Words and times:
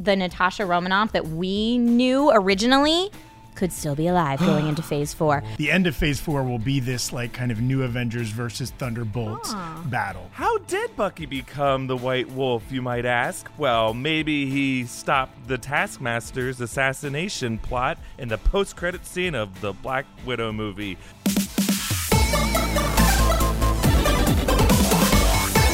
the 0.00 0.16
Natasha 0.16 0.64
Romanoff 0.64 1.12
that 1.12 1.28
we 1.28 1.76
knew 1.78 2.30
originally 2.32 3.10
could 3.54 3.70
still 3.72 3.94
be 3.94 4.06
alive 4.06 4.38
going 4.46 4.66
into 4.66 4.82
phase 4.82 5.12
four. 5.12 5.44
The 5.58 5.70
end 5.70 5.86
of 5.86 5.94
phase 5.94 6.18
four 6.18 6.42
will 6.42 6.58
be 6.58 6.80
this 6.80 7.12
like 7.12 7.34
kind 7.34 7.52
of 7.52 7.60
new 7.60 7.82
Avengers 7.82 8.30
versus 8.30 8.70
Thunderbolts 8.70 9.52
battle. 9.86 10.30
How 10.32 10.56
did 10.58 10.96
Bucky 10.96 11.26
become 11.26 11.86
the 11.86 11.96
White 11.96 12.30
Wolf, 12.30 12.64
you 12.70 12.80
might 12.80 13.04
ask? 13.04 13.50
Well, 13.58 13.92
maybe 13.92 14.48
he 14.48 14.86
stopped 14.86 15.46
the 15.46 15.58
Taskmaster's 15.58 16.60
assassination 16.62 17.58
plot 17.58 17.98
in 18.18 18.28
the 18.28 18.38
post 18.38 18.76
credit 18.76 19.04
scene 19.04 19.34
of 19.34 19.60
the 19.60 19.74
Black 19.74 20.06
Widow 20.24 20.52
movie. 20.52 20.96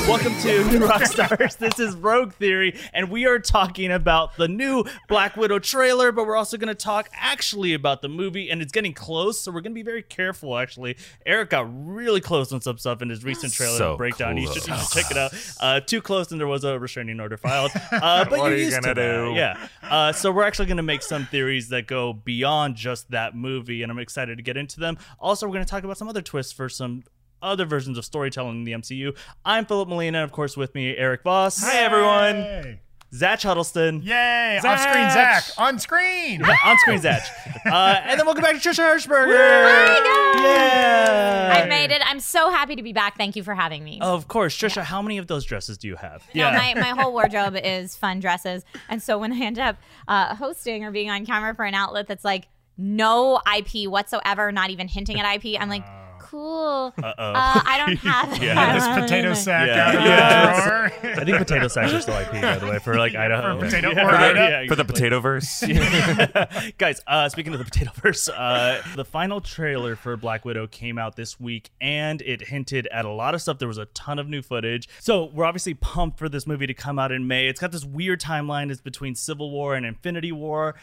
Welcome 0.06 0.36
to 0.42 0.64
New 0.70 0.78
Rockstars. 0.86 1.58
This 1.58 1.80
is 1.80 1.96
Rogue 1.96 2.32
Theory, 2.34 2.78
and 2.94 3.10
we 3.10 3.26
are 3.26 3.40
talking 3.40 3.90
about 3.90 4.36
the 4.36 4.46
new 4.46 4.84
Black 5.08 5.36
Widow 5.36 5.58
trailer, 5.58 6.12
but 6.12 6.28
we're 6.28 6.36
also 6.36 6.56
going 6.56 6.68
to 6.68 6.76
talk 6.76 7.08
actually 7.12 7.74
about 7.74 8.02
the 8.02 8.08
movie, 8.08 8.48
and 8.48 8.62
it's 8.62 8.70
getting 8.70 8.94
close, 8.94 9.40
so 9.40 9.50
we're 9.50 9.62
going 9.62 9.72
to 9.72 9.74
be 9.74 9.82
very 9.82 10.02
careful, 10.02 10.56
actually. 10.56 10.96
Eric 11.26 11.50
got 11.50 11.66
really 11.68 12.20
close 12.20 12.52
on 12.52 12.60
some 12.60 12.78
stuff 12.78 13.02
in 13.02 13.08
his 13.10 13.24
recent 13.24 13.52
trailer 13.52 13.76
So 13.78 13.96
breakdown. 13.96 14.36
You 14.36 14.46
should, 14.46 14.68
you 14.68 14.76
should 14.76 14.90
check 14.90 15.10
it 15.10 15.16
out. 15.18 15.34
Uh, 15.60 15.80
too 15.80 16.00
close, 16.00 16.30
and 16.30 16.38
there 16.40 16.46
was 16.46 16.62
a 16.62 16.78
restraining 16.78 17.18
order 17.18 17.36
filed. 17.36 17.72
Uh, 17.90 18.24
but 18.24 18.38
What 18.38 18.52
are 18.52 18.56
you 18.56 18.64
used 18.66 18.76
to 18.76 18.82
gonna 18.82 18.94
that. 18.94 19.24
do? 19.26 19.32
Yeah. 19.34 19.68
Uh, 19.82 20.12
so 20.12 20.30
we're 20.30 20.44
actually 20.44 20.66
going 20.66 20.76
to 20.76 20.82
make 20.84 21.02
some 21.02 21.26
theories 21.26 21.70
that 21.70 21.86
go 21.88 22.12
beyond 22.12 22.76
just 22.76 23.10
that 23.10 23.34
movie, 23.34 23.82
and 23.82 23.90
I'm 23.90 23.98
excited 23.98 24.36
to 24.36 24.42
get 24.42 24.56
into 24.56 24.78
them. 24.78 24.98
Also, 25.18 25.46
we're 25.46 25.52
going 25.54 25.64
to 25.64 25.70
talk 25.70 25.82
about 25.82 25.98
some 25.98 26.08
other 26.08 26.22
twists 26.22 26.52
for 26.52 26.68
some 26.68 27.02
other 27.42 27.64
versions 27.64 27.98
of 27.98 28.04
storytelling 28.04 28.58
in 28.58 28.64
the 28.64 28.72
MCU. 28.72 29.16
I'm 29.44 29.66
Philip 29.66 29.88
Molina, 29.88 30.18
and 30.18 30.24
of 30.24 30.32
course, 30.32 30.56
with 30.56 30.74
me, 30.74 30.96
Eric 30.96 31.22
Voss. 31.22 31.62
Hi, 31.62 31.78
everyone. 31.78 32.36
Yay! 32.36 32.80
Zach 33.14 33.40
Huddleston. 33.40 34.02
Yay! 34.02 34.58
Zach! 34.60 34.64
Off 34.64 34.80
screen 34.80 35.10
Zach! 35.10 35.44
On 35.58 35.78
screen! 35.78 36.42
On 36.44 36.78
screen, 36.78 37.00
Zach. 37.00 37.22
Uh, 37.66 38.00
and 38.04 38.20
then 38.20 38.24
welcome 38.26 38.44
back 38.44 38.60
to 38.60 38.68
Trisha 38.68 38.84
Hershberger. 38.84 39.36
Hi, 39.36 39.96
guys. 39.96 40.44
Yeah. 40.44 41.64
I 41.64 41.68
made 41.68 41.90
it. 41.90 42.00
I'm 42.04 42.20
so 42.20 42.48
happy 42.48 42.76
to 42.76 42.82
be 42.82 42.92
back. 42.92 43.16
Thank 43.16 43.34
you 43.34 43.42
for 43.42 43.56
having 43.56 43.82
me. 43.82 43.98
Of 44.00 44.28
course, 44.28 44.56
Trisha. 44.56 44.84
How 44.84 45.02
many 45.02 45.18
of 45.18 45.26
those 45.26 45.44
dresses 45.44 45.76
do 45.76 45.88
you 45.88 45.96
have? 45.96 46.22
No, 46.32 46.48
my, 46.52 46.74
my 46.74 46.90
whole 46.90 47.12
wardrobe 47.12 47.56
is 47.56 47.96
fun 47.96 48.20
dresses. 48.20 48.64
And 48.88 49.02
so 49.02 49.18
when 49.18 49.32
I 49.32 49.40
end 49.40 49.58
up 49.58 49.78
uh, 50.06 50.36
hosting 50.36 50.84
or 50.84 50.92
being 50.92 51.10
on 51.10 51.26
camera 51.26 51.56
for 51.56 51.64
an 51.64 51.74
outlet 51.74 52.06
that's 52.06 52.24
like 52.24 52.46
no 52.78 53.40
IP 53.56 53.90
whatsoever, 53.90 54.52
not 54.52 54.70
even 54.70 54.86
hinting 54.86 55.18
at 55.18 55.44
IP, 55.44 55.60
I'm 55.60 55.68
like, 55.68 55.84
cool. 56.30 56.92
Uh-oh. 57.02 57.12
Uh, 57.32 57.60
I 57.64 57.82
don't 57.86 57.96
have 58.08 58.42
Yeah, 58.42 58.74
this 58.74 58.86
potato 59.04 59.34
sack 59.46 59.68
Yeah. 59.68 59.88
out 59.88 59.94
of 59.96 60.04
Yeah. 60.04 60.50
the 60.54 60.62
drawer. 61.00 61.12
I 61.20 61.24
think 61.24 61.38
potato 61.38 61.68
sacks 61.68 61.92
are 61.92 62.00
still 62.00 62.14
IP, 62.14 62.32
by 62.42 62.58
the 62.58 62.66
way, 62.66 62.78
for 62.78 62.96
like 62.96 63.14
Idaho. 63.14 63.58
For 63.58 63.66
potato- 63.66 63.90
yeah, 63.92 64.02
or 64.02 64.12
right, 64.12 64.36
Idaho. 64.36 64.66
For 64.68 64.76
the 64.76 64.84
potato 64.84 65.20
verse. 65.20 65.62
Guys, 66.78 67.00
uh, 67.06 67.28
speaking 67.28 67.52
of 67.52 67.58
the 67.58 67.64
potato 67.64 67.90
verse, 67.94 68.28
uh, 68.28 68.82
the 68.94 69.04
final 69.04 69.40
trailer 69.40 69.96
for 69.96 70.16
Black 70.16 70.44
Widow 70.44 70.66
came 70.66 70.98
out 70.98 71.16
this 71.16 71.38
week 71.40 71.70
and 71.80 72.22
it 72.22 72.48
hinted 72.48 72.86
at 72.88 73.04
a 73.04 73.10
lot 73.10 73.34
of 73.34 73.42
stuff. 73.42 73.58
There 73.58 73.68
was 73.68 73.78
a 73.78 73.86
ton 73.86 74.18
of 74.18 74.28
new 74.28 74.42
footage. 74.42 74.88
So 75.00 75.24
we're 75.26 75.44
obviously 75.44 75.74
pumped 75.74 76.18
for 76.18 76.28
this 76.28 76.46
movie 76.46 76.66
to 76.66 76.74
come 76.74 76.98
out 76.98 77.12
in 77.12 77.26
May. 77.26 77.48
It's 77.48 77.60
got 77.60 77.72
this 77.72 77.84
weird 77.84 78.20
timeline. 78.20 78.70
It's 78.70 78.80
between 78.80 79.14
Civil 79.14 79.50
War 79.50 79.74
and 79.74 79.86
Infinity 79.86 80.32
War. 80.32 80.74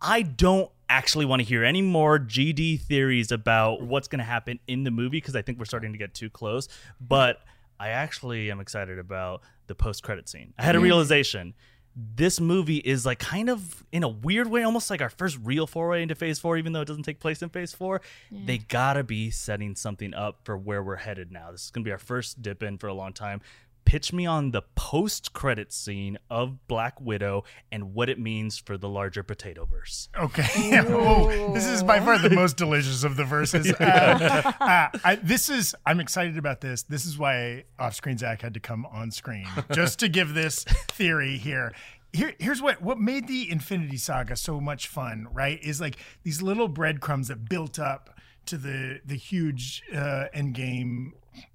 I 0.00 0.22
don't 0.22 0.70
actually 0.88 1.24
want 1.24 1.40
to 1.40 1.44
hear 1.46 1.64
any 1.64 1.82
more 1.82 2.18
GD 2.18 2.80
theories 2.80 3.32
about 3.32 3.82
what's 3.82 4.08
going 4.08 4.18
to 4.18 4.24
happen 4.24 4.60
in 4.66 4.84
the 4.84 4.90
movie 4.90 5.18
because 5.18 5.36
I 5.36 5.42
think 5.42 5.58
we're 5.58 5.64
starting 5.64 5.92
to 5.92 5.98
get 5.98 6.14
too 6.14 6.30
close. 6.30 6.68
But 7.00 7.40
I 7.78 7.88
actually 7.88 8.50
am 8.50 8.60
excited 8.60 8.98
about 8.98 9.42
the 9.66 9.74
post 9.74 10.02
credit 10.02 10.28
scene. 10.28 10.54
I 10.58 10.62
had 10.62 10.76
a 10.76 10.78
mm. 10.78 10.82
realization. 10.82 11.54
This 11.94 12.40
movie 12.40 12.76
is 12.76 13.06
like 13.06 13.18
kind 13.18 13.48
of 13.48 13.84
in 13.90 14.02
a 14.02 14.08
weird 14.08 14.48
way, 14.48 14.62
almost 14.62 14.90
like 14.90 15.00
our 15.00 15.08
first 15.08 15.38
real 15.42 15.66
foray 15.66 16.02
into 16.02 16.14
phase 16.14 16.38
four, 16.38 16.58
even 16.58 16.72
though 16.72 16.82
it 16.82 16.88
doesn't 16.88 17.04
take 17.04 17.20
place 17.20 17.40
in 17.40 17.48
phase 17.48 17.72
four. 17.72 18.02
They 18.30 18.58
gotta 18.58 19.02
be 19.02 19.30
setting 19.30 19.74
something 19.74 20.12
up 20.12 20.40
for 20.44 20.58
where 20.58 20.82
we're 20.82 20.96
headed 20.96 21.32
now. 21.32 21.52
This 21.52 21.64
is 21.64 21.70
gonna 21.70 21.84
be 21.84 21.92
our 21.92 21.98
first 21.98 22.42
dip 22.42 22.62
in 22.62 22.76
for 22.76 22.88
a 22.88 22.94
long 22.94 23.14
time. 23.14 23.40
Pitch 23.86 24.12
me 24.12 24.26
on 24.26 24.50
the 24.50 24.62
post 24.74 25.32
credit 25.32 25.72
scene 25.72 26.18
of 26.28 26.66
Black 26.66 27.00
Widow 27.00 27.44
and 27.70 27.94
what 27.94 28.10
it 28.10 28.18
means 28.18 28.58
for 28.58 28.76
the 28.76 28.88
larger 28.88 29.22
potato 29.22 29.64
verse. 29.64 30.08
Okay. 30.18 30.82
Whoa. 30.82 31.26
This 31.54 31.66
is 31.66 31.84
by 31.84 32.00
far 32.00 32.18
the 32.18 32.30
most 32.30 32.56
delicious 32.56 33.04
of 33.04 33.16
the 33.16 33.24
verses. 33.24 33.72
Uh, 33.86 34.52
uh, 34.60 34.88
I, 35.04 35.14
this 35.22 35.48
is. 35.48 35.74
I'm 35.86 36.00
excited 36.00 36.36
about 36.36 36.60
this. 36.60 36.82
This 36.82 37.06
is 37.06 37.16
why 37.16 37.64
off-screen 37.78 38.18
Zach 38.18 38.42
had 38.42 38.54
to 38.54 38.60
come 38.60 38.84
on 38.86 39.10
screen 39.12 39.46
just 39.72 40.00
to 40.00 40.08
give 40.08 40.34
this 40.34 40.64
theory 40.64 41.36
here. 41.36 41.72
Here, 42.12 42.34
here's 42.38 42.60
what 42.60 42.82
what 42.82 42.98
made 42.98 43.28
the 43.28 43.48
Infinity 43.50 43.98
Saga 43.98 44.34
so 44.34 44.60
much 44.60 44.88
fun. 44.88 45.28
Right? 45.32 45.62
Is 45.62 45.80
like 45.80 45.96
these 46.24 46.42
little 46.42 46.68
breadcrumbs 46.68 47.28
that 47.28 47.48
built 47.48 47.78
up 47.78 48.18
to 48.46 48.56
the 48.56 49.00
the 49.04 49.16
huge 49.16 49.82
uh, 49.94 50.24
end 50.32 50.54
game 50.54 51.12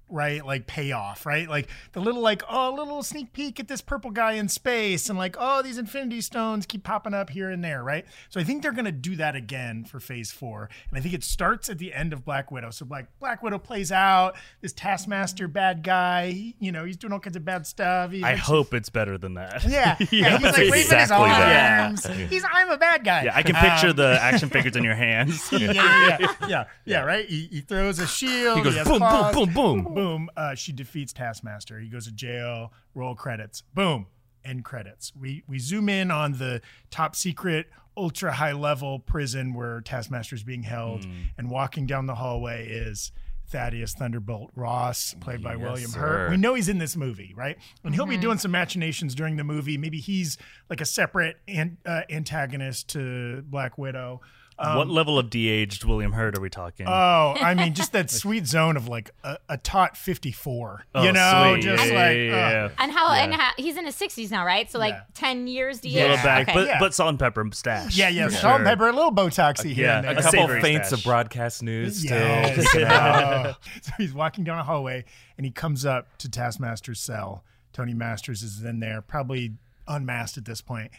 right? 0.08 0.44
Like 0.44 0.66
payoff, 0.66 1.24
right? 1.24 1.48
Like 1.48 1.68
the 1.92 2.00
little 2.00 2.20
like 2.20 2.42
oh, 2.48 2.74
a 2.74 2.76
little 2.76 3.02
sneak 3.02 3.32
peek 3.32 3.58
at 3.58 3.68
this 3.68 3.80
purple 3.80 4.10
guy 4.10 4.32
in 4.32 4.48
space, 4.48 5.08
and 5.08 5.18
like 5.18 5.36
oh, 5.38 5.62
these 5.62 5.78
Infinity 5.78 6.20
Stones 6.20 6.66
keep 6.66 6.84
popping 6.84 7.14
up 7.14 7.30
here 7.30 7.48
and 7.50 7.64
there, 7.64 7.82
right? 7.82 8.04
So 8.28 8.38
I 8.40 8.44
think 8.44 8.62
they're 8.62 8.72
gonna 8.72 8.92
do 8.92 9.16
that 9.16 9.34
again 9.36 9.84
for 9.84 10.00
Phase 10.00 10.30
Four, 10.30 10.68
and 10.90 10.98
I 10.98 11.00
think 11.02 11.14
it 11.14 11.24
starts 11.24 11.70
at 11.70 11.78
the 11.78 11.94
end 11.94 12.12
of 12.12 12.24
Black 12.24 12.50
Widow. 12.50 12.70
So 12.70 12.84
like 12.88 13.06
Black 13.20 13.42
Widow 13.42 13.58
plays 13.58 13.90
out 13.90 14.36
this 14.60 14.72
Taskmaster 14.72 15.48
bad 15.48 15.82
guy, 15.82 16.30
he- 16.32 16.56
you 16.60 16.72
know, 16.72 16.84
he's 16.84 16.96
doing 16.98 17.12
all 17.12 17.20
kinds 17.20 17.36
of 17.36 17.44
bad 17.44 17.66
stuff. 17.66 18.10
He 18.12 18.22
I 18.22 18.36
hope 18.36 18.74
it's 18.74 18.90
better 18.90 19.16
than 19.18 19.34
that. 19.34 19.64
Yeah, 19.64 19.96
yeah, 19.98 20.06
Yeah, 20.10 20.38
he's 20.38 20.42
like 20.46 20.56
waving 20.56 20.72
his 20.74 20.84
exactly 20.92 21.28
that. 21.28 21.80
arms. 21.86 22.06
He's 22.30 22.44
I'm 22.52 22.70
a 22.70 22.76
bad 22.76 23.04
guy. 23.04 23.24
Yeah, 23.24 23.32
I 23.34 23.42
can 23.42 23.54
picture 23.54 23.88
Um, 23.90 23.96
the 23.96 24.18
action 24.20 24.50
figures 24.50 24.76
in 24.76 24.84
your 24.84 24.94
hands. 24.94 25.48
yeah, 25.52 25.58
yeah, 25.72 26.16
yeah, 26.18 26.34
yeah, 26.48 26.64
yeah, 26.84 27.00
right. 27.04 27.26
He, 27.26 27.48
he 27.50 27.60
throws 27.62 27.98
a 27.98 28.06
shield. 28.06 28.58
He 28.58 28.62
goes 28.64 28.76
has 28.76 28.86
boom, 28.86 28.98
boom, 28.98 29.08
claws. 29.08 29.34
boom, 29.34 29.52
boom. 29.74 29.94
boom. 29.94 30.30
Uh, 30.36 30.54
she 30.54 30.72
defeats 30.72 31.12
Taskmaster. 31.12 31.78
He 31.80 31.88
goes 31.88 32.04
to 32.06 32.12
jail. 32.12 32.72
Roll 32.94 33.14
credits. 33.14 33.62
Boom. 33.74 34.06
End 34.44 34.64
credits. 34.64 35.12
We 35.18 35.44
we 35.46 35.58
zoom 35.58 35.88
in 35.88 36.10
on 36.10 36.32
the 36.32 36.60
top 36.90 37.14
secret, 37.14 37.66
ultra 37.96 38.32
high 38.32 38.52
level 38.52 38.98
prison 38.98 39.54
where 39.54 39.80
Taskmaster 39.80 40.34
is 40.34 40.42
being 40.42 40.64
held, 40.64 41.04
Hmm. 41.04 41.12
and 41.38 41.50
walking 41.50 41.86
down 41.86 42.06
the 42.06 42.16
hallway 42.16 42.68
is. 42.68 43.12
Thaddeus 43.48 43.92
Thunderbolt 43.92 44.50
Ross, 44.56 45.14
played 45.20 45.42
by 45.42 45.54
Yes, 45.56 45.60
William 45.62 45.90
sir. 45.90 46.00
Hurt. 46.00 46.30
We 46.30 46.38
know 46.38 46.54
he's 46.54 46.70
in 46.70 46.78
this 46.78 46.96
movie, 46.96 47.34
right? 47.36 47.58
And 47.84 47.94
he'll 47.94 48.06
be 48.06 48.16
doing 48.16 48.38
some 48.38 48.50
machinations 48.50 49.14
during 49.14 49.36
the 49.36 49.44
movie. 49.44 49.76
Maybe 49.76 49.98
he's 49.98 50.38
like 50.70 50.80
a 50.80 50.86
separate 50.86 51.36
an, 51.46 51.76
uh, 51.84 52.02
antagonist 52.08 52.88
to 52.90 53.42
Black 53.42 53.76
Widow. 53.76 54.22
Um, 54.58 54.76
what 54.76 54.88
level 54.88 55.18
of 55.18 55.30
de-aged 55.30 55.84
William 55.84 56.12
Hurt 56.12 56.36
are 56.36 56.40
we 56.40 56.50
talking? 56.50 56.86
Oh, 56.86 57.34
I 57.40 57.54
mean, 57.54 57.74
just 57.74 57.92
that 57.92 58.10
sweet 58.22 58.46
zone 58.46 58.76
of 58.76 58.86
like 58.86 59.10
a, 59.24 59.38
a 59.48 59.56
taut 59.58 59.96
54. 59.96 60.84
Oh, 60.94 61.02
you 61.02 61.12
know, 61.12 61.52
sweet. 61.54 61.62
just 61.62 61.86
Yeah, 61.86 61.94
like, 61.98 62.16
yeah, 62.16 62.32
uh, 62.32 62.50
yeah. 62.50 62.68
And 62.78 62.92
how 62.92 63.12
and 63.12 63.34
how, 63.34 63.50
he's 63.56 63.76
in 63.76 63.86
his 63.86 63.96
60s 63.96 64.30
now, 64.30 64.44
right? 64.44 64.70
So 64.70 64.78
like 64.78 64.94
Yeah. 64.94 65.00
10 65.14 65.46
years 65.46 65.80
DH. 65.80 65.86
Little 65.94 66.16
back, 66.16 66.48
Okay. 66.48 66.54
but 66.58 66.66
Yeah. 66.66 66.78
but 66.78 66.94
salt 66.94 67.08
and 67.10 67.18
pepper 67.18 67.44
stash. 67.52 67.96
yeah, 67.96 68.08
yeah, 68.08 68.26
For 68.28 68.34
salt 68.34 68.56
and 68.56 68.64
pepper, 68.66 68.88
a 68.88 68.92
little 68.92 69.12
Botoxy 69.12 69.72
here 69.72 69.86
yeah, 69.86 69.98
and 69.98 70.06
a 70.06 70.08
there. 70.10 70.18
A 70.18 70.22
couple 70.22 70.40
Savory 70.40 70.60
faints 70.60 70.88
stash. 70.88 70.98
of 71.00 71.04
broadcast 71.04 71.62
news. 71.62 72.04
Yes. 72.04 72.72
kicking 72.72 72.86
out. 72.88 73.46
Oh. 73.46 73.54
so 73.82 73.92
he's 73.98 74.12
walking 74.12 74.44
down 74.44 74.58
a 74.58 74.64
hallway 74.64 75.04
and 75.36 75.44
he 75.46 75.50
comes 75.50 75.84
up 75.86 76.16
to 76.18 76.28
Taskmaster's 76.28 77.00
cell. 77.00 77.42
Tony 77.72 77.94
Masters 77.94 78.42
is 78.42 78.62
in 78.62 78.80
there, 78.80 79.00
probably 79.00 79.54
unmasked 79.88 80.36
at 80.36 80.44
this 80.44 80.60
point, 80.60 80.90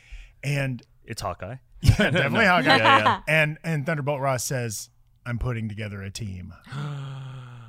and 0.44 0.82
It's 1.06 1.22
Hawkeye. 1.22 1.58
yeah, 2.00 2.10
definitely 2.12 2.46
how 2.46 2.60
Yeah, 2.60 2.78
yeah. 2.78 3.22
And 3.28 3.58
and 3.64 3.86
Thunderbolt 3.86 4.22
Ross 4.22 4.44
says, 4.44 4.90
"I'm 5.26 5.38
putting 5.38 5.68
together 5.70 6.02
a 6.02 6.10
team." 6.10 6.54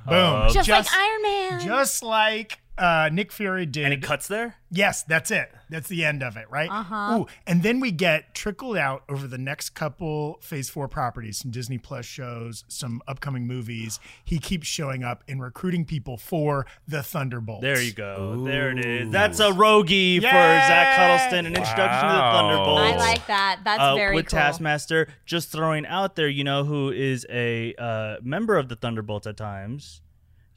Boom, 0.06 0.14
Oh, 0.16 0.48
Just, 0.52 0.68
like 0.68 0.86
Iron 0.94 1.22
Man. 1.22 1.60
just 1.60 2.02
like 2.02 2.58
uh, 2.78 3.08
Nick 3.12 3.32
Fury 3.32 3.66
did. 3.66 3.84
And 3.84 3.94
it 3.94 4.02
cuts 4.02 4.28
there. 4.28 4.56
Yes, 4.70 5.04
that's 5.04 5.30
it. 5.30 5.52
That's 5.70 5.88
the 5.88 6.04
end 6.04 6.22
of 6.22 6.36
it, 6.36 6.50
right? 6.50 6.68
Uh-huh. 6.70 7.18
Ooh, 7.18 7.26
and 7.46 7.62
then 7.62 7.78
we 7.78 7.92
get 7.92 8.34
trickled 8.34 8.76
out 8.76 9.04
over 9.08 9.26
the 9.28 9.38
next 9.38 9.70
couple 9.70 10.38
Phase 10.40 10.68
Four 10.68 10.88
properties, 10.88 11.38
some 11.38 11.50
Disney 11.50 11.78
Plus 11.78 12.04
shows, 12.04 12.64
some 12.66 13.00
upcoming 13.06 13.46
movies. 13.46 14.00
He 14.24 14.38
keeps 14.38 14.66
showing 14.66 15.04
up 15.04 15.22
and 15.28 15.40
recruiting 15.40 15.84
people 15.84 16.16
for 16.16 16.66
the 16.88 17.02
Thunderbolts. 17.02 17.62
There 17.62 17.80
you 17.80 17.92
go. 17.92 18.42
There 18.44 18.70
it 18.70 18.84
is. 18.84 19.10
That's 19.10 19.38
a 19.38 19.52
rogie 19.52 20.18
for 20.18 20.26
Zach 20.26 20.96
Huddleston, 20.96 21.46
an 21.46 21.54
introduction 21.54 22.08
to 22.08 22.14
the 22.14 22.30
Thunderbolts. 22.32 22.82
I 22.82 22.96
like 22.96 23.26
that. 23.28 23.60
That's 23.64 23.80
uh, 23.80 23.94
very 23.94 24.16
with 24.16 24.26
cool. 24.26 24.38
Taskmaster. 24.38 25.08
Just 25.24 25.50
throwing 25.50 25.86
out 25.86 26.16
there, 26.16 26.28
you 26.28 26.42
know 26.44 26.64
who 26.64 26.90
is 26.90 27.24
a 27.30 27.74
uh, 27.78 28.16
member 28.22 28.56
of 28.56 28.68
the 28.68 28.76
Thunderbolts 28.76 29.26
at 29.26 29.36
times? 29.36 30.00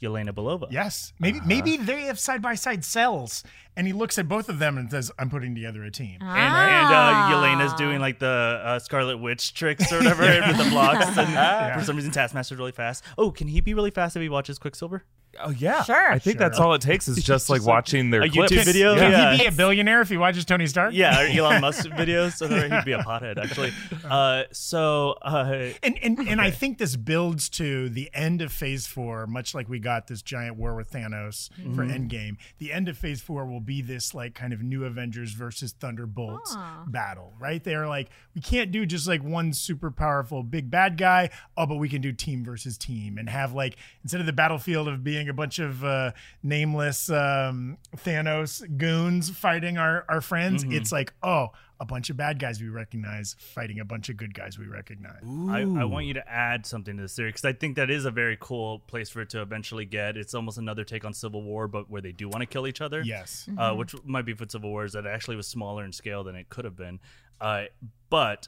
Yelena 0.01 0.29
Belova. 0.31 0.67
Yes, 0.69 1.13
maybe 1.19 1.39
maybe 1.45 1.77
they 1.77 2.01
have 2.03 2.19
side 2.19 2.41
by 2.41 2.55
side 2.55 2.85
cells, 2.85 3.44
and 3.75 3.88
he 3.88 3.94
looks 3.94 4.17
at 4.17 4.27
both 4.27 4.47
of 4.49 4.59
them 4.59 4.77
and 4.77 4.89
says, 4.91 5.11
"I'm 5.17 5.29
putting 5.29 5.55
together 5.55 5.83
a 5.83 5.91
team." 5.91 6.17
And, 6.21 6.29
and 6.29 6.85
uh, 6.85 6.97
Ah. 6.97 7.31
Yelena's 7.31 7.73
doing 7.73 7.99
like 7.99 8.19
the 8.19 8.61
uh, 8.63 8.79
Scarlet 8.79 9.17
Witch 9.17 9.53
tricks 9.53 9.91
or 9.91 9.97
whatever 9.97 10.23
with 10.47 10.57
the 10.57 10.69
blocks. 10.69 11.05
And 11.17 11.73
for 11.79 11.85
some 11.85 11.95
reason, 11.95 12.11
Taskmaster's 12.11 12.57
really 12.57 12.71
fast. 12.71 13.03
Oh, 13.17 13.31
can 13.31 13.47
he 13.47 13.61
be 13.61 13.73
really 13.73 13.91
fast 13.91 14.15
if 14.15 14.21
he 14.21 14.29
watches 14.29 14.59
Quicksilver? 14.59 15.03
Oh 15.39 15.51
yeah, 15.51 15.83
Sure. 15.83 16.12
I 16.12 16.18
think 16.18 16.39
that's 16.39 16.59
all 16.59 16.74
it 16.74 16.81
takes 16.81 17.07
is 17.07 17.24
just 17.24 17.50
like 17.50 17.59
Just 17.59 17.68
watching 17.68 18.09
their 18.09 18.24
a 18.24 18.29
clips. 18.29 18.51
YouTube 18.51 18.65
video? 18.65 18.95
Yeah. 18.95 19.09
Yeah. 19.09 19.31
He'd 19.33 19.41
be 19.44 19.45
a 19.47 19.51
billionaire 19.51 20.01
if 20.01 20.09
he 20.09 20.18
watches 20.18 20.45
Tony 20.45 20.65
Stark. 20.65 20.94
Yeah, 20.95 21.21
or 21.21 21.25
Elon 21.29 21.62
Musk 21.62 21.85
videos. 21.89 22.33
So 22.38 22.47
he'd 22.47 22.85
be 22.85 22.94
a 22.94 23.00
pothead, 23.00 23.38
actually. 23.38 23.71
Uh, 24.07 24.44
so, 24.53 25.12
uh, 25.21 25.69
And 25.83 26.00
and, 26.01 26.18
and 26.19 26.39
I 26.39 26.50
think 26.50 26.77
this 26.77 26.95
builds 26.95 27.50
to 27.50 27.89
the 27.89 28.09
end 28.13 28.41
of 28.41 28.53
Phase 28.53 28.88
Four, 28.88 29.27
much 29.27 29.53
like 29.53 29.68
we 29.68 29.79
got 29.79 30.07
this 30.07 30.21
giant 30.21 30.56
war 30.56 30.75
with 30.75 30.89
Thanos 30.91 31.50
for 31.75 31.83
Endgame. 31.83 32.38
The 32.57 32.71
end 32.71 32.88
of 32.88 32.97
Phase 32.97 33.21
Four 33.21 33.45
will 33.45 33.59
be 33.59 33.81
this 33.81 34.13
like 34.13 34.33
kind 34.33 34.53
of 34.53 34.62
new 34.63 34.85
Avengers 34.85 35.33
versus 35.33 35.73
Thunderbolts 35.73 36.56
battle, 36.88 37.33
right? 37.38 37.62
They're 37.62 37.88
like, 37.88 38.09
we 38.33 38.39
can't 38.39 38.71
do 38.71 38.85
just 38.85 39.07
like 39.07 39.21
one 39.21 39.51
super 39.51 39.91
powerful 39.91 40.41
big 40.41 40.69
bad 40.71 40.97
guy. 40.97 41.30
Oh, 41.57 41.65
but 41.65 41.75
we 41.75 41.89
can 41.89 42.01
do 42.01 42.13
team 42.13 42.45
versus 42.45 42.77
team 42.77 43.18
and 43.18 43.30
have 43.30 43.53
like 43.53 43.75
instead 44.03 44.21
of 44.21 44.25
the 44.25 44.33
battlefield 44.33 44.88
of 44.88 45.03
being 45.03 45.26
a 45.29 45.33
bunch 45.33 45.59
of 45.59 45.83
uh, 45.83 46.12
nameless 46.44 47.09
um, 47.09 47.77
Thanos 47.97 48.62
goons 48.77 49.29
fighting 49.29 49.77
our 49.77 50.06
our 50.09 50.21
friends, 50.21 50.63
it's 50.68 50.91
like 50.91 51.13
oh. 51.24 51.50
A 51.79 51.85
bunch 51.85 52.09
of 52.09 52.18
bad 52.18 52.39
guys 52.39 52.59
we 52.59 52.69
recognize 52.69 53.35
fighting 53.38 53.79
a 53.79 53.85
bunch 53.85 54.09
of 54.09 54.18
good 54.18 54.33
guys 54.33 54.57
we 54.57 54.65
recognize. 54.65 55.21
I, 55.24 55.62
I 55.62 55.85
want 55.85 56.07
you 56.07 56.15
to 56.15 56.27
add 56.27 56.65
something 56.65 56.97
to 56.97 57.03
the 57.03 57.07
series 57.07 57.33
because 57.33 57.45
I 57.45 57.53
think 57.53 57.75
that 57.75 57.91
is 57.91 58.06
a 58.06 58.09
very 58.09 58.35
cool 58.39 58.79
place 58.79 59.12
for 59.12 59.21
it 59.21 59.29
to 59.29 59.44
eventually 59.44 59.85
get. 59.85 60.18
It's 60.18 60.33
almost 60.33 60.57
another 60.57 60.83
take 60.83 61.06
on 61.06 61.13
Civil 61.13 61.44
War, 61.44 61.68
but 61.68 61.88
where 61.88 62.01
they 62.01 62.12
do 62.12 62.30
want 62.30 62.41
to 62.41 62.47
kill 62.47 62.65
each 62.65 62.81
other. 62.81 63.03
Yes. 63.03 63.47
uh, 63.59 63.75
which 63.75 63.94
might 64.03 64.25
be 64.25 64.33
for 64.33 64.47
Civil 64.50 64.71
War 64.71 64.85
is 64.85 64.94
that 64.94 65.06
it 65.06 65.09
actually 65.09 65.35
was 65.35 65.45
smaller 65.45 65.85
in 65.85 65.91
scale 65.94 66.23
than 66.23 66.35
it 66.35 66.50
could 66.50 66.65
have 66.65 66.75
been. 66.75 67.00
Uh, 67.39 67.65
but 68.09 68.47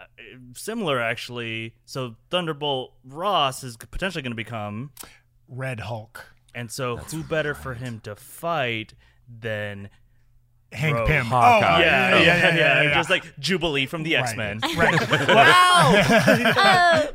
uh, 0.00 0.04
similar, 0.56 1.00
actually. 1.00 1.76
So 1.84 2.16
Thunderbolt 2.30 2.94
Ross 3.04 3.62
is 3.62 3.76
potentially 3.76 4.22
going 4.22 4.32
to 4.32 4.34
become, 4.34 4.90
Red 5.48 5.80
Hulk. 5.80 6.26
and 6.54 6.70
so 6.70 6.96
who 6.96 7.22
better 7.22 7.54
for 7.54 7.74
him 7.74 8.00
to 8.00 8.16
fight 8.16 8.94
than 9.28 9.90
Hank 10.72 10.96
Bro, 10.96 11.06
Pym. 11.06 11.26
Hawkeye. 11.26 11.76
Oh, 11.76 11.80
yeah, 11.80 12.18
yeah, 12.18 12.56
yeah, 12.56 12.82
yeah. 12.82 12.94
just 12.94 13.08
like 13.10 13.38
Jubilee 13.38 13.86
from 13.86 14.02
the 14.02 14.16
X 14.16 14.34
Men. 14.36 14.60
Right. 14.76 14.98
Oh, 15.88 17.08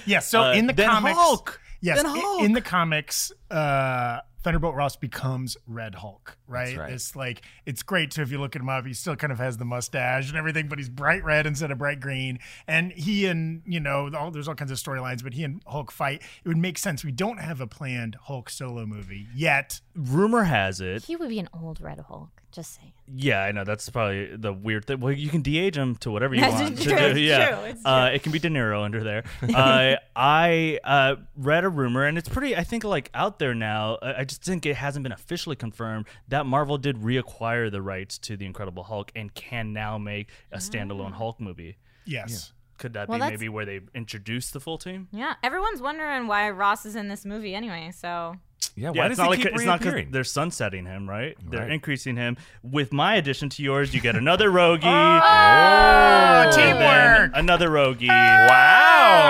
yeah. 0.06 0.18
So 0.20 0.42
Uh, 0.42 0.52
in 0.54 0.66
the 0.66 0.72
then 0.72 0.88
comics, 0.90 1.16
Hulk. 1.18 1.60
yes, 1.80 2.02
Then 2.02 2.06
Hulk. 2.16 2.42
in 2.42 2.52
the 2.52 2.60
comics, 2.60 3.32
uh, 3.50 4.18
Thunderbolt 4.46 4.76
Ross 4.76 4.94
becomes 4.94 5.56
Red 5.66 5.96
Hulk. 5.96 6.38
Right. 6.46 6.76
right. 6.78 6.92
It's 6.92 7.16
like 7.16 7.42
it's 7.64 7.82
great 7.82 8.12
too 8.12 8.22
if 8.22 8.30
you 8.30 8.38
look 8.38 8.54
at 8.54 8.62
him 8.62 8.68
up. 8.68 8.86
He 8.86 8.94
still 8.94 9.16
kind 9.16 9.32
of 9.32 9.38
has 9.40 9.56
the 9.56 9.64
mustache 9.64 10.28
and 10.28 10.38
everything, 10.38 10.68
but 10.68 10.78
he's 10.78 10.88
bright 10.88 11.24
red 11.24 11.48
instead 11.48 11.72
of 11.72 11.78
bright 11.78 11.98
green. 11.98 12.38
And 12.68 12.92
he 12.92 13.26
and 13.26 13.62
you 13.66 13.80
know, 13.80 14.08
all, 14.16 14.30
there's 14.30 14.46
all 14.46 14.54
kinds 14.54 14.70
of 14.70 14.78
storylines. 14.78 15.24
But 15.24 15.34
he 15.34 15.42
and 15.42 15.60
Hulk 15.66 15.90
fight. 15.90 16.22
It 16.44 16.48
would 16.48 16.58
make 16.58 16.78
sense. 16.78 17.04
We 17.04 17.10
don't 17.10 17.40
have 17.40 17.60
a 17.60 17.66
planned 17.66 18.18
Hulk 18.22 18.48
solo 18.48 18.86
movie 18.86 19.26
yet. 19.34 19.80
Rumor 19.96 20.44
has 20.44 20.80
it. 20.80 21.06
he 21.06 21.16
would 21.16 21.28
be 21.28 21.40
an 21.40 21.48
old 21.52 21.80
Red 21.80 21.98
Hulk. 21.98 22.40
Just 22.56 22.76
saying. 22.76 22.92
Yeah, 23.14 23.42
I 23.42 23.52
know 23.52 23.64
that's 23.64 23.90
probably 23.90 24.34
the 24.34 24.50
weird 24.50 24.86
thing. 24.86 24.98
Well, 25.00 25.12
you 25.12 25.28
can 25.28 25.42
de-age 25.42 25.76
him 25.76 25.94
to 25.96 26.10
whatever 26.10 26.34
you 26.34 26.40
That's 26.40 26.54
want. 26.58 26.80
true, 26.80 26.92
to 26.96 27.06
it's 27.08 27.14
do. 27.14 27.20
Yeah, 27.20 27.48
true, 27.54 27.64
it's 27.66 27.82
Uh, 27.84 28.10
it 28.14 28.22
can 28.22 28.32
be 28.32 28.38
De 28.38 28.48
Niro 28.48 28.82
under 28.82 29.04
there. 29.04 29.24
uh, 29.54 29.96
I 30.16 30.80
uh, 30.82 31.16
read 31.36 31.64
a 31.64 31.68
rumor, 31.68 32.04
and 32.06 32.16
it's 32.16 32.30
pretty, 32.30 32.56
I 32.56 32.64
think, 32.64 32.82
like 32.82 33.10
out 33.12 33.38
there 33.38 33.54
now. 33.54 33.98
I 34.00 34.20
I 34.20 34.24
just 34.24 34.42
think 34.42 34.64
it 34.64 34.76
hasn't 34.76 35.02
been 35.02 35.12
officially 35.12 35.54
confirmed 35.54 36.06
that 36.28 36.46
Marvel 36.46 36.78
did 36.78 36.96
reacquire 36.96 37.70
the 37.70 37.82
rights 37.82 38.16
to 38.20 38.38
the 38.38 38.46
Incredible 38.46 38.84
Hulk 38.84 39.12
and 39.14 39.34
can 39.34 39.74
now 39.74 39.98
make 39.98 40.30
a 40.50 40.56
standalone 40.56 41.12
Hulk 41.12 41.38
movie. 41.38 41.76
Yes. 42.06 42.54
Could 42.78 42.92
that 42.94 43.08
Well, 43.08 43.18
be 43.18 43.24
maybe 43.24 43.48
where 43.48 43.64
they 43.64 43.80
introduce 43.94 44.50
the 44.50 44.60
full 44.60 44.78
team? 44.78 45.08
Yeah, 45.12 45.34
everyone's 45.42 45.80
wondering 45.80 46.26
why 46.26 46.50
Ross 46.50 46.84
is 46.86 46.94
in 46.96 47.08
this 47.08 47.24
movie 47.24 47.54
anyway. 47.54 47.90
So 47.94 48.36
Yeah, 48.74 48.90
Yeah, 48.94 49.00
why 49.02 49.06
it's 49.06 49.12
does 49.12 49.18
not 49.18 49.24
he 49.24 49.30
like 49.30 49.38
keep 49.40 49.54
it's 49.54 49.64
not 49.64 49.80
because 49.80 50.04
they're 50.10 50.24
sunsetting 50.24 50.84
him, 50.84 51.08
right? 51.08 51.36
They're 51.50 51.60
Right. 51.62 51.70
increasing 51.72 52.16
him. 52.16 52.36
With 52.62 52.92
my 52.92 53.14
addition 53.14 53.48
to 53.50 53.62
yours, 53.62 53.94
you 53.94 54.00
get 54.02 54.16
another 54.16 54.50
Rogie. 54.50 54.86
Oh, 54.86 56.42
and 56.42 56.52
then 56.52 56.76
teamwork. 56.76 57.30
Another 57.34 57.70
Rogie. 57.70 58.08
Wow, 58.08 58.14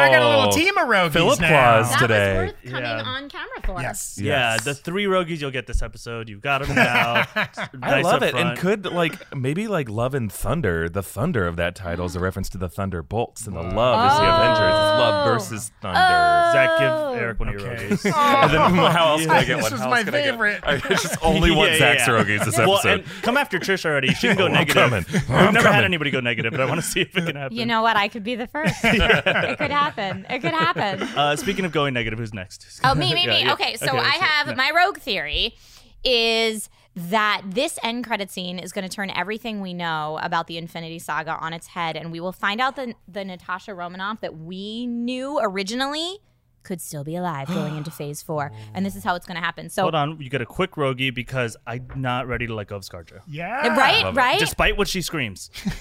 I 0.02 0.08
got 0.10 0.22
a 0.22 0.28
little 0.28 0.52
team 0.52 0.76
of 0.76 0.88
rogues 0.88 1.12
Philip 1.14 1.40
now. 1.40 1.48
Claus 1.48 1.90
that 1.90 1.98
today. 2.00 2.34
was 2.34 2.52
worth 2.52 2.64
coming 2.72 2.82
Yeah. 2.82 3.02
on 3.02 3.28
camera 3.28 3.55
for. 3.66 3.80
Yes. 3.82 4.18
Yeah, 4.20 4.52
Yes. 4.54 4.64
the 4.64 4.74
three 4.74 5.04
Rogies 5.04 5.40
you'll 5.40 5.50
get 5.50 5.66
this 5.66 5.82
episode. 5.82 6.28
You've 6.28 6.40
got 6.40 6.62
them 6.66 6.74
now. 6.76 7.24
I 7.34 7.48
Nice 7.74 8.04
love 8.04 8.14
up 8.14 8.22
it. 8.22 8.30
front. 8.32 8.48
And 8.50 8.58
could 8.58 8.86
like 8.86 9.34
maybe 9.34 9.68
like 9.68 9.88
Love 9.88 10.14
and 10.14 10.30
Thunder, 10.32 10.88
the 10.88 11.02
thunder 11.02 11.46
of 11.46 11.56
that 11.56 11.74
title 11.74 12.06
is 12.06 12.16
a 12.16 12.20
reference 12.20 12.48
to 12.50 12.58
the 12.58 12.68
Thunderbolts 12.68 13.46
and 13.46 13.56
the 13.56 13.62
love 13.62 14.12
is 14.12 14.18
the 14.18 14.24
Avengers. 14.24 14.58
It's 14.58 14.98
love 15.00 15.26
Oh. 15.26 15.32
versus 15.32 15.70
thunder. 15.82 15.98
Zach, 15.98 16.70
Oh. 16.80 17.12
give 17.14 17.22
Eric 17.22 17.40
one 17.40 17.48
of 17.48 17.54
your 17.60 17.70
Okay. 17.72 17.88
Rogies. 17.88 18.04
And 18.46 18.52
then 18.52 18.60
how 18.92 19.08
else 19.08 19.22
can 19.22 19.30
I 19.30 19.44
get 19.44 19.56
This 19.56 19.62
one? 19.64 19.72
was 19.72 19.80
How 19.80 19.90
my 19.90 19.96
else 19.98 20.04
can 20.04 20.14
I 20.14 20.18
get- 20.22 20.30
favorite. 20.30 20.60
I 20.64 20.76
just 20.78 21.16
only 21.22 21.50
want 21.50 21.72
Yeah, 21.72 21.78
Zach's 21.78 22.06
yeah, 22.06 22.14
yeah. 22.16 22.22
Rogies 22.24 22.44
this 22.44 22.58
Well, 22.58 22.74
episode. 22.74 23.00
and 23.00 23.22
come 23.22 23.36
after 23.36 23.58
Trish 23.58 23.84
already. 23.84 24.08
She 24.14 24.28
can 24.28 24.36
go 24.36 24.46
I'm 24.46 24.52
negative. 24.52 24.74
coming. 24.74 25.04
We've 25.12 25.30
I'm 25.30 25.54
never 25.54 25.66
had 25.68 25.72
coming. 25.74 25.84
anybody 25.86 26.10
go 26.10 26.20
negative, 26.20 26.52
but 26.52 26.60
I 26.60 26.66
want 26.66 26.80
to 26.80 26.86
see 26.86 27.00
if 27.00 27.16
it 27.16 27.26
can 27.26 27.36
happen. 27.36 27.56
You 27.56 27.66
know 27.66 27.82
what? 27.82 27.96
I 27.96 28.08
could 28.08 28.22
be 28.24 28.34
the 28.34 28.46
first. 28.46 28.74
it 28.84 29.58
could 29.58 29.70
happen. 29.70 30.26
It 30.30 30.40
could 30.40 30.52
happen. 30.52 31.02
Uh, 31.16 31.36
speaking 31.36 31.64
of 31.64 31.72
going 31.72 31.94
negative, 31.94 32.18
who's 32.18 32.34
next? 32.34 32.80
Oh, 32.84 32.94
me, 32.94 33.14
me, 33.14 33.24
Yeah, 33.24 33.30
me. 33.30 33.40
yeah. 33.44 33.52
Okay, 33.60 33.76
so 33.76 33.86
Okay, 33.86 33.98
I 33.98 34.16
have 34.16 34.48
yeah. 34.48 34.54
my 34.54 34.70
rogue 34.74 34.98
theory 34.98 35.56
is 36.04 36.68
that 36.94 37.42
this 37.44 37.78
end 37.82 38.06
credit 38.06 38.30
scene 38.30 38.58
is 38.58 38.72
going 38.72 38.88
to 38.88 38.94
turn 38.94 39.10
everything 39.10 39.60
we 39.60 39.74
know 39.74 40.18
about 40.22 40.46
the 40.46 40.56
Infinity 40.56 40.98
Saga 40.98 41.32
on 41.32 41.52
its 41.52 41.68
head, 41.68 41.96
and 41.96 42.10
we 42.10 42.20
will 42.20 42.32
find 42.32 42.60
out 42.60 42.76
the 42.76 42.94
the 43.06 43.24
Natasha 43.24 43.74
Romanoff 43.74 44.20
that 44.20 44.36
we 44.38 44.86
knew 44.86 45.38
originally 45.42 46.18
could 46.66 46.80
still 46.80 47.04
be 47.04 47.16
alive 47.16 47.46
going 47.48 47.76
into 47.76 47.90
Phase 48.00 48.20
Four, 48.22 48.52
and 48.74 48.84
this 48.84 48.96
is 48.96 49.04
how 49.04 49.14
it's 49.14 49.24
going 49.26 49.36
to 49.36 49.42
happen. 49.44 49.70
So, 49.70 49.82
Hold 49.82 49.94
on, 49.94 50.20
you 50.20 50.28
get 50.28 50.40
a 50.42 50.46
quick 50.46 50.76
Rogie 50.76 51.10
because 51.10 51.56
I'm 51.66 51.86
not 51.94 52.26
ready 52.26 52.46
to 52.46 52.54
let 52.54 52.66
go 52.66 52.76
of 52.76 52.82
ScarJo. 52.82 53.20
Yeah. 53.26 53.68
right, 53.76 54.04
Love 54.04 54.16
it. 54.16 54.18
right. 54.18 54.38
Despite 54.38 54.76
what 54.76 54.88
she 54.88 55.00
screams. 55.02 55.50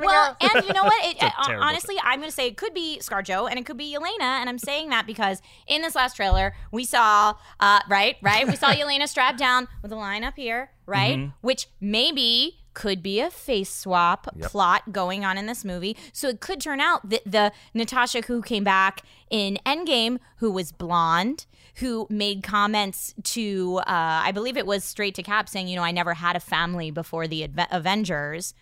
Well, 0.00 0.36
and 0.40 0.64
you 0.66 0.72
know 0.72 0.84
what? 0.84 0.94
It, 1.04 1.16
a 1.22 1.26
uh, 1.26 1.30
terrible 1.44 1.64
honestly, 1.64 1.96
I'm 2.02 2.18
going 2.20 2.30
to 2.30 2.34
say 2.34 2.46
it 2.46 2.56
could 2.56 2.72
be 2.72 2.98
ScarJo 3.02 3.48
and 3.50 3.58
it 3.58 3.66
could 3.66 3.76
be 3.76 3.94
Yelena, 3.94 4.22
and 4.40 4.48
I'm 4.48 4.58
saying 4.58 4.88
that 4.90 5.06
because 5.06 5.42
in 5.66 5.82
this 5.82 5.94
last 5.94 6.16
trailer 6.16 6.54
we 6.70 6.84
saw, 6.84 7.34
uh, 7.60 7.80
right, 7.88 8.16
right, 8.22 8.46
we 8.46 8.56
saw 8.56 8.70
Yelena 8.72 9.08
strapped 9.08 9.38
down 9.38 9.68
with 9.82 9.92
a 9.92 9.96
line 9.96 10.24
up 10.24 10.34
here, 10.36 10.70
right, 10.86 11.18
Mm-hmm. 11.18 11.30
which 11.42 11.68
maybe 11.80 12.63
could 12.74 13.02
be 13.02 13.20
a 13.20 13.30
face 13.30 13.72
swap 13.72 14.26
plot 14.42 14.92
going 14.92 15.24
on 15.24 15.38
in 15.38 15.46
this 15.46 15.64
movie. 15.64 15.96
So 16.12 16.28
it 16.28 16.40
could 16.40 16.60
turn 16.60 16.80
out 16.80 17.08
that 17.08 17.22
the 17.24 17.52
Natasha 17.72 18.20
who 18.22 18.42
came 18.42 18.64
back 18.64 19.02
in 19.30 19.58
Endgame, 19.64 20.18
who 20.38 20.50
was 20.50 20.72
blonde, 20.72 21.46
who 21.76 22.06
made 22.10 22.42
comments 22.42 23.14
to, 23.22 23.78
uh, 23.80 23.82
I 23.86 24.32
believe 24.32 24.56
it 24.56 24.66
was 24.66 24.84
straight 24.84 25.14
to 25.16 25.22
Cap 25.22 25.48
saying, 25.48 25.68
you 25.68 25.76
know, 25.76 25.82
I 25.82 25.90
never 25.90 26.14
had 26.14 26.36
a 26.36 26.40
family 26.40 26.90
before 26.90 27.26
the 27.26 27.48
Avengers 27.70 28.54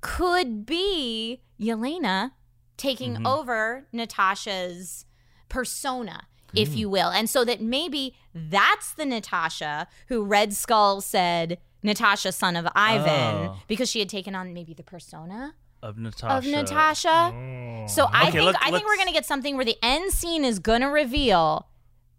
could 0.00 0.66
be 0.66 1.40
Yelena 1.60 2.32
taking 2.76 3.14
Mm-hmm. 3.14 3.26
over 3.26 3.86
Natasha's 3.92 5.06
persona, 5.48 6.26
if 6.54 6.74
you 6.74 6.88
will. 6.88 7.08
And 7.10 7.30
so 7.30 7.44
that 7.44 7.60
maybe 7.60 8.14
that's 8.34 8.92
the 8.94 9.04
Natasha 9.06 9.86
who 10.08 10.24
Red 10.24 10.52
Skull 10.52 11.00
said, 11.00 11.58
Natasha, 11.82 12.32
son 12.32 12.56
of 12.56 12.66
Ivan, 12.74 13.48
Oh. 13.48 13.56
because 13.68 13.90
she 13.90 13.98
had 13.98 14.08
taken 14.08 14.34
on 14.34 14.52
maybe 14.54 14.72
the 14.74 14.82
persona 14.82 15.54
Of 15.82 15.98
Natasha. 15.98 16.36
of 16.36 16.44
Natasha. 16.46 17.32
Oh. 17.34 17.86
So 17.88 18.04
I 18.12 18.22
Okay, 18.28 18.32
think 18.32 18.44
let- 18.46 18.56
I 18.62 18.70
think 18.70 18.84
we're 18.84 18.90
let's- 18.90 18.98
gonna 19.00 19.12
get 19.12 19.26
something 19.26 19.56
where 19.56 19.64
the 19.64 19.76
end 19.82 20.12
scene 20.12 20.44
is 20.44 20.58
gonna 20.58 20.90
reveal 20.90 21.68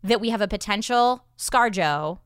that 0.04 0.20
we 0.20 0.30
have 0.32 0.42
a 0.42 0.48
potential 0.48 1.24
ScarJo 1.38 2.20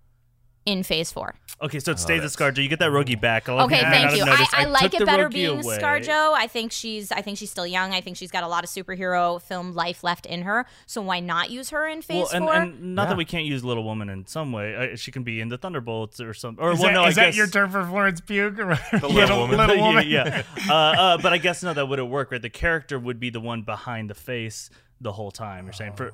in 0.67 0.83
Phase 0.83 1.11
Four. 1.11 1.33
Okay, 1.61 1.79
so 1.79 1.91
it 1.91 1.97
stays 1.99 2.21
at 2.23 2.29
ScarJo. 2.29 2.61
You 2.61 2.69
get 2.69 2.77
that 2.79 2.91
Rogie 2.91 3.15
back. 3.15 3.47
A 3.47 3.53
lot 3.53 3.65
Okay, 3.65 3.77
people 3.77 3.91
thank 3.91 4.05
not 4.11 4.17
you. 4.17 4.25
have 4.25 4.47
I. 4.53 4.61
I, 4.61 4.65
like 4.65 4.91
the 4.91 4.97
it 4.97 5.05
better 5.07 5.23
Rogie 5.23 5.47
being 5.47 5.63
away. 5.63 5.79
ScarJo. 5.79 6.33
I 6.35 6.45
think 6.45 6.71
she's 6.71 7.11
I 7.11 7.21
think 7.21 7.37
she's 7.39 7.49
still 7.49 7.65
young. 7.65 7.93
I 7.93 8.01
think 8.01 8.17
she's 8.17 8.29
got 8.29 8.43
a 8.43 8.47
lot 8.47 8.63
of 8.63 8.69
superhero 8.69 9.41
film 9.41 9.73
life 9.73 10.03
left 10.03 10.25
in 10.27 10.43
her. 10.43 10.65
So 10.85 11.01
why 11.01 11.19
not 11.19 11.49
use 11.49 11.71
her 11.71 11.87
in 11.87 12.01
Phase 12.03 12.25
Well, 12.25 12.29
and, 12.33 12.45
Four? 12.45 12.53
and 12.53 12.95
not 12.95 13.03
Yeah. 13.03 13.09
that 13.09 13.17
we 13.17 13.25
can't 13.25 13.45
use 13.45 13.63
Little 13.63 13.83
Woman 13.85 14.09
in 14.09 14.27
some 14.27 14.51
way. 14.51 14.75
Uh, 14.93 14.95
she 14.97 15.11
can 15.11 15.23
be 15.23 15.41
in 15.41 15.47
the 15.47 15.57
Thunderbolts 15.57 16.19
or 16.19 16.33
something. 16.35 16.63
Or 16.63 16.73
Is, 16.73 16.79
well, 16.79 16.89
that, 16.89 16.93
no, 16.93 17.05
is 17.07 17.17
I 17.17 17.25
that 17.25 17.35
your 17.35 17.47
term 17.47 17.71
for 17.71 17.83
Florence 17.85 18.21
Pugh? 18.21 18.47
Or 18.59 18.99
The 18.99 19.07
little 19.07 19.39
woman. 19.39 19.57
Little 19.57 19.75
yeah, 19.77 19.83
woman. 19.87 20.07
yeah. 20.09 20.43
Uh, 20.69 20.73
uh, 20.73 21.17
but 21.17 21.33
I 21.33 21.37
guess 21.39 21.63
no, 21.63 21.73
that 21.73 21.87
wouldn't 21.87 22.09
work, 22.09 22.31
right? 22.31 22.41
The 22.41 22.49
character 22.49 22.99
would 22.99 23.19
be 23.19 23.29
the 23.29 23.39
one 23.39 23.61
behind 23.63 24.09
the 24.09 24.15
face 24.15 24.69
the 25.01 25.11
whole 25.13 25.31
time. 25.31 25.65
You're 25.65 25.73
saying 25.73 25.93
for 25.93 26.11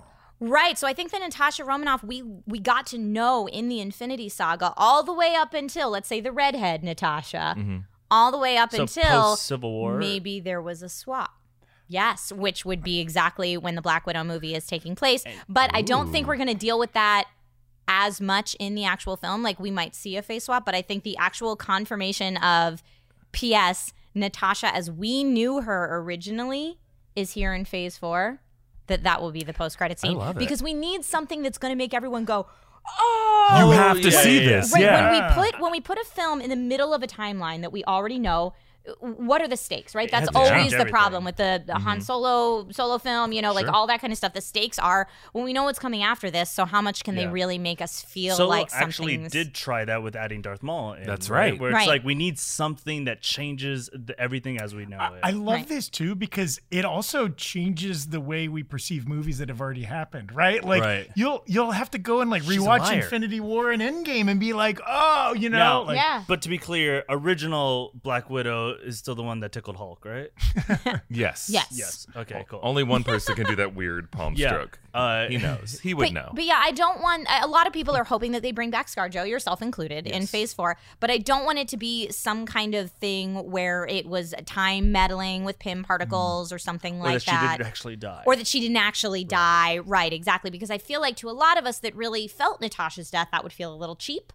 Right. 0.50 0.77
So 0.77 0.88
I 0.88 0.93
think 0.93 1.12
that 1.12 1.21
Natasha 1.21 1.63
Romanoff, 1.63 2.03
we 2.03 2.21
we 2.45 2.59
got 2.59 2.85
to 2.88 2.97
know 2.97 3.47
in 3.47 3.69
the 3.69 3.79
Infinity 3.79 4.27
Saga 4.27 4.73
all 4.75 5.01
the 5.01 5.13
way 5.13 5.35
up 5.35 5.53
until 5.53 5.89
let's 5.89 6.09
say 6.09 6.19
the 6.19 6.33
redhead 6.33 6.83
Natasha, 6.83 7.55
mm-hmm. 7.57 7.77
all 8.12 8.29
the 8.29 8.38
way 8.38 8.57
up 8.57 8.71
so 8.71 8.81
until 8.81 9.38
Civil 9.38 9.71
War. 9.71 9.97
maybe 9.97 10.41
there 10.41 10.62
was 10.62 10.83
a 10.83 10.89
swap. 10.89 11.31
Yes, 11.88 12.31
which 12.33 12.65
would 12.65 12.83
be 12.83 13.00
exactly 13.00 13.55
when 13.55 13.75
the 13.75 13.81
Black 13.81 14.05
Widow 14.05 14.25
movie 14.25 14.53
is 14.53 14.67
taking 14.67 14.95
place. 14.95 15.23
But 15.47 15.69
I 15.73 15.81
don't 15.81 16.12
think 16.12 16.27
we're 16.27 16.38
going 16.38 16.47
to 16.47 16.53
deal 16.53 16.79
with 16.79 16.91
that 16.93 17.25
as 17.88 18.19
much 18.19 18.55
in 18.55 18.75
the 18.75 18.83
actual 18.83 19.15
film. 19.15 19.43
Like 19.43 19.59
we 19.59 19.71
might 19.71 19.95
see 19.95 20.17
a 20.17 20.21
face 20.21 20.45
swap, 20.45 20.65
but 20.65 20.75
I 20.75 20.81
think 20.81 21.03
the 21.03 21.15
actual 21.17 21.55
confirmation 21.55 22.35
of 22.38 22.83
P.S. 23.31 23.93
Natasha 24.13 24.75
as 24.75 24.91
we 24.91 25.23
knew 25.23 25.62
her 25.62 25.97
originally 26.00 26.79
is 27.15 27.31
here 27.31 27.53
in 27.53 27.63
Phase 27.63 27.97
Four. 27.97 28.39
That 28.87 29.03
that 29.03 29.21
will 29.21 29.31
be 29.31 29.43
the 29.43 29.53
post 29.53 29.77
credit 29.77 29.99
scene 29.99 30.15
love 30.15 30.35
it. 30.35 30.39
because 30.39 30.61
we 30.61 30.73
need 30.73 31.03
something 31.05 31.41
that's 31.41 31.57
going 31.57 31.71
to 31.71 31.75
make 31.75 31.93
everyone 31.93 32.25
go, 32.25 32.47
"Oh!" 32.99 33.57
You 33.59 33.71
have 33.71 34.01
to 34.01 34.09
yeah, 34.09 34.21
see 34.21 34.35
yeah, 34.35 34.41
yeah. 34.41 34.49
this. 34.61 34.73
Right, 34.73 34.81
yeah. 34.81 35.11
when 35.11 35.21
we 35.21 35.33
put 35.51 35.61
when 35.61 35.71
we 35.71 35.81
put 35.81 35.97
a 35.97 36.05
film 36.05 36.41
in 36.41 36.49
the 36.49 36.55
middle 36.55 36.93
of 36.93 37.03
a 37.03 37.07
timeline 37.07 37.61
that 37.61 37.71
we 37.71 37.83
already 37.85 38.19
know, 38.19 38.53
what 38.99 39.41
are 39.41 39.47
the 39.47 39.57
stakes, 39.57 39.95
right? 39.95 40.11
That's 40.11 40.29
always 40.35 40.71
the 40.71 40.77
everything. 40.77 40.87
problem 40.91 41.23
with 41.23 41.37
the, 41.37 41.63
the 41.65 41.75
Han 41.75 41.97
mm-hmm. 41.97 42.03
Solo 42.03 42.67
solo 42.71 42.97
film, 42.97 43.31
you 43.31 43.41
know, 43.41 43.53
like 43.53 43.67
all 43.67 43.87
that 43.87 44.01
kind 44.01 44.11
of 44.11 44.17
stuff. 44.17 44.33
The 44.33 44.41
stakes 44.41 44.77
are 44.77 45.07
when 45.31 45.45
we 45.45 45.53
know 45.53 45.63
what's 45.63 45.79
coming 45.79 46.03
after 46.03 46.29
this. 46.29 46.49
So 46.49 46.65
how 46.65 46.81
much 46.81 47.03
can 47.03 47.15
they 47.15 47.27
really 47.27 47.57
make 47.57 47.81
us 47.81 48.01
feel 48.01 48.35
Solo 48.35 48.49
like 48.49 48.69
actually 48.73 49.17
did 49.17 49.53
try 49.53 49.85
that 49.85 50.03
with 50.03 50.15
adding 50.15 50.41
Darth 50.41 50.63
Maul. 50.63 50.93
In, 50.93 51.05
That's 51.05 51.29
right. 51.29 51.57
Where 51.59 51.69
it's 51.69 51.75
Right. 51.75 51.87
like 51.87 52.03
we 52.03 52.15
need 52.15 52.37
something 52.37 53.05
that 53.05 53.21
changes 53.21 53.89
the, 53.93 54.19
everything 54.19 54.59
as 54.59 54.75
we 54.75 54.85
know 54.85 55.13
it. 55.13 55.19
I 55.23 55.31
love 55.31 55.53
Right. 55.55 55.67
this 55.67 55.87
too 55.89 56.15
because 56.15 56.59
it 56.69 56.83
also 56.83 57.29
changes 57.29 58.07
the 58.07 58.19
way 58.19 58.47
we 58.47 58.63
perceive 58.63 59.07
movies 59.07 59.37
that 59.37 59.49
have 59.49 59.61
already 59.61 59.83
happened, 59.83 60.35
right? 60.35 60.63
Like 60.63 60.83
Right. 60.83 61.09
you'll 61.15 61.43
you'll 61.45 61.71
have 61.71 61.89
to 61.91 61.97
go 61.97 62.21
and 62.21 62.29
like 62.29 62.43
a 62.43 62.45
rewatch. 62.45 62.93
Infinity 62.93 63.39
War 63.39 63.71
and 63.71 63.81
Endgame 63.81 64.29
and 64.29 64.39
be 64.39 64.53
like, 64.53 64.79
oh, 64.85 65.33
you 65.37 65.49
know, 65.49 65.57
Now- 65.57 65.83
like 65.83 65.95
Yeah. 65.97 66.23
But 66.27 66.41
to 66.43 66.49
be 66.49 66.57
clear, 66.57 67.03
original 67.09 67.91
Black 67.95 68.29
Widow 68.29 68.72
is 68.83 68.97
still 68.97 69.15
the 69.15 69.23
one 69.23 69.39
that 69.41 69.51
tickled 69.51 69.75
Hulk, 69.77 70.05
right? 70.05 70.29
yes. 71.09 71.49
Yes. 71.51 71.67
Yes. 71.71 72.07
Okay, 72.15 72.45
cool. 72.49 72.59
Only 72.63 72.83
one 72.83 73.03
person 73.05 73.35
can 73.35 73.45
do 73.45 73.55
that 73.57 73.75
weird 73.75 74.11
palm 74.11 74.33
Yeah. 74.35 74.49
stroke. 74.49 74.79
Uh, 74.93 75.27
he 75.27 75.37
knows. 75.37 75.79
He 75.81 75.93
would 75.95 76.05
But, 76.05 76.13
know. 76.13 76.31
but 76.35 76.43
yeah, 76.43 76.61
I 76.63 76.71
don't 76.71 77.01
want. 77.01 77.27
A 77.41 77.47
lot 77.47 77.65
of 77.65 77.73
people 77.73 77.95
are 77.95 78.03
hoping 78.03 78.31
that 78.33 78.43
they 78.43 78.51
bring 78.51 78.69
back 78.69 78.87
ScarJo, 78.87 79.27
yourself 79.27 79.61
included, 79.61 80.05
in 80.05 80.27
Phase 80.27 80.53
Four. 80.53 80.77
But 80.99 81.09
I 81.09 81.17
don't 81.17 81.45
want 81.45 81.57
it 81.57 81.67
to 81.69 81.77
be 81.77 82.09
some 82.11 82.45
kind 82.45 82.75
of 82.75 82.91
thing 82.91 83.49
where 83.51 83.87
it 83.87 84.05
was 84.05 84.35
time 84.45 84.91
meddling 84.91 85.43
with 85.45 85.57
Pym 85.57 85.83
particles 85.83 86.51
or 86.53 86.59
something 86.59 86.99
or 86.99 87.05
like 87.05 87.13
that 87.15 87.21
she 87.23 87.31
that. 87.31 87.57
did 87.57 87.65
actually 87.65 87.95
die. 87.95 88.21
or 88.27 88.35
that 88.35 88.45
she 88.45 88.59
didn't 88.59 88.77
actually 88.77 89.23
die. 89.23 89.79
Right, 89.79 90.13
exactly. 90.13 90.51
Because 90.51 90.69
I 90.69 90.77
feel 90.77 91.01
like 91.01 91.15
to 91.17 91.29
a 91.29 91.31
lot 91.31 91.57
of 91.57 91.65
us 91.65 91.79
that 91.79 91.95
really 91.95 92.27
felt 92.27 92.61
Natasha's 92.61 93.09
death, 93.09 93.29
that 93.31 93.41
would 93.43 93.53
feel 93.53 93.73
a 93.73 93.75
little 93.77 93.95
cheap. 93.95 94.31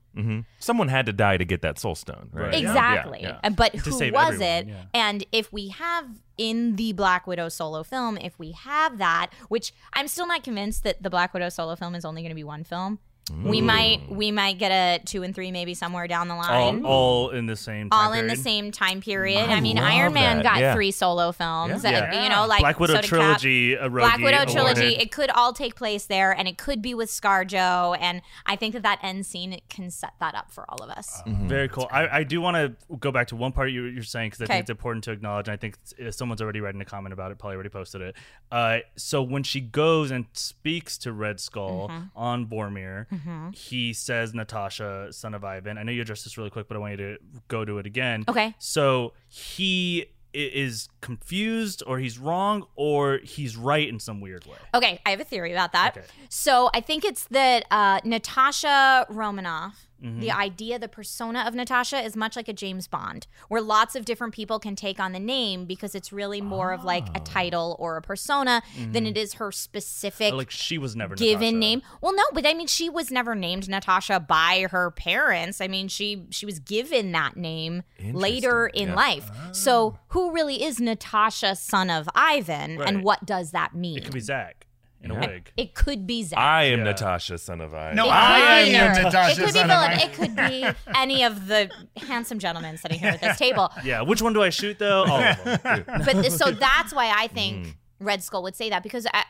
Someone 0.58 0.88
had 0.88 1.06
to 1.06 1.12
die 1.12 1.36
to 1.36 1.44
get 1.44 1.62
that 1.62 1.78
soul 1.78 1.94
stone, 1.94 2.28
right? 2.32 2.52
Yeah. 2.52 2.58
Exactly. 2.58 3.20
Yeah, 3.22 3.28
yeah. 3.28 3.40
Uh, 3.44 3.50
But 3.50 3.72
To 3.72 3.78
who 3.78 3.90
was 3.92 4.02
everyone, 4.02 4.42
it? 4.42 4.66
yeah. 4.68 4.74
And 4.94 5.24
if 5.32 5.52
we 5.52 5.68
have 5.68 6.06
in 6.36 6.76
the 6.76 6.92
Black 6.92 7.26
Widow 7.26 7.48
solo 7.48 7.82
film, 7.82 8.16
if 8.18 8.38
we 8.38 8.52
have 8.52 8.98
that, 8.98 9.30
which 9.48 9.72
I'm 9.92 10.08
still 10.08 10.26
not 10.26 10.42
convinced 10.42 10.82
that 10.84 11.02
the 11.02 11.10
Black 11.10 11.32
Widow 11.34 11.48
solo 11.50 11.76
film 11.76 11.94
is 11.94 12.04
only 12.04 12.22
going 12.22 12.30
to 12.30 12.34
be 12.36 12.44
one 12.44 12.64
film. 12.64 12.98
We 13.44 13.60
might 13.60 14.00
we 14.10 14.30
might 14.30 14.58
get 14.58 14.70
a 14.70 15.04
two 15.04 15.22
and 15.22 15.34
three 15.34 15.50
maybe 15.52 15.74
somewhere 15.74 16.06
down 16.06 16.28
the 16.28 16.34
line. 16.34 16.84
all, 16.84 17.26
all 17.26 17.30
in 17.30 17.46
the 17.46 17.56
same 17.56 17.90
time 17.90 17.98
all 18.06 18.12
in 18.12 18.26
the 18.26 18.32
period. 18.34 18.44
same 18.44 18.72
time 18.72 19.00
period. 19.00 19.48
I 19.50 19.54
I, 19.54 19.60
mean, 19.60 19.78
Iron 19.78 20.12
Man 20.14 20.36
that, 20.38 20.42
got 20.42 20.60
yeah. 20.60 20.74
three 20.74 20.90
solo 20.90 21.32
films. 21.32 21.84
Yeah. 21.84 22.10
uh, 22.12 22.22
You 22.22 22.28
know, 22.30 22.46
like 22.46 22.60
Black 22.60 22.80
Widow 22.80 22.94
so 22.94 23.00
did 23.02 23.10
Cap. 23.10 23.18
trilogy, 23.20 23.74
a 23.74 23.88
Black 23.90 24.18
Widow 24.18 24.36
awarded. 24.38 24.54
trilogy. 24.54 24.96
It 24.96 25.10
could 25.12 25.30
all 25.30 25.52
take 25.52 25.74
place 25.74 26.06
there, 26.06 26.32
and 26.32 26.48
it 26.48 26.58
could 26.58 26.80
be 26.80 26.94
with 26.94 27.10
ScarJo. 27.10 27.96
And 28.00 28.22
I 28.46 28.56
think 28.56 28.72
that 28.74 28.82
that 28.82 28.98
end 29.02 29.26
scene 29.26 29.52
it 29.52 29.68
can 29.68 29.90
set 29.90 30.14
that 30.20 30.34
up 30.34 30.50
for 30.50 30.64
all 30.70 30.82
of 30.82 30.90
us. 30.90 31.20
Very 31.26 31.68
cool. 31.68 31.88
I, 31.90 32.18
I 32.20 32.22
do 32.24 32.40
want 32.40 32.56
to 32.56 32.96
go 32.96 33.10
back 33.12 33.28
to 33.28 33.36
one 33.36 33.52
part 33.52 33.70
you, 33.70 33.84
you're 33.84 34.02
saying 34.02 34.30
because 34.30 34.40
I 34.42 34.44
Okay. 34.44 34.52
think 34.54 34.62
it's 34.62 34.70
important 34.70 35.04
to 35.04 35.12
acknowledge. 35.12 35.48
And 35.48 35.52
I 35.52 35.56
think 35.56 35.76
uh, 36.04 36.10
someone's 36.10 36.40
already 36.40 36.60
written 36.60 36.80
a 36.80 36.84
comment 36.84 37.12
about 37.12 37.30
it, 37.30 37.38
probably 37.38 37.54
already 37.56 37.68
posted 37.68 38.00
it. 38.00 38.16
Uh, 38.50 38.78
so 38.96 39.22
when 39.22 39.42
she 39.42 39.60
goes 39.60 40.10
and 40.10 40.24
speaks 40.32 40.96
to 40.98 41.12
Red 41.12 41.40
Skull 41.40 41.88
Mm-hmm. 41.88 42.04
on 42.16 42.46
Vormir, 42.46 43.06
he 43.54 43.92
says, 43.92 44.34
Natasha, 44.34 45.12
son 45.12 45.34
of 45.34 45.44
Ivan. 45.44 45.78
I 45.78 45.82
know 45.82 45.92
you 45.92 46.02
addressed 46.02 46.24
this 46.24 46.36
really 46.38 46.50
quick, 46.50 46.68
but 46.68 46.76
I 46.76 46.80
want 46.80 46.92
you 46.92 46.96
to 46.96 47.18
go 47.48 47.64
to 47.64 47.78
it 47.78 47.86
again. 47.86 48.24
Okay. 48.28 48.54
So 48.58 49.14
he 49.28 50.06
is 50.34 50.88
confused, 51.00 51.82
or 51.86 51.98
he's 51.98 52.18
wrong, 52.18 52.66
or 52.76 53.18
he's 53.24 53.56
right 53.56 53.88
in 53.88 53.98
some 53.98 54.20
weird 54.20 54.44
way. 54.46 54.58
Okay, 54.74 55.00
I 55.06 55.10
have 55.10 55.20
a 55.20 55.24
theory 55.24 55.52
about 55.52 55.72
that. 55.72 55.96
Okay. 55.96 56.06
So 56.28 56.70
I 56.74 56.80
think 56.80 57.04
it's 57.04 57.24
that 57.30 57.64
uh, 57.70 58.00
Natasha 58.04 59.06
Romanoff, 59.08 59.87
Mm-hmm. 60.02 60.20
the 60.20 60.30
idea, 60.30 60.78
the 60.78 60.88
persona 60.88 61.44
of 61.46 61.54
Natasha 61.54 61.98
is 62.04 62.14
much 62.14 62.36
like 62.36 62.46
a 62.48 62.52
James 62.52 62.86
Bond, 62.86 63.26
where 63.48 63.60
lots 63.60 63.96
of 63.96 64.04
different 64.04 64.32
people 64.32 64.58
can 64.60 64.76
take 64.76 65.00
on 65.00 65.12
the 65.12 65.18
name 65.18 65.64
because 65.64 65.94
it's 65.94 66.12
really 66.12 66.40
more 66.40 66.72
of 66.72 66.84
like 66.84 67.04
Ah. 67.08 67.16
a 67.16 67.20
title 67.20 67.76
or 67.80 67.96
a 67.96 68.02
persona 68.02 68.62
than 68.92 69.06
it 69.06 69.16
is 69.16 69.34
her 69.34 69.50
specific 69.50 70.28
Mm-hmm. 70.28 70.36
Like 70.38 70.50
she 70.50 70.78
was 70.78 70.94
never 70.94 71.14
given 71.16 71.40
Natasha. 71.54 71.58
name. 71.58 71.82
Well, 72.00 72.14
no, 72.14 72.22
but 72.32 72.46
I 72.46 72.54
mean, 72.54 72.66
she 72.68 72.88
was 72.88 73.10
never 73.10 73.34
named 73.34 73.68
Natasha 73.68 74.20
by 74.20 74.66
her 74.70 74.90
parents. 74.92 75.60
I 75.60 75.66
mean, 75.68 75.88
she 75.88 76.24
she 76.30 76.46
was 76.46 76.58
given 76.60 77.12
that 77.12 77.36
name 77.36 77.82
later 78.12 78.66
in 78.68 78.88
yeah. 78.90 78.94
life. 78.94 79.30
So, 79.52 79.98
who 80.08 80.32
really 80.32 80.62
is 80.62 80.80
Natasha, 80.80 81.56
son 81.56 81.90
of 81.90 82.08
Ivan, 82.14 82.78
Right. 82.78 82.88
and 82.88 83.02
what 83.02 83.26
does 83.26 83.50
that 83.50 83.74
mean? 83.74 83.98
It 83.98 84.04
could 84.04 84.14
be 84.14 84.20
Zach 84.20 84.66
in 85.02 85.10
a 85.10 85.14
wig. 85.20 85.52
It 85.56 85.74
could 85.74 86.06
be 86.06 86.22
Zach. 86.24 86.38
I 86.38 86.64
am 86.64 86.78
Yeah. 86.80 86.84
Natasha, 86.86 87.38
son 87.38 87.60
of 87.60 87.72
I. 87.74 87.92
No, 87.92 88.06
It 88.06 88.10
I 88.10 88.62
could 88.64 88.70
be 88.70 88.76
am 88.76 88.94
her. 88.96 89.02
Natasha, 89.04 89.30
It 89.32 89.44
could 89.44 89.54
be 89.54 89.60
Philip. 89.60 90.04
It 90.04 90.12
could 90.14 90.36
be 90.36 90.90
any 90.94 91.22
of 91.24 91.46
the 91.46 91.70
handsome 91.96 92.38
gentlemen 92.38 92.76
sitting 92.78 92.98
here 92.98 93.10
at 93.10 93.20
this 93.20 93.38
table. 93.38 93.70
Yeah, 93.84 94.02
which 94.02 94.20
one 94.22 94.32
do 94.32 94.42
I 94.42 94.50
shoot 94.50 94.78
though? 94.78 95.04
All 95.04 95.22
of 95.22 95.44
them. 95.44 95.84
But 96.04 96.32
so 96.32 96.50
that's 96.66 96.92
why 96.92 97.12
I 97.14 97.28
think 97.28 97.66
Mm. 97.66 97.74
Red 98.00 98.22
Skull 98.22 98.42
would 98.44 98.54
say 98.56 98.70
that 98.70 98.82
because 98.82 99.06
I, 99.12 99.24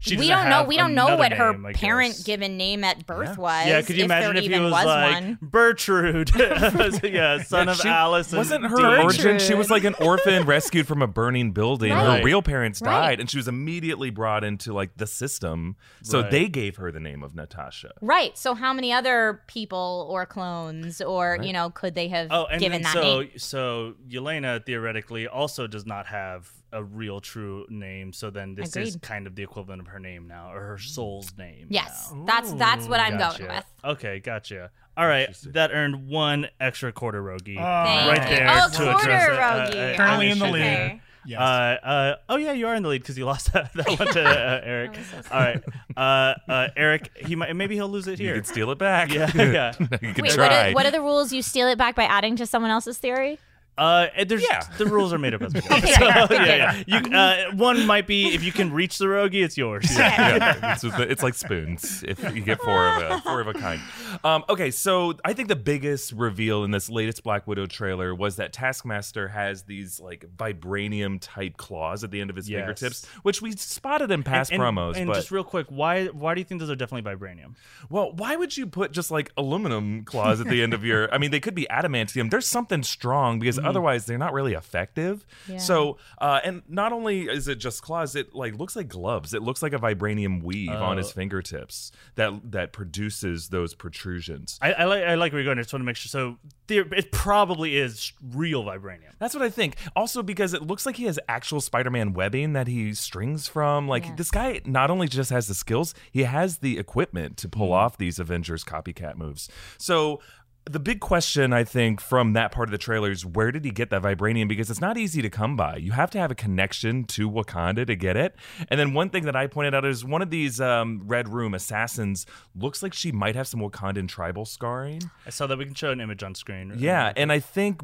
She 0.00 0.16
we 0.18 0.28
don't 0.28 0.50
know. 0.50 0.64
We 0.64 0.76
don't 0.76 0.94
know 0.94 1.16
what 1.16 1.32
her 1.32 1.52
name, 1.52 1.64
I 1.66 1.72
parent 1.72 2.22
given 2.26 2.58
name 2.58 2.84
at 2.84 3.06
birth 3.06 3.38
was. 3.38 3.66
Yeah, 3.66 3.80
could 3.80 3.96
you 3.96 4.02
if 4.02 4.04
imagine 4.04 4.36
if 4.36 4.42
he 4.42 4.48
even 4.50 4.64
was, 4.64 4.72
was 4.72 4.84
like 4.84 5.14
one. 5.14 5.38
Bertrude? 5.42 7.02
yeah, 7.12 7.42
son 7.42 7.68
of 7.70 7.76
She- 7.78 7.88
Alice. 7.88 8.32
Wasn't 8.32 8.66
her 8.66 8.76
Dean. 8.76 8.84
origin? 8.84 9.38
She 9.38 9.54
was 9.54 9.70
like 9.70 9.84
an 9.84 9.94
orphan 10.00 10.44
rescued 10.46 10.86
from 10.86 11.00
a 11.00 11.06
burning 11.06 11.52
building. 11.52 11.90
Right. 11.92 12.18
Her 12.18 12.24
real 12.24 12.42
parents 12.42 12.82
Right. 12.82 12.90
died, 12.92 13.20
and 13.20 13.30
she 13.30 13.36
was 13.38 13.48
immediately 13.48 14.10
brought 14.10 14.44
into 14.44 14.72
like 14.74 14.96
the 14.96 15.06
system. 15.06 15.76
So 16.02 16.20
Right. 16.20 16.30
they 16.30 16.48
gave 16.48 16.76
her 16.76 16.92
the 16.92 17.00
name 17.00 17.22
of 17.22 17.34
Natasha. 17.34 17.92
Right. 18.02 18.36
So 18.36 18.54
how 18.54 18.72
many 18.74 18.92
other 18.92 19.42
people 19.46 20.06
or 20.10 20.26
clones 20.26 21.00
or 21.00 21.38
you 21.42 21.52
know 21.54 21.70
could 21.70 21.94
they 21.94 22.08
have 22.08 22.28
Oh, 22.30 22.44
and 22.46 22.60
given 22.60 22.82
then 22.82 22.92
that 22.94 23.02
so 23.02 23.20
name? 23.20 23.30
so 23.38 23.94
Yelena 24.08 24.64
theoretically 24.66 25.26
also 25.26 25.66
does 25.66 25.86
not 25.86 26.06
have 26.08 26.50
a 26.74 26.82
real 26.84 27.20
true 27.20 27.64
name. 27.70 28.12
So 28.12 28.28
then 28.30 28.54
this 28.54 28.76
is 28.76 28.96
kind 29.00 29.26
of 29.26 29.34
the 29.34 29.42
equivalent 29.42 29.80
of 29.80 29.86
her 29.86 29.98
name 29.98 30.26
now, 30.28 30.52
or 30.52 30.60
her 30.60 30.78
soul's 30.78 31.32
name. 31.38 31.68
Yes, 31.70 32.10
now. 32.12 32.24
that's 32.26 32.52
that's 32.54 32.86
what 32.88 33.00
I'm 33.00 33.16
Gotcha. 33.16 33.38
going 33.44 33.54
with. 33.56 33.64
Okay, 33.84 34.18
gotcha. 34.20 34.70
All 34.96 35.06
right, 35.06 35.34
that 35.46 35.70
earned 35.72 36.06
one 36.08 36.48
extra 36.60 36.92
quarter 36.92 37.22
rogi. 37.22 37.56
Oh, 37.58 37.62
right 37.62 38.30
you. 38.30 38.36
there 38.36 38.48
Oh, 38.50 38.68
to 38.70 38.76
quarter 38.76 39.10
address 39.10 39.70
it. 39.70 39.76
Rogie. 39.78 39.92
Uh, 39.92 39.96
Currently 39.96 40.30
in 40.30 40.38
the 40.38 40.44
issue 40.44 40.52
lead. 40.54 40.62
there. 40.62 40.84
Okay. 40.86 41.00
Yes. 41.26 41.40
Uh, 41.40 41.86
uh, 41.86 42.16
oh 42.28 42.36
yeah, 42.36 42.52
you 42.52 42.66
are 42.66 42.74
in 42.74 42.82
the 42.82 42.90
lead 42.90 43.00
because 43.00 43.16
you 43.16 43.24
lost 43.24 43.50
that, 43.54 43.72
that 43.72 43.88
one 43.98 44.08
to 44.08 44.22
uh, 44.22 44.60
Eric. 44.64 44.94
So 45.10 45.22
All 45.34 45.40
right, 45.40 45.64
uh, 45.96 46.34
uh, 46.52 46.68
Eric. 46.76 47.10
He 47.26 47.34
might 47.34 47.54
maybe 47.56 47.74
he'll 47.76 47.88
lose 47.88 48.06
it 48.08 48.18
here. 48.18 48.26
You 48.28 48.32
here. 48.34 48.42
could 48.42 48.46
steal 48.46 48.70
it 48.72 48.78
back. 48.78 49.08
Yeah, 49.14 49.30
yeah. 49.34 49.72
you 49.78 49.86
could 50.12 50.22
Wait, 50.22 50.22
what 50.22 50.34
try. 50.34 50.70
are, 50.70 50.72
what 50.74 50.84
are 50.86 50.90
the 50.90 51.00
rules? 51.00 51.32
You 51.32 51.40
steal 51.40 51.66
it 51.68 51.78
back 51.78 51.94
by 51.94 52.04
adding 52.04 52.36
to 52.36 52.46
someone 52.46 52.70
else's 52.70 52.98
theory? 52.98 53.38
Uh, 53.76 54.06
and 54.16 54.28
there's 54.28 54.42
Yeah. 54.42 54.62
the 54.78 54.86
rules 54.86 55.12
are 55.12 55.18
made 55.18 55.34
up 55.34 55.42
as 55.42 55.52
we 55.54 55.60
go. 55.68 55.74
Okay, 55.76 55.92
So, 55.92 55.98
good, 56.00 56.28
good, 56.28 56.46
yeah, 56.46 56.82
yeah. 56.86 56.98
You, 57.08 57.16
uh, 57.16 57.56
one 57.56 57.86
might 57.86 58.06
be 58.06 58.34
if 58.34 58.44
you 58.44 58.52
can 58.52 58.72
reach 58.72 58.98
the 58.98 59.08
rogie, 59.08 59.42
it's 59.42 59.56
yours. 59.56 59.86
yeah, 59.96 60.72
it's, 60.74 60.84
it's 60.84 61.22
like 61.22 61.34
spoons 61.34 62.04
if 62.06 62.22
you 62.34 62.40
get 62.42 62.60
four 62.60 62.86
of 62.86 63.02
a 63.02 63.20
four 63.22 63.40
of 63.40 63.48
a 63.48 63.54
kind. 63.54 63.80
Um, 64.22 64.44
okay, 64.48 64.70
so 64.70 65.14
I 65.24 65.32
think 65.32 65.48
the 65.48 65.56
biggest 65.56 66.12
reveal 66.12 66.62
in 66.64 66.70
this 66.70 66.88
latest 66.88 67.22
Black 67.24 67.46
Widow 67.46 67.66
trailer 67.66 68.14
was 68.14 68.36
that 68.36 68.52
Taskmaster 68.52 69.28
has 69.28 69.62
these 69.64 69.98
like 69.98 70.24
vibranium 70.36 71.18
type 71.20 71.56
claws 71.56 72.04
at 72.04 72.10
the 72.10 72.20
end 72.20 72.30
of 72.30 72.36
his 72.36 72.48
Yes. 72.48 72.60
fingertips, 72.60 73.06
which 73.22 73.42
we 73.42 73.52
spotted 73.52 74.10
in 74.10 74.22
past 74.22 74.52
and, 74.52 74.60
promos. 74.62 74.96
And 74.96 75.06
but 75.08 75.14
just 75.14 75.30
real 75.30 75.44
quick, 75.44 75.66
why 75.68 76.06
why 76.06 76.34
do 76.34 76.40
you 76.40 76.44
think 76.44 76.60
those 76.60 76.70
are 76.70 76.76
definitely 76.76 77.10
vibranium? 77.10 77.54
well, 77.90 78.12
why 78.12 78.36
would 78.36 78.56
you 78.56 78.66
put 78.66 78.92
just 78.92 79.10
like 79.10 79.30
aluminum 79.36 80.04
claws 80.04 80.40
at 80.40 80.46
the 80.48 80.62
end 80.62 80.74
of 80.74 80.84
your? 80.84 81.12
I 81.12 81.18
mean, 81.18 81.30
they 81.30 81.40
could 81.40 81.54
be 81.54 81.66
adamantium. 81.70 82.30
There's 82.30 82.46
something 82.46 82.82
strong 82.82 83.38
because 83.38 83.58
otherwise 83.66 84.06
they're 84.06 84.18
not 84.18 84.32
really 84.32 84.54
effective. 84.54 85.26
Yeah. 85.48 85.58
So, 85.58 85.98
uh, 86.18 86.40
and 86.44 86.62
not 86.68 86.92
only 86.92 87.22
is 87.22 87.48
it 87.48 87.56
just 87.56 87.82
claws, 87.82 88.14
it 88.16 88.34
like 88.34 88.56
looks 88.58 88.76
like 88.76 88.88
gloves. 88.88 89.34
It 89.34 89.42
looks 89.42 89.62
like 89.62 89.72
a 89.72 89.78
vibranium 89.78 90.42
weave 90.42 90.70
on 90.70 90.96
his 90.96 91.08
Oh. 91.08 91.12
fingertips 91.12 91.92
that 92.16 92.52
that 92.52 92.72
produces 92.72 93.48
those 93.48 93.74
protrusions. 93.74 94.58
I, 94.62 94.72
I 94.72 94.84
like 94.84 95.04
I 95.04 95.14
like 95.14 95.32
where 95.32 95.40
you're 95.42 95.48
going. 95.48 95.58
I 95.58 95.62
just 95.62 95.72
want 95.72 95.82
to 95.82 95.86
make 95.86 95.96
sure. 95.96 96.08
So 96.08 96.38
there, 96.66 96.82
it 96.94 97.12
probably 97.12 97.76
is 97.76 98.12
real 98.32 98.64
vibranium. 98.64 99.12
That's 99.18 99.34
what 99.34 99.42
I 99.42 99.50
think. 99.50 99.76
Also, 99.94 100.22
because 100.22 100.54
it 100.54 100.62
looks 100.62 100.86
like 100.86 100.96
he 100.96 101.04
has 101.04 101.18
actual 101.28 101.60
Spider-Man 101.60 102.12
webbing 102.14 102.52
that 102.54 102.66
he 102.68 102.94
strings 102.94 103.46
from. 103.48 103.86
Like 103.88 104.04
Yeah. 104.06 104.14
this 104.16 104.30
guy 104.30 104.60
not 104.64 104.90
only 104.90 105.08
just 105.08 105.30
has 105.30 105.46
the 105.48 105.54
skills, 105.54 105.94
he 106.10 106.22
has 106.24 106.58
the 106.58 106.78
equipment 106.78 107.36
to 107.38 107.48
pull 107.48 107.72
off 107.72 107.96
these 107.98 108.18
Avengers 108.18 108.64
copycat 108.64 109.16
moves. 109.16 109.48
So. 109.78 110.20
The 110.66 110.80
big 110.80 111.00
question, 111.00 111.52
I 111.52 111.62
think, 111.64 112.00
from 112.00 112.32
that 112.32 112.50
part 112.50 112.68
of 112.68 112.72
the 112.72 112.78
trailer 112.78 113.10
is 113.10 113.26
where 113.26 113.52
did 113.52 113.66
he 113.66 113.70
get 113.70 113.90
that 113.90 114.00
vibranium? 114.00 114.48
Because 114.48 114.70
it's 114.70 114.80
not 114.80 114.96
easy 114.96 115.20
to 115.20 115.28
come 115.28 115.56
by. 115.56 115.76
You 115.76 115.92
have 115.92 116.10
to 116.12 116.18
have 116.18 116.30
a 116.30 116.34
connection 116.34 117.04
to 117.04 117.30
Wakanda 117.30 117.86
to 117.86 117.94
get 117.94 118.16
it. 118.16 118.34
And 118.68 118.80
then 118.80 118.94
one 118.94 119.10
thing 119.10 119.24
that 119.26 119.36
I 119.36 119.46
pointed 119.46 119.74
out 119.74 119.84
is 119.84 120.06
one 120.06 120.22
of 120.22 120.30
these 120.30 120.62
um, 120.62 121.02
Red 121.04 121.28
Room 121.28 121.52
assassins 121.52 122.24
looks 122.54 122.82
like 122.82 122.94
she 122.94 123.12
might 123.12 123.36
have 123.36 123.46
some 123.46 123.60
Wakandan 123.60 124.08
tribal 124.08 124.46
scarring. 124.46 125.02
I 125.26 125.30
saw 125.30 125.46
that 125.48 125.58
we 125.58 125.66
can 125.66 125.74
show 125.74 125.90
an 125.90 126.00
image 126.00 126.22
on 126.22 126.34
screen. 126.34 126.72
Yeah, 126.78 127.12
and 127.14 127.30
I 127.30 127.40
think 127.40 127.82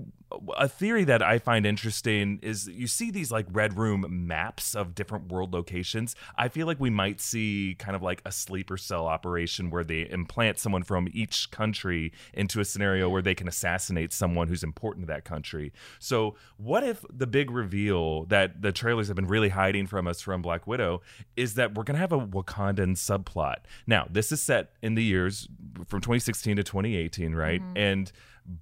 a 0.56 0.68
theory 0.68 1.04
that 1.04 1.22
I 1.22 1.38
find 1.38 1.66
interesting 1.66 2.38
is 2.42 2.68
you 2.68 2.86
see 2.86 3.10
these 3.10 3.32
like 3.32 3.46
red 3.50 3.76
room 3.76 4.06
maps 4.26 4.74
of 4.74 4.94
different 4.94 5.30
world 5.30 5.52
locations. 5.52 6.14
I 6.36 6.48
feel 6.48 6.66
like 6.66 6.78
we 6.78 6.90
might 6.90 7.20
see 7.20 7.76
kind 7.78 7.96
of 7.96 8.02
like 8.02 8.22
a 8.24 8.32
sleeper 8.32 8.76
cell 8.76 9.06
operation 9.06 9.70
where 9.70 9.84
they 9.84 10.08
implant 10.08 10.58
someone 10.58 10.82
from 10.82 11.08
each 11.12 11.50
country 11.50 12.12
into 12.32 12.60
a 12.60 12.64
scenario 12.64 13.08
where 13.08 13.22
they 13.22 13.34
can 13.34 13.48
assassinate 13.48 14.12
someone 14.12 14.48
who's 14.48 14.62
important 14.62 15.06
to 15.06 15.12
that 15.12 15.24
country. 15.24 15.72
So, 15.98 16.36
what 16.56 16.84
if 16.84 17.04
the 17.12 17.26
big 17.26 17.50
reveal 17.50 18.24
that 18.26 18.62
the 18.62 18.72
trailers 18.72 19.08
have 19.08 19.16
been 19.16 19.26
really 19.26 19.48
hiding 19.48 19.86
from 19.86 20.06
us 20.06 20.20
from 20.20 20.42
Black 20.42 20.66
Widow 20.66 21.02
is 21.36 21.54
that 21.54 21.74
we're 21.74 21.84
going 21.84 21.94
to 21.94 22.00
have 22.00 22.12
a 22.12 22.20
Wakandan 22.20 22.96
subplot? 22.96 23.56
Now, 23.86 24.06
this 24.10 24.30
is 24.32 24.40
set 24.40 24.72
in 24.82 24.94
the 24.94 25.02
years 25.04 25.48
from 25.86 26.00
2016 26.00 26.56
to 26.56 26.62
2018, 26.62 27.34
right? 27.34 27.60
Mm-hmm. 27.60 27.76
And 27.76 28.12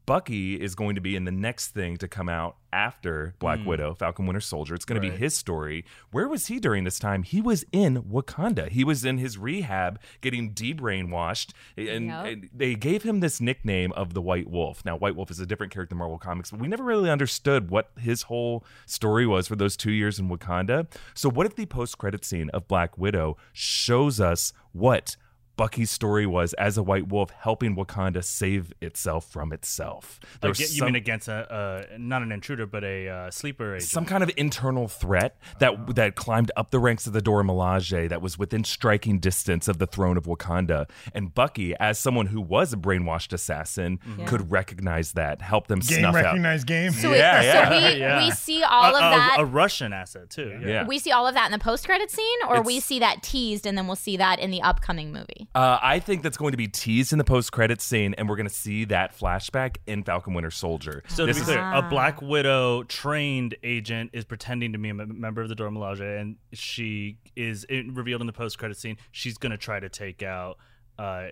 Bucky 0.07 0.61
is 0.61 0.75
going 0.75 0.95
to 0.97 1.00
be 1.00 1.16
in 1.16 1.25
the 1.25 1.30
next 1.30 1.68
thing 1.68 1.97
to 1.99 2.09
come 2.09 2.28
out 2.28 2.57
after 2.73 3.35
Black 3.38 3.61
hmm. 3.61 3.66
Widow, 3.66 3.95
Falcon 3.95 4.26
Winter 4.26 4.40
Soldier. 4.40 4.75
It's 4.75 4.85
going 4.85 5.00
to 5.00 5.09
be 5.11 5.14
his 5.14 5.35
story. 5.35 5.85
Where 6.11 6.28
was 6.28 6.49
he 6.49 6.61
during 6.61 6.85
this 6.85 6.99
time? 6.99 7.23
He 7.23 7.40
was 7.40 7.64
in 7.73 8.02
Wakanda. 8.02 8.68
He 8.68 8.85
was 8.85 9.04
in 9.04 9.18
his 9.18 9.38
rehab 9.38 9.99
getting 10.21 10.50
de-brainwashed 10.50 11.52
and, 11.76 12.07
Yep. 12.07 12.26
and 12.26 12.50
they 12.52 12.75
gave 12.75 13.04
him 13.04 13.21
this 13.21 13.40
nickname 13.40 13.92
of 13.92 14.12
the 14.12 14.21
White 14.21 14.50
Wolf. 14.50 14.85
Now, 14.85 14.97
White 14.97 15.16
Wolf 15.16 15.30
is 15.30 15.40
a 15.40 15.47
different 15.47 15.73
character 15.73 15.95
in 15.95 15.99
Marvel 15.99 16.18
Comics, 16.18 16.50
but 16.50 16.61
we 16.61 16.68
never 16.68 16.85
really 16.85 17.11
understood 17.11 17.71
what 17.71 17.90
his 17.99 18.23
whole 18.23 18.64
story 18.85 19.26
was 19.26 19.49
for 19.49 19.57
those 19.57 19.76
2 19.76 19.90
years 19.90 20.18
in 20.18 20.28
Wakanda. 20.28 20.87
So 21.14 21.30
what 21.30 21.47
if 21.47 21.57
the 21.57 21.66
post-credit 21.66 22.25
scene 22.25 22.50
of 22.50 22.68
Black 22.68 22.99
Widow 22.99 23.38
shows 23.52 24.21
us 24.21 24.52
what 24.73 25.16
Bucky's 25.59 25.91
story 25.91 26.25
was 26.25 26.55
as 26.55 26.79
a 26.79 26.83
white 26.83 27.09
wolf 27.09 27.31
helping 27.38 27.77
Wakanda 27.77 28.25
save 28.25 28.73
itself 28.81 29.29
from 29.31 29.53
itself. 29.53 30.19
There 30.41 30.50
Like, 30.50 30.59
was 30.59 30.75
you 30.79 30.85
mean 30.85 30.95
against 30.95 31.29
a 31.29 31.53
uh, 31.53 31.97
not 31.99 32.23
an 32.23 32.33
intruder, 32.33 32.65
but 32.65 32.83
a 32.85 33.09
uh, 33.09 33.31
sleeper 33.31 33.75
agent? 33.75 33.91
some 33.91 34.07
kind 34.07 34.23
of 34.23 34.31
internal 34.37 34.88
threat 34.88 35.37
that 35.59 35.95
that 35.97 36.15
climbed 36.15 36.50
up 36.57 36.71
the 36.71 36.79
ranks 36.79 37.07
of 37.07 37.12
the 37.12 37.21
Dora 37.21 37.45
Milaje 37.45 38.09
that 38.09 38.23
was 38.23 38.38
within 38.38 38.65
striking 38.65 39.19
distance 39.19 39.69
of 39.69 39.79
the 39.79 39.87
throne 39.87 40.17
of 40.17 40.25
Wakanda. 40.25 40.88
And 41.12 41.35
Bucky, 41.35 41.75
as 41.81 41.99
someone 41.99 42.27
who 42.27 42.41
was 42.41 42.73
a 42.73 42.77
brainwashed 42.77 43.33
assassin, 43.33 43.99
could 44.27 44.50
recognize 44.50 45.12
that, 45.12 45.43
help 45.43 45.67
them 45.67 45.81
Game 45.81 45.99
snuff 45.99 46.15
out. 46.15 46.25
recognized 46.25 46.67
game. 46.69 46.93
So, 46.93 47.12
Yeah, 47.12 47.43
yeah. 47.43 47.69
so 47.69 47.77
we, 47.95 48.00
Yeah. 48.00 48.25
we 48.25 48.31
see 48.31 48.62
all 48.62 48.85
a, 48.95 48.95
of 48.95 49.00
that. 49.00 49.37
a 49.41 49.45
Russian 49.45 49.93
asset 49.93 50.31
too. 50.31 50.59
Yeah. 50.62 50.69
Yeah. 50.69 50.87
we 50.87 51.00
see 51.00 51.11
all 51.11 51.27
of 51.27 51.35
that 51.35 51.47
in 51.47 51.53
the 51.53 51.59
post 51.59 51.85
credit 51.85 52.11
scene, 52.12 52.38
or 52.49 52.62
we 52.62 52.79
see 52.79 53.00
that 53.00 53.25
teased 53.25 53.67
and 53.67 53.77
then 53.77 53.87
we'll 53.88 53.97
see 53.97 54.17
that 54.19 54.38
in 54.38 54.50
the 54.53 54.62
upcoming 54.62 55.12
movie. 55.12 55.48
Uh, 55.55 55.78
I 55.83 55.99
think 55.99 56.23
that's 56.23 56.37
going 56.37 56.52
to 56.52 56.57
be 56.57 56.69
teased 56.69 57.12
in 57.12 57.19
the 57.19 57.25
post-credit 57.25 57.81
scene, 57.81 58.14
and 58.14 58.28
we're 58.28 58.37
going 58.37 58.49
to 58.49 58.55
see 58.55 58.85
that 58.85 59.19
flashback 59.19 59.78
in 59.87 60.05
Falcon 60.05 60.35
Winter 60.35 60.50
Soldier. 60.50 61.02
So 61.09 61.26
to 61.26 61.35
be 61.35 61.40
clear, 61.40 61.59
a 61.59 61.83
Black 61.83 62.23
Widow 62.23 62.85
trained 62.85 63.57
agent 63.64 64.11
is 64.12 64.25
pretending 64.25 64.73
to 64.73 64.78
be 64.78 64.90
a 64.90 64.95
member 64.95 65.43
of 65.43 65.49
the 65.49 65.55
Dora 65.55 65.71
Milaje, 65.71 66.21
and 66.21 66.37
she 66.52 67.19
is 67.35 67.67
it, 67.69 67.87
revealed 67.93 68.21
in 68.21 68.26
the 68.26 68.33
post-credit 68.33 68.76
scene. 68.76 68.99
She's 69.11 69.37
going 69.38 69.52
to 69.52 69.59
try 69.59 69.81
to 69.81 69.88
take 69.88 70.23
out 70.23 70.59
uh, 70.99 71.28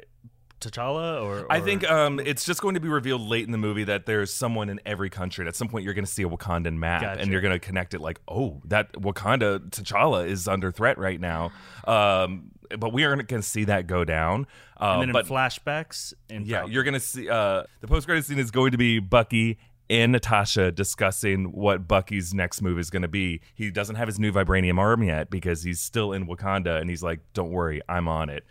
T'Challa, 0.59 1.23
or, 1.23 1.47
I 1.53 1.61
think 1.61 1.89
um, 1.89 2.19
it's 2.19 2.43
just 2.43 2.63
going 2.63 2.75
to 2.75 2.81
be 2.81 2.89
revealed 2.89 3.21
late 3.21 3.45
in 3.45 3.53
the 3.53 3.59
movie 3.59 3.85
that 3.85 4.07
there's 4.07 4.33
someone 4.33 4.71
in 4.71 4.81
every 4.87 5.11
country. 5.11 5.43
And 5.43 5.49
at 5.49 5.55
some 5.55 5.69
point, 5.69 5.85
you're 5.85 5.93
going 5.93 6.07
to 6.07 6.11
see 6.11 6.23
a 6.23 6.29
Wakandan 6.29 6.79
map, 6.79 7.03
Gotcha. 7.03 7.21
and 7.21 7.31
you're 7.31 7.43
going 7.43 7.53
to 7.53 7.59
connect 7.59 7.93
it 7.93 8.01
like, 8.01 8.21
oh, 8.27 8.63
that 8.65 8.91
Wakanda 8.95 9.69
T'Challa 9.69 10.27
is 10.27 10.49
under 10.49 10.73
threat 10.73 10.97
right 10.97 11.21
now. 11.21 11.53
Um, 11.87 12.53
but 12.79 12.93
we 12.93 13.05
aren't 13.05 13.29
going 13.29 13.43
to 13.43 13.49
see 13.49 13.65
that 13.65 13.87
go 13.87 14.05
down. 14.05 14.47
Uh, 14.81 14.95
and 14.95 15.03
then 15.03 15.13
but 15.13 15.27
in 15.27 15.33
flashbacks. 15.33 16.13
In 16.29 16.45
yeah, 16.45 16.59
Falcon. 16.59 16.73
you're 16.73 16.85
going 16.85 16.95
to 16.95 17.01
see 17.01 17.29
uh, 17.29 17.65
the 17.81 17.89
post 17.89 18.07
credit 18.07 18.25
scene 18.25 18.39
is 18.39 18.51
going 18.51 18.73
to 18.73 18.79
be 18.79 18.99
Bucky 18.99 19.59
and 19.89 20.13
Natasha 20.13 20.73
discussing 20.73 21.53
what 21.53 21.87
Bucky's 21.87 22.35
next 22.35 22.61
move 22.61 22.79
is 22.79 22.91
going 22.91 23.03
to 23.03 23.09
be. 23.09 23.41
He 23.55 23.71
doesn't 23.71 23.97
have 23.97 24.09
his 24.09 24.19
new 24.19 24.33
vibranium 24.33 24.79
arm 24.79 25.03
yet 25.03 25.31
because 25.31 25.63
he's 25.63 25.81
still 25.81 26.13
in 26.13 26.27
Wakanda, 26.27 26.81
and 26.81 26.91
he's 26.91 27.03
like, 27.03 27.21
"Don't 27.35 27.51
worry, 27.51 27.81
I'm 27.89 28.09
on 28.09 28.29
it." 28.29 28.45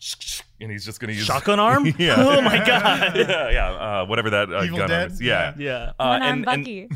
And 0.60 0.72
he's 0.72 0.84
just 0.84 0.98
going 0.98 1.10
to 1.10 1.14
use 1.14 1.24
shotgun 1.26 1.60
arm. 1.60 1.86
Yeah. 1.98 2.16
Oh 2.18 2.40
my 2.40 2.58
god. 2.58 3.14
yeah, 3.16 3.48
yeah, 3.50 3.70
uh, 3.70 4.06
whatever 4.06 4.30
that 4.30 4.52
uh, 4.52 4.64
Evil 4.64 4.78
gun 4.78 4.88
Dead? 4.88 5.02
arm 5.02 5.12
is. 5.12 5.20
Yeah, 5.20 5.54
Yeah. 5.56 5.92
Uh, 6.00 6.06
One 6.06 6.22
arm 6.22 6.22
and, 6.22 6.48
and, 6.48 6.64
Bucky. 6.64 6.88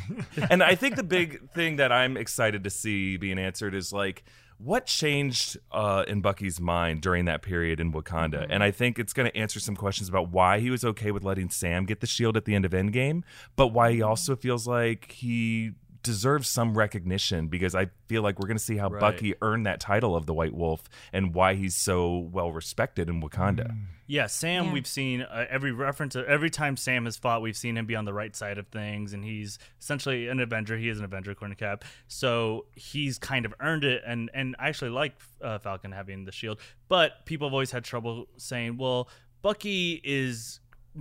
and 0.51 0.63
I 0.65 0.75
think 0.75 0.97
the 0.97 1.05
big 1.05 1.49
thing 1.51 1.77
that 1.77 1.93
I'm 1.93 2.17
excited 2.17 2.65
to 2.65 2.71
see 2.71 3.19
being 3.19 3.39
answered 3.39 3.77
is 3.77 3.93
like, 3.93 4.25
what 4.65 4.87
changed 4.87 5.59
uh, 5.73 6.05
in 6.07 6.21
Bucky's 6.21 6.61
mind 6.61 7.01
during 7.01 7.25
that 7.25 7.43
period 7.43 7.81
in 7.81 7.93
Wakanda? 7.93 8.47
And 8.49 8.63
I 8.63 8.71
think 8.71 8.99
it's 8.99 9.13
going 9.13 9.29
to 9.31 9.37
answer 9.37 9.59
some 9.59 9.75
questions 9.75 10.09
about 10.09 10.31
why 10.31 10.61
he 10.61 10.71
was 10.71 10.85
okay 10.85 11.11
with 11.11 11.25
letting 11.25 11.51
Sam 11.51 11.85
get 11.85 12.01
the 12.01 12.07
shield 12.07 12.37
at 12.37 12.45
the 12.45 12.55
end 12.55 12.65
of 12.65 12.73
Endgame, 12.73 13.23
but 13.57 13.69
why 13.69 13.93
he 13.93 14.03
also 14.03 14.37
feels 14.37 14.67
like 14.67 15.11
he 15.13 15.73
deserves 16.03 16.49
some 16.49 16.77
recognition 16.77 17.49
because 17.49 17.75
I 17.75 17.87
feel 18.07 18.23
like 18.23 18.39
we're 18.39 18.49
going 18.49 18.59
to 18.59 18.63
see 18.63 18.77
how 18.77 18.89
Right. 18.89 19.01
Bucky 19.01 19.35
earned 19.41 19.67
that 19.67 19.81
title 19.81 20.15
of 20.17 20.27
the 20.27 20.35
White 20.35 20.55
Wolf 20.55 20.83
and 21.13 21.35
why 21.35 21.55
he's 21.55 21.75
so 21.75 22.29
well 22.33 22.51
respected 22.53 23.09
in 23.09 23.23
Wakanda. 23.23 23.77
Yeah, 24.07 24.27
Sam. 24.27 24.67
Yeah. 24.67 24.73
We've 24.73 24.87
seen 24.87 25.23
uh, 25.23 25.47
every 25.49 25.73
reference. 25.73 26.15
every 26.15 26.51
time 26.51 26.77
Sam 26.77 27.07
has 27.07 27.17
fought, 27.17 27.41
we've 27.41 27.57
seen 27.57 27.77
him 27.79 27.87
be 27.87 27.97
on 27.97 28.05
the 28.05 28.13
right 28.13 28.35
side 28.37 28.59
of 28.59 28.67
things, 28.69 29.15
and 29.15 29.25
he's 29.25 29.59
essentially 29.81 30.29
an 30.29 30.39
Avenger. 30.41 30.77
He 30.77 30.89
is 30.89 30.99
an 30.99 31.05
Avenger, 31.05 31.31
according 31.31 31.57
to 31.57 31.65
Cap. 31.65 31.85
So 32.09 32.67
he's 32.75 33.19
kind 33.19 33.47
of 33.47 33.55
earned 33.61 33.85
it, 33.85 34.03
and 34.07 34.31
and 34.35 34.55
I 34.59 34.69
actually 34.69 34.91
like 34.91 35.15
uh, 35.41 35.59
Falcon 35.61 35.93
having 35.93 36.25
the 36.27 36.33
shield. 36.33 36.61
But 36.89 37.25
people 37.25 37.49
have 37.49 37.55
always 37.55 37.71
had 37.71 37.85
trouble 37.85 38.27
saying, 38.37 38.77
well, 38.77 39.09
Bucky 39.41 40.01
is 40.05 40.61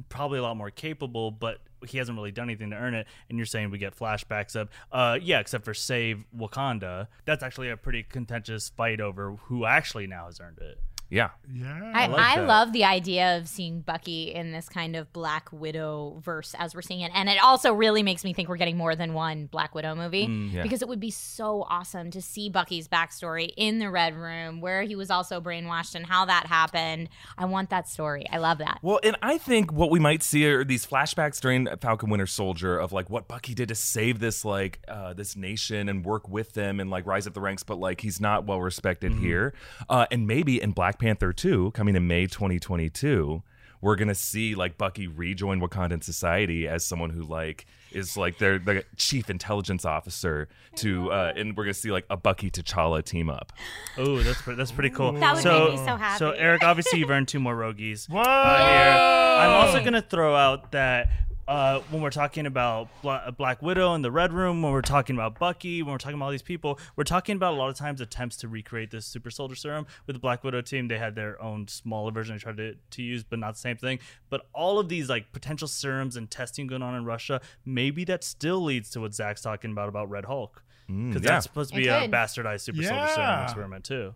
probably 0.09 0.39
a 0.39 0.41
lot 0.41 0.57
more 0.57 0.71
capable, 0.71 1.31
but 1.31 1.59
he 1.87 1.97
hasn't 1.97 2.17
really 2.17 2.31
done 2.31 2.49
anything 2.49 2.69
to 2.69 2.75
earn 2.75 2.93
it. 2.93 3.07
And 3.29 3.37
you're 3.37 3.45
saying 3.45 3.71
we 3.71 3.77
get 3.77 3.97
flashbacks 3.97 4.55
of, 4.55 4.69
uh, 4.91 5.17
yeah, 5.21 5.39
except 5.39 5.65
for 5.65 5.73
save 5.73 6.25
Wakanda. 6.35 7.07
That's 7.25 7.43
actually 7.43 7.69
a 7.69 7.77
pretty 7.77 8.03
contentious 8.03 8.69
fight 8.69 9.01
over 9.01 9.35
who 9.45 9.65
actually 9.65 10.07
now 10.07 10.27
has 10.27 10.39
earned 10.39 10.59
it. 10.59 10.79
Yeah. 11.11 11.29
Yeah. 11.53 11.91
I, 11.93 12.07
like 12.07 12.37
I 12.37 12.39
love 12.39 12.71
the 12.71 12.85
idea 12.85 13.37
of 13.37 13.47
seeing 13.49 13.81
Bucky 13.81 14.33
in 14.33 14.53
this 14.53 14.69
kind 14.69 14.95
of 14.95 15.11
Black 15.11 15.49
Widow 15.51 16.21
verse 16.23 16.55
as 16.57 16.73
we're 16.73 16.81
seeing 16.81 17.01
it. 17.01 17.11
And 17.13 17.27
it 17.27 17.37
also 17.43 17.73
really 17.73 18.01
makes 18.01 18.23
me 18.23 18.33
think 18.33 18.47
we're 18.47 18.55
getting 18.55 18.77
more 18.77 18.95
than 18.95 19.13
one 19.13 19.47
Black 19.47 19.75
Widow 19.75 19.93
movie 19.93 20.25
Mm, 20.27 20.53
yeah. 20.53 20.63
because 20.63 20.81
it 20.81 20.87
would 20.87 21.01
be 21.01 21.11
so 21.11 21.65
awesome 21.69 22.11
to 22.11 22.21
see 22.21 22.49
Bucky's 22.49 22.87
backstory 22.87 23.51
in 23.57 23.79
the 23.79 23.89
Red 23.91 24.15
Room 24.15 24.61
where 24.61 24.83
he 24.83 24.95
was 24.95 25.11
also 25.11 25.41
brainwashed 25.41 25.95
and 25.95 26.05
how 26.05 26.23
that 26.25 26.45
happened. 26.47 27.09
I 27.37 27.43
want 27.45 27.69
that 27.71 27.89
story. 27.89 28.25
I 28.31 28.37
love 28.37 28.59
that. 28.59 28.79
Well, 28.81 29.01
and 29.03 29.17
I 29.21 29.37
think 29.37 29.73
what 29.73 29.91
we 29.91 29.99
might 29.99 30.23
see 30.23 30.45
are 30.47 30.63
these 30.63 30.85
flashbacks 30.87 31.41
during 31.41 31.67
Falcon 31.81 32.09
Winter 32.09 32.27
Soldier 32.27 32.77
of 32.79 32.93
like 32.93 33.09
what 33.09 33.27
Bucky 33.27 33.53
did 33.53 33.67
to 33.67 33.75
save 33.75 34.19
this 34.19 34.45
like 34.45 34.79
uh, 34.87 35.13
this 35.13 35.35
nation 35.35 35.89
and 35.89 36.05
work 36.05 36.29
with 36.29 36.53
them 36.53 36.79
and 36.79 36.89
like 36.89 37.05
rise 37.05 37.27
up 37.27 37.33
the 37.33 37.41
ranks, 37.41 37.63
but 37.63 37.77
like 37.77 37.99
he's 37.99 38.21
not 38.21 38.45
well 38.45 38.61
respected 38.61 39.11
here. 39.15 39.53
Uh, 39.89 40.05
and 40.09 40.25
maybe 40.25 40.61
in 40.61 40.71
Black 40.71 40.97
Panther 41.01 41.33
2, 41.33 41.71
coming 41.71 41.95
in 41.95 42.05
May 42.05 42.27
2022, 42.27 43.41
we're 43.81 43.95
gonna 43.95 44.13
see 44.13 44.53
like 44.53 44.77
Bucky 44.77 45.07
rejoin 45.07 45.59
Wakandan 45.59 46.03
society 46.03 46.67
as 46.67 46.85
someone 46.85 47.09
who 47.09 47.23
like 47.23 47.65
is 47.91 48.15
like 48.15 48.37
their 48.37 48.59
the 48.59 48.85
chief 48.97 49.27
intelligence 49.31 49.83
officer 49.83 50.47
to, 50.75 51.11
uh, 51.11 51.33
and 51.35 51.57
we're 51.57 51.63
gonna 51.63 51.73
see 51.73 51.91
like 51.91 52.05
a 52.11 52.17
Bucky 52.17 52.51
T'Challa 52.51 53.03
team 53.03 53.31
up. 53.31 53.51
Oh, 53.97 54.21
that's 54.21 54.43
pre- 54.43 54.53
that's 54.53 54.71
pretty 54.71 54.91
cool. 54.91 55.13
That 55.13 55.33
would 55.33 55.41
so, 55.41 55.69
make 55.69 55.71
me 55.71 55.77
so 55.77 55.95
happy. 55.95 56.19
So 56.19 56.31
Eric, 56.31 56.63
obviously 56.63 56.99
you've 56.99 57.09
earned 57.09 57.27
two 57.27 57.39
more 57.39 57.55
Rogies. 57.55 58.07
Whoa! 58.07 58.21
uh, 58.21 58.57
here. 58.59 59.41
I'm 59.41 59.65
also 59.65 59.83
gonna 59.83 60.03
throw 60.03 60.35
out 60.35 60.71
that 60.73 61.09
uh, 61.51 61.81
when 61.89 62.01
we're 62.01 62.09
talking 62.09 62.45
about 62.45 62.87
Bla- 63.01 63.23
uh, 63.25 63.31
Black 63.31 63.61
Widow 63.61 63.93
in 63.93 64.01
the 64.01 64.09
Red 64.09 64.31
Room, 64.31 64.61
when 64.61 64.71
we're 64.71 64.81
talking 64.81 65.17
about 65.17 65.37
Bucky, 65.37 65.83
when 65.83 65.91
we're 65.91 65.97
talking 65.97 66.15
about 66.15 66.27
all 66.27 66.31
these 66.31 66.41
people, 66.41 66.79
we're 66.95 67.03
talking 67.03 67.35
about 67.35 67.55
a 67.55 67.57
lot 67.57 67.69
of 67.69 67.75
times 67.75 67.99
attempts 67.99 68.37
to 68.37 68.47
recreate 68.47 68.89
this 68.89 69.05
Super 69.05 69.29
Soldier 69.29 69.55
Serum 69.55 69.85
with 70.07 70.15
the 70.15 70.19
Black 70.21 70.45
Widow 70.45 70.61
team. 70.61 70.87
They 70.87 70.97
had 70.97 71.13
their 71.13 71.41
own 71.41 71.67
smaller 71.67 72.13
version 72.13 72.37
they 72.37 72.39
tried 72.39 72.55
to, 72.55 72.75
to 72.91 73.03
use, 73.03 73.25
but 73.25 73.37
not 73.37 73.55
the 73.55 73.59
same 73.59 73.75
thing. 73.75 73.99
But 74.29 74.47
all 74.53 74.79
of 74.79 74.87
these 74.87 75.09
like 75.09 75.33
potential 75.33 75.67
serums 75.67 76.15
and 76.15 76.31
testing 76.31 76.67
going 76.67 76.83
on 76.83 76.95
in 76.95 77.03
Russia, 77.03 77.41
maybe 77.65 78.05
that 78.05 78.23
still 78.23 78.63
leads 78.63 78.89
to 78.91 79.01
what 79.01 79.13
Zach's 79.13 79.41
talking 79.41 79.73
about 79.73 79.89
about 79.89 80.09
Red 80.09 80.23
Hulk. 80.23 80.63
Mm, 80.89 81.09
because 81.09 81.21
yeah. 81.21 81.31
that's 81.31 81.43
supposed 81.43 81.71
to 81.71 81.75
be 81.75 81.89
a 81.89 82.07
bastardized 82.07 82.61
super 82.61 82.81
soldier 82.81 83.07
serum 83.13 83.43
experiment 83.43 83.83
too. 83.83 84.15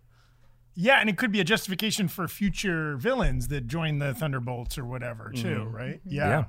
Yeah, 0.74 1.00
and 1.00 1.10
it 1.10 1.16
could 1.16 1.32
be 1.32 1.40
a 1.40 1.44
justification 1.44 2.08
for 2.08 2.28
future 2.28 2.96
villains 2.96 3.48
that 3.48 3.66
join 3.66 3.98
the 3.98 4.12
Thunderbolts 4.12 4.76
or 4.76 4.84
whatever, 4.84 5.32
too, 5.34 5.48
mm-hmm. 5.48 5.74
right? 5.74 6.00
Mm-hmm. 6.00 6.14
Yeah. 6.14 6.44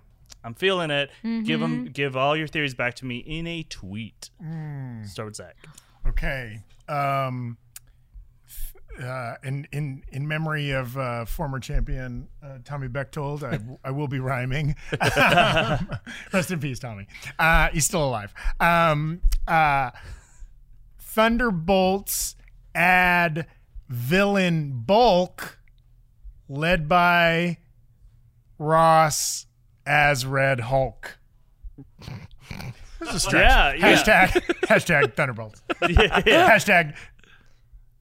Yeah. 0.47 0.49
I'm 0.49 0.53
feeling 0.55 0.91
it. 0.91 1.09
Give 1.21 1.29
Mm-hmm. 1.31 1.43
Give 1.43 1.59
them, 1.59 1.85
give 1.85 2.17
all 2.17 2.35
your 2.37 2.47
theories 2.47 2.73
back 2.73 2.95
to 2.95 3.05
me 3.05 3.17
in 3.17 3.47
a 3.47 3.63
tweet. 3.63 4.29
Mm. 4.43 5.05
Start 5.07 5.25
with 5.27 5.35
Zach. 5.35 5.55
Okay. 6.07 6.61
Um, 6.87 7.57
uh, 9.01 9.35
in 9.43 9.67
in 9.71 10.03
in 10.11 10.27
memory 10.27 10.71
of 10.71 10.97
uh, 10.97 11.25
former 11.25 11.59
champion 11.59 12.27
uh, 12.43 12.57
Tommy 12.63 12.87
Bechtold, 12.87 13.43
I, 13.43 13.59
I 13.83 13.91
will 13.91 14.07
be 14.07 14.19
rhyming. 14.19 14.75
Rest 16.33 16.51
in 16.51 16.59
peace, 16.59 16.79
Tommy. 16.79 17.07
Uh, 17.37 17.69
he's 17.69 17.85
still 17.85 18.05
alive. 18.05 18.33
Um, 18.59 19.21
uh, 19.47 19.91
Thunderbolts 20.99 22.35
add 22.73 23.47
villain 23.89 24.83
bulk, 24.85 25.59
led 26.47 26.87
by 26.87 27.57
Ross 28.59 29.46
as 29.87 30.25
Red 30.25 30.59
Hulk. 30.59 31.17
This 32.99 33.09
is 33.09 33.15
a 33.15 33.19
stretch. 33.19 33.43
Yeah, 33.43 33.73
yeah. 33.73 33.95
Hashtag 33.95 34.41
hashtag 34.67 35.13
Thunderbolts. 35.15 35.61
Hashtag 35.81 36.95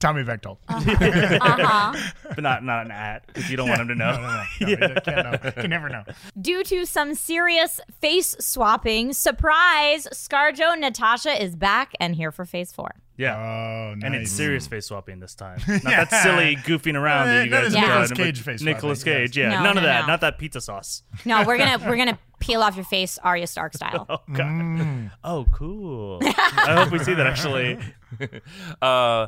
Tommy 0.06 0.22
Bechtold. 0.22 0.58
but 0.68 2.38
not 2.38 2.62
not 2.62 2.84
an 2.84 2.92
at 2.92 3.26
because 3.26 3.50
you 3.50 3.56
don't 3.56 3.68
want 3.68 3.80
him 3.80 3.88
to 3.88 3.94
know. 3.96 4.12
No, 4.12 4.20
no, 4.20 4.28
no. 4.28 4.44
no 4.60 4.68
you 4.68 5.00
can't 5.00 5.44
know. 5.44 5.50
Can 5.50 5.70
never 5.70 5.88
know. 5.88 6.04
Due 6.40 6.62
to 6.62 6.86
some 6.86 7.16
serious 7.16 7.80
face 8.00 8.36
swapping, 8.38 9.12
surprise, 9.12 10.06
ScarJo 10.12 10.78
Natasha 10.78 11.42
is 11.42 11.56
back 11.56 11.92
and 11.98 12.14
here 12.14 12.30
for 12.30 12.44
phase 12.44 12.72
four. 12.72 12.94
Yeah. 13.16 13.36
Oh, 13.36 13.94
nice. 13.94 14.04
And 14.04 14.14
it's 14.14 14.30
serious 14.30 14.68
face 14.68 14.86
swapping 14.86 15.18
this 15.18 15.34
time. 15.34 15.58
Not 15.66 15.82
that 15.82 16.22
silly 16.22 16.54
goofing 16.56 16.94
around 16.94 17.26
that 17.26 17.44
you 17.46 17.50
That 17.50 17.62
guys 17.62 17.68
is 17.68 17.74
have 17.74 17.88
Nicolas 17.88 18.08
done. 18.10 18.16
Cage 18.18 18.38
but 18.38 18.44
face 18.44 18.62
Nicolas 18.62 19.00
swapping, 19.00 19.22
Cage, 19.22 19.38
yeah. 19.38 19.48
No, 19.48 19.62
None 19.62 19.74
no, 19.74 19.80
of 19.80 19.84
that. 19.84 20.00
no. 20.02 20.06
Not 20.06 20.20
that 20.20 20.38
pizza 20.38 20.60
sauce. 20.60 21.02
No, 21.24 21.42
we're 21.44 21.58
gonna 21.58 21.84
we're 21.84 21.96
gonna 21.96 22.18
peel 22.38 22.62
off 22.62 22.76
your 22.76 22.84
face 22.84 23.18
Arya 23.18 23.48
Stark 23.48 23.74
style. 23.74 24.06
Oh 24.08 24.18
god. 24.32 25.10
Oh, 25.24 25.46
cool. 25.52 26.20
I 26.22 26.74
hope 26.78 26.92
we 26.92 27.00
see 27.00 27.14
that 27.14 27.26
actually. 27.26 27.78
Uh, 28.80 29.26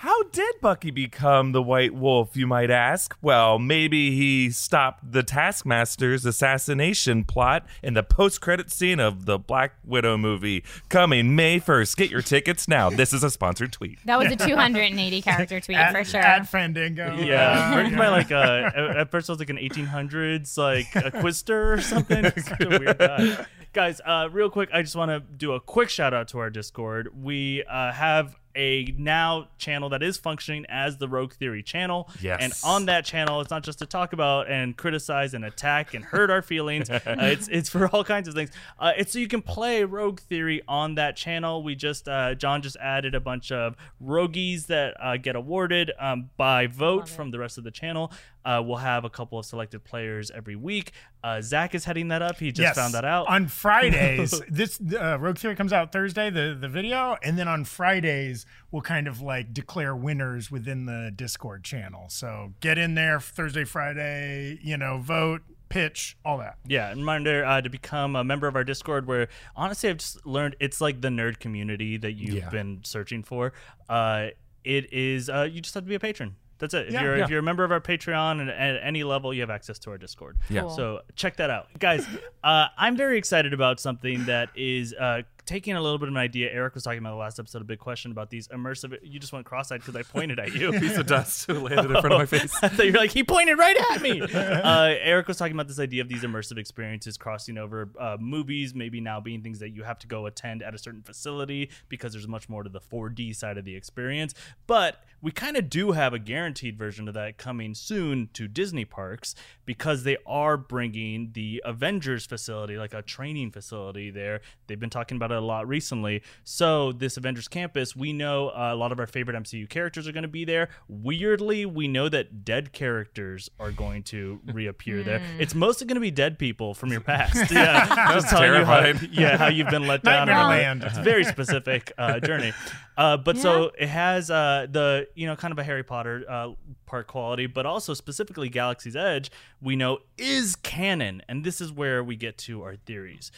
how 0.00 0.24
did 0.24 0.60
Bucky 0.60 0.90
become 0.90 1.52
the 1.52 1.62
White 1.62 1.94
Wolf, 1.94 2.36
you 2.36 2.46
might 2.46 2.70
ask? 2.70 3.16
Well, 3.22 3.58
maybe 3.58 4.14
he 4.14 4.50
stopped 4.50 5.10
the 5.10 5.22
Taskmaster's 5.22 6.26
assassination 6.26 7.24
plot 7.24 7.64
in 7.82 7.94
the 7.94 8.02
post 8.02 8.42
credit 8.42 8.70
scene 8.70 9.00
of 9.00 9.24
the 9.24 9.38
Black 9.38 9.72
Widow 9.86 10.18
movie 10.18 10.64
coming 10.90 11.34
May 11.34 11.58
1st. 11.58 11.96
Get 11.96 12.10
your 12.10 12.20
tickets 12.20 12.68
now. 12.68 12.90
This 12.90 13.14
is 13.14 13.24
a 13.24 13.30
sponsored 13.30 13.72
tweet. 13.72 13.98
That 14.04 14.18
was 14.18 14.30
a 14.30 14.36
280 14.36 15.22
character 15.22 15.60
tweet 15.60 15.78
at, 15.78 15.92
for 15.92 16.04
sure. 16.04 16.20
At 16.20 16.46
Fandango. 16.46 17.16
Yeah, 17.16 17.74
written 17.74 17.96
by 17.96 18.08
like 18.08 18.30
uh, 18.30 18.70
at 18.74 18.96
at 18.98 19.10
first 19.10 19.30
it 19.30 19.32
was 19.32 19.38
like 19.38 19.48
an 19.48 19.56
1800s 19.56 20.58
like 20.58 20.94
a 20.94 21.10
quister 21.10 21.72
or 21.72 21.80
something. 21.80 22.22
It's 22.22 22.46
such 22.48 22.60
a 22.60 22.68
weird 22.68 22.98
guy. 22.98 23.46
Guys, 23.72 24.02
uh, 24.04 24.28
real 24.30 24.50
quick, 24.50 24.68
I 24.74 24.82
just 24.82 24.96
want 24.96 25.10
to 25.10 25.20
do 25.20 25.52
a 25.52 25.60
quick 25.60 25.88
shout 25.88 26.12
out 26.12 26.28
to 26.28 26.38
our 26.38 26.50
Discord. 26.50 27.10
We 27.22 27.64
uh, 27.64 27.92
have 27.92 28.36
a 28.56 28.94
now 28.98 29.48
channel 29.58 29.88
that 29.90 30.02
is 30.02 30.16
functioning 30.16 30.66
as 30.68 30.96
the 30.96 31.08
Rogue 31.08 31.32
Theory 31.34 31.62
channel. 31.62 32.08
Yes. 32.20 32.38
And 32.40 32.52
on 32.64 32.86
that 32.86 33.04
channel, 33.04 33.40
it's 33.40 33.50
not 33.50 33.62
just 33.62 33.78
to 33.80 33.86
talk 33.86 34.12
about 34.12 34.50
and 34.50 34.76
criticize 34.76 35.34
and 35.34 35.44
attack 35.44 35.94
and 35.94 36.04
hurt 36.04 36.30
our 36.30 36.42
feelings. 36.42 36.90
uh, 36.90 37.00
it's 37.06 37.48
it's 37.48 37.68
for 37.68 37.88
all 37.88 38.02
kinds 38.02 38.28
of 38.28 38.34
things. 38.34 38.50
Uh, 38.78 38.92
it's 38.96 39.12
so 39.12 39.18
you 39.18 39.28
can 39.28 39.42
play 39.42 39.84
Rogue 39.84 40.20
Theory 40.20 40.62
on 40.66 40.96
that 40.96 41.16
channel. 41.16 41.62
We 41.62 41.74
just 41.74 42.08
uh, 42.08 42.34
John 42.34 42.62
just 42.62 42.76
added 42.76 43.14
a 43.14 43.20
bunch 43.20 43.52
of 43.52 43.76
roguies 44.02 44.66
that 44.66 44.94
uh, 45.00 45.16
get 45.16 45.36
awarded 45.36 45.92
um, 45.98 46.30
by 46.36 46.66
vote 46.66 47.08
from 47.08 47.30
the 47.30 47.38
rest 47.38 47.58
of 47.58 47.64
the 47.64 47.70
channel. 47.70 48.12
Uh, 48.46 48.62
we'll 48.64 48.76
have 48.76 49.04
a 49.04 49.10
couple 49.10 49.40
of 49.40 49.44
selected 49.44 49.82
players 49.82 50.30
every 50.30 50.54
week. 50.54 50.92
Uh, 51.24 51.42
Zach 51.42 51.74
is 51.74 51.84
heading 51.84 52.08
that 52.08 52.22
up. 52.22 52.38
He 52.38 52.52
just 52.52 52.60
yes. 52.60 52.76
found 52.76 52.94
that 52.94 53.04
out. 53.04 53.26
On 53.26 53.48
Fridays, 53.48 54.40
this 54.48 54.78
uh, 54.80 55.18
Rogue 55.18 55.36
Theory 55.36 55.56
comes 55.56 55.72
out 55.72 55.90
Thursday, 55.90 56.30
the, 56.30 56.56
the 56.58 56.68
video. 56.68 57.16
And 57.24 57.36
then 57.36 57.48
on 57.48 57.64
Fridays, 57.64 58.45
we'll 58.70 58.82
kind 58.82 59.06
of 59.08 59.20
like 59.20 59.52
declare 59.54 59.94
winners 59.96 60.50
within 60.50 60.86
the 60.86 61.12
Discord 61.14 61.64
channel. 61.64 62.06
So 62.08 62.52
get 62.60 62.78
in 62.78 62.94
there 62.94 63.20
Thursday, 63.20 63.64
Friday, 63.64 64.58
you 64.62 64.76
know, 64.76 64.98
vote, 64.98 65.42
pitch, 65.68 66.16
all 66.24 66.38
that. 66.38 66.58
Yeah, 66.66 66.90
and 66.90 67.00
reminder 67.00 67.44
uh, 67.44 67.60
to 67.60 67.68
become 67.68 68.14
a 68.16 68.24
member 68.24 68.46
of 68.46 68.56
our 68.56 68.64
Discord. 68.64 69.06
Where 69.06 69.28
honestly, 69.54 69.90
I've 69.90 69.98
just 69.98 70.24
learned 70.26 70.56
it's 70.60 70.80
like 70.80 71.00
the 71.00 71.08
nerd 71.08 71.38
community 71.40 71.96
that 71.98 72.12
you've 72.12 72.34
Yeah. 72.36 72.48
been 72.50 72.80
searching 72.84 73.22
for. 73.22 73.52
Uh, 73.88 74.28
it 74.64 74.92
is. 74.92 75.28
Uh, 75.30 75.48
you 75.50 75.60
just 75.60 75.74
have 75.74 75.84
to 75.84 75.88
be 75.88 75.94
a 75.94 76.00
patron. 76.00 76.36
That's 76.58 76.72
it. 76.72 76.86
If 76.86 76.92
Yeah. 76.94 77.02
you're 77.02 77.16
Yeah. 77.18 77.24
if 77.24 77.30
you're 77.30 77.40
a 77.40 77.42
member 77.42 77.64
of 77.64 77.70
our 77.70 77.80
Patreon 77.82 78.40
and 78.40 78.48
at 78.48 78.80
any 78.82 79.04
level, 79.04 79.34
you 79.34 79.42
have 79.42 79.50
access 79.50 79.78
to 79.80 79.90
our 79.90 79.98
Discord. 79.98 80.38
Yeah. 80.48 80.62
Cool. 80.62 80.70
So 80.70 81.00
check 81.14 81.36
that 81.36 81.50
out, 81.50 81.66
guys. 81.78 82.06
Uh, 82.42 82.68
I'm 82.78 82.96
very 82.96 83.18
excited 83.18 83.52
about 83.52 83.80
something 83.80 84.24
that 84.26 84.50
is. 84.54 84.94
Uh, 84.94 85.22
Taking 85.46 85.74
a 85.76 85.80
little 85.80 85.98
bit 85.98 86.08
of 86.08 86.14
an 86.14 86.18
idea, 86.18 86.50
Eric 86.50 86.74
was 86.74 86.82
talking 86.82 86.98
about 86.98 87.10
the 87.10 87.16
last 87.16 87.38
episode. 87.38 87.62
A 87.62 87.64
big 87.64 87.78
question 87.78 88.10
about 88.10 88.30
these 88.30 88.48
immersive. 88.48 88.98
You 89.00 89.20
just 89.20 89.32
went 89.32 89.46
cross-eyed 89.46 89.78
because 89.80 89.94
I 89.94 90.02
pointed 90.02 90.40
at 90.40 90.52
you. 90.54 90.70
A 90.70 90.72
piece 90.80 90.96
of 90.96 91.06
dust 91.06 91.48
landed 91.48 91.84
in 91.84 92.00
front 92.00 92.12
of 92.12 92.18
my 92.18 92.26
face. 92.38 92.52
Thought 92.52 92.84
you're 92.84 92.92
like, 92.92 93.12
he 93.12 93.22
pointed 93.22 93.56
right 93.56 93.76
at 93.92 94.02
me. 94.02 94.20
uh, 94.34 94.94
Eric 95.00 95.28
was 95.28 95.36
talking 95.36 95.54
about 95.54 95.68
this 95.68 95.78
idea 95.78 96.02
of 96.02 96.08
these 96.08 96.22
immersive 96.22 96.58
experiences 96.58 97.16
crossing 97.16 97.58
over 97.58 97.88
uh, 97.98 98.16
movies, 98.18 98.74
maybe 98.74 99.00
now 99.00 99.20
being 99.20 99.40
things 99.40 99.60
that 99.60 99.70
you 99.70 99.84
have 99.84 100.00
to 100.00 100.08
go 100.08 100.26
attend 100.26 100.64
at 100.64 100.74
a 100.74 100.78
certain 100.78 101.02
facility 101.02 101.70
because 101.88 102.12
there's 102.12 102.26
much 102.26 102.48
more 102.48 102.64
to 102.64 102.68
the 102.68 102.80
4D 102.80 103.34
side 103.36 103.56
of 103.56 103.64
the 103.64 103.76
experience. 103.76 104.34
But 104.66 105.04
we 105.22 105.30
kind 105.30 105.56
of 105.56 105.70
do 105.70 105.92
have 105.92 106.12
a 106.12 106.18
guaranteed 106.18 106.76
version 106.76 107.08
of 107.08 107.14
that 107.14 107.38
coming 107.38 107.74
soon 107.74 108.28
to 108.34 108.48
Disney 108.48 108.84
parks 108.84 109.34
because 109.64 110.04
they 110.04 110.16
are 110.26 110.56
bringing 110.56 111.30
the 111.32 111.62
Avengers 111.64 112.26
facility, 112.26 112.76
like 112.76 112.94
a 112.94 113.02
training 113.02 113.50
facility 113.50 114.10
there. 114.10 114.40
They've 114.66 114.78
been 114.78 114.90
talking 114.90 115.16
about 115.16 115.32
it 115.36 115.42
a 115.42 115.46
lot 115.46 115.68
recently. 115.68 116.22
So, 116.44 116.92
this 116.92 117.16
Avengers 117.16 117.48
campus, 117.48 117.94
we 117.94 118.12
know 118.12 118.48
uh, 118.48 118.70
a 118.72 118.76
lot 118.76 118.92
of 118.92 118.98
our 118.98 119.06
favorite 119.06 119.36
MCU 119.36 119.68
characters 119.68 120.08
are 120.08 120.12
going 120.12 120.22
to 120.22 120.28
be 120.28 120.44
there. 120.44 120.68
Weirdly, 120.88 121.66
we 121.66 121.88
know 121.88 122.08
that 122.08 122.44
dead 122.44 122.72
characters 122.72 123.50
are 123.60 123.70
going 123.70 124.02
to 124.04 124.40
reappear 124.52 125.02
there. 125.02 125.22
It's 125.38 125.54
mostly 125.54 125.86
going 125.86 125.96
to 125.96 126.00
be 126.00 126.10
dead 126.10 126.38
people 126.38 126.74
from 126.74 126.90
your 126.90 127.00
past. 127.00 127.50
Yeah, 127.56 128.12
just 128.12 128.28
telling 128.28 128.52
you 128.60 128.64
how, 128.64 128.80
yeah, 129.12 129.36
how 129.36 129.46
you've 129.48 129.68
been 129.70 129.86
let 129.86 130.02
down. 130.02 130.26
Nightmare 130.26 130.44
or- 130.44 130.48
Land. 130.48 130.82
It's 130.82 130.98
a 130.98 131.02
very 131.02 131.24
specific 131.24 131.92
uh, 131.96 132.20
journey. 132.20 132.52
Uh, 132.96 133.16
but 133.16 133.36
so 133.36 133.70
it 133.78 133.88
has 133.88 134.30
uh, 134.30 134.66
the 134.70 135.08
you 135.14 135.26
know 135.26 135.36
kind 135.36 135.52
of 135.52 135.58
a 135.58 135.64
Harry 135.64 135.82
Potter 135.82 136.24
uh, 136.28 136.52
part 136.86 137.06
quality, 137.06 137.46
but 137.46 137.66
also 137.66 137.94
specifically 137.94 138.48
Galaxy's 138.48 138.96
Edge. 138.96 139.30
We 139.60 139.76
know 139.76 139.98
is 140.16 140.56
canon, 140.56 141.22
and 141.28 141.44
this 141.44 141.60
is 141.60 141.70
where 141.72 142.02
we 142.02 142.16
get 142.16 142.38
to 142.38 142.62
our 142.62 142.76
theories. 142.76 143.30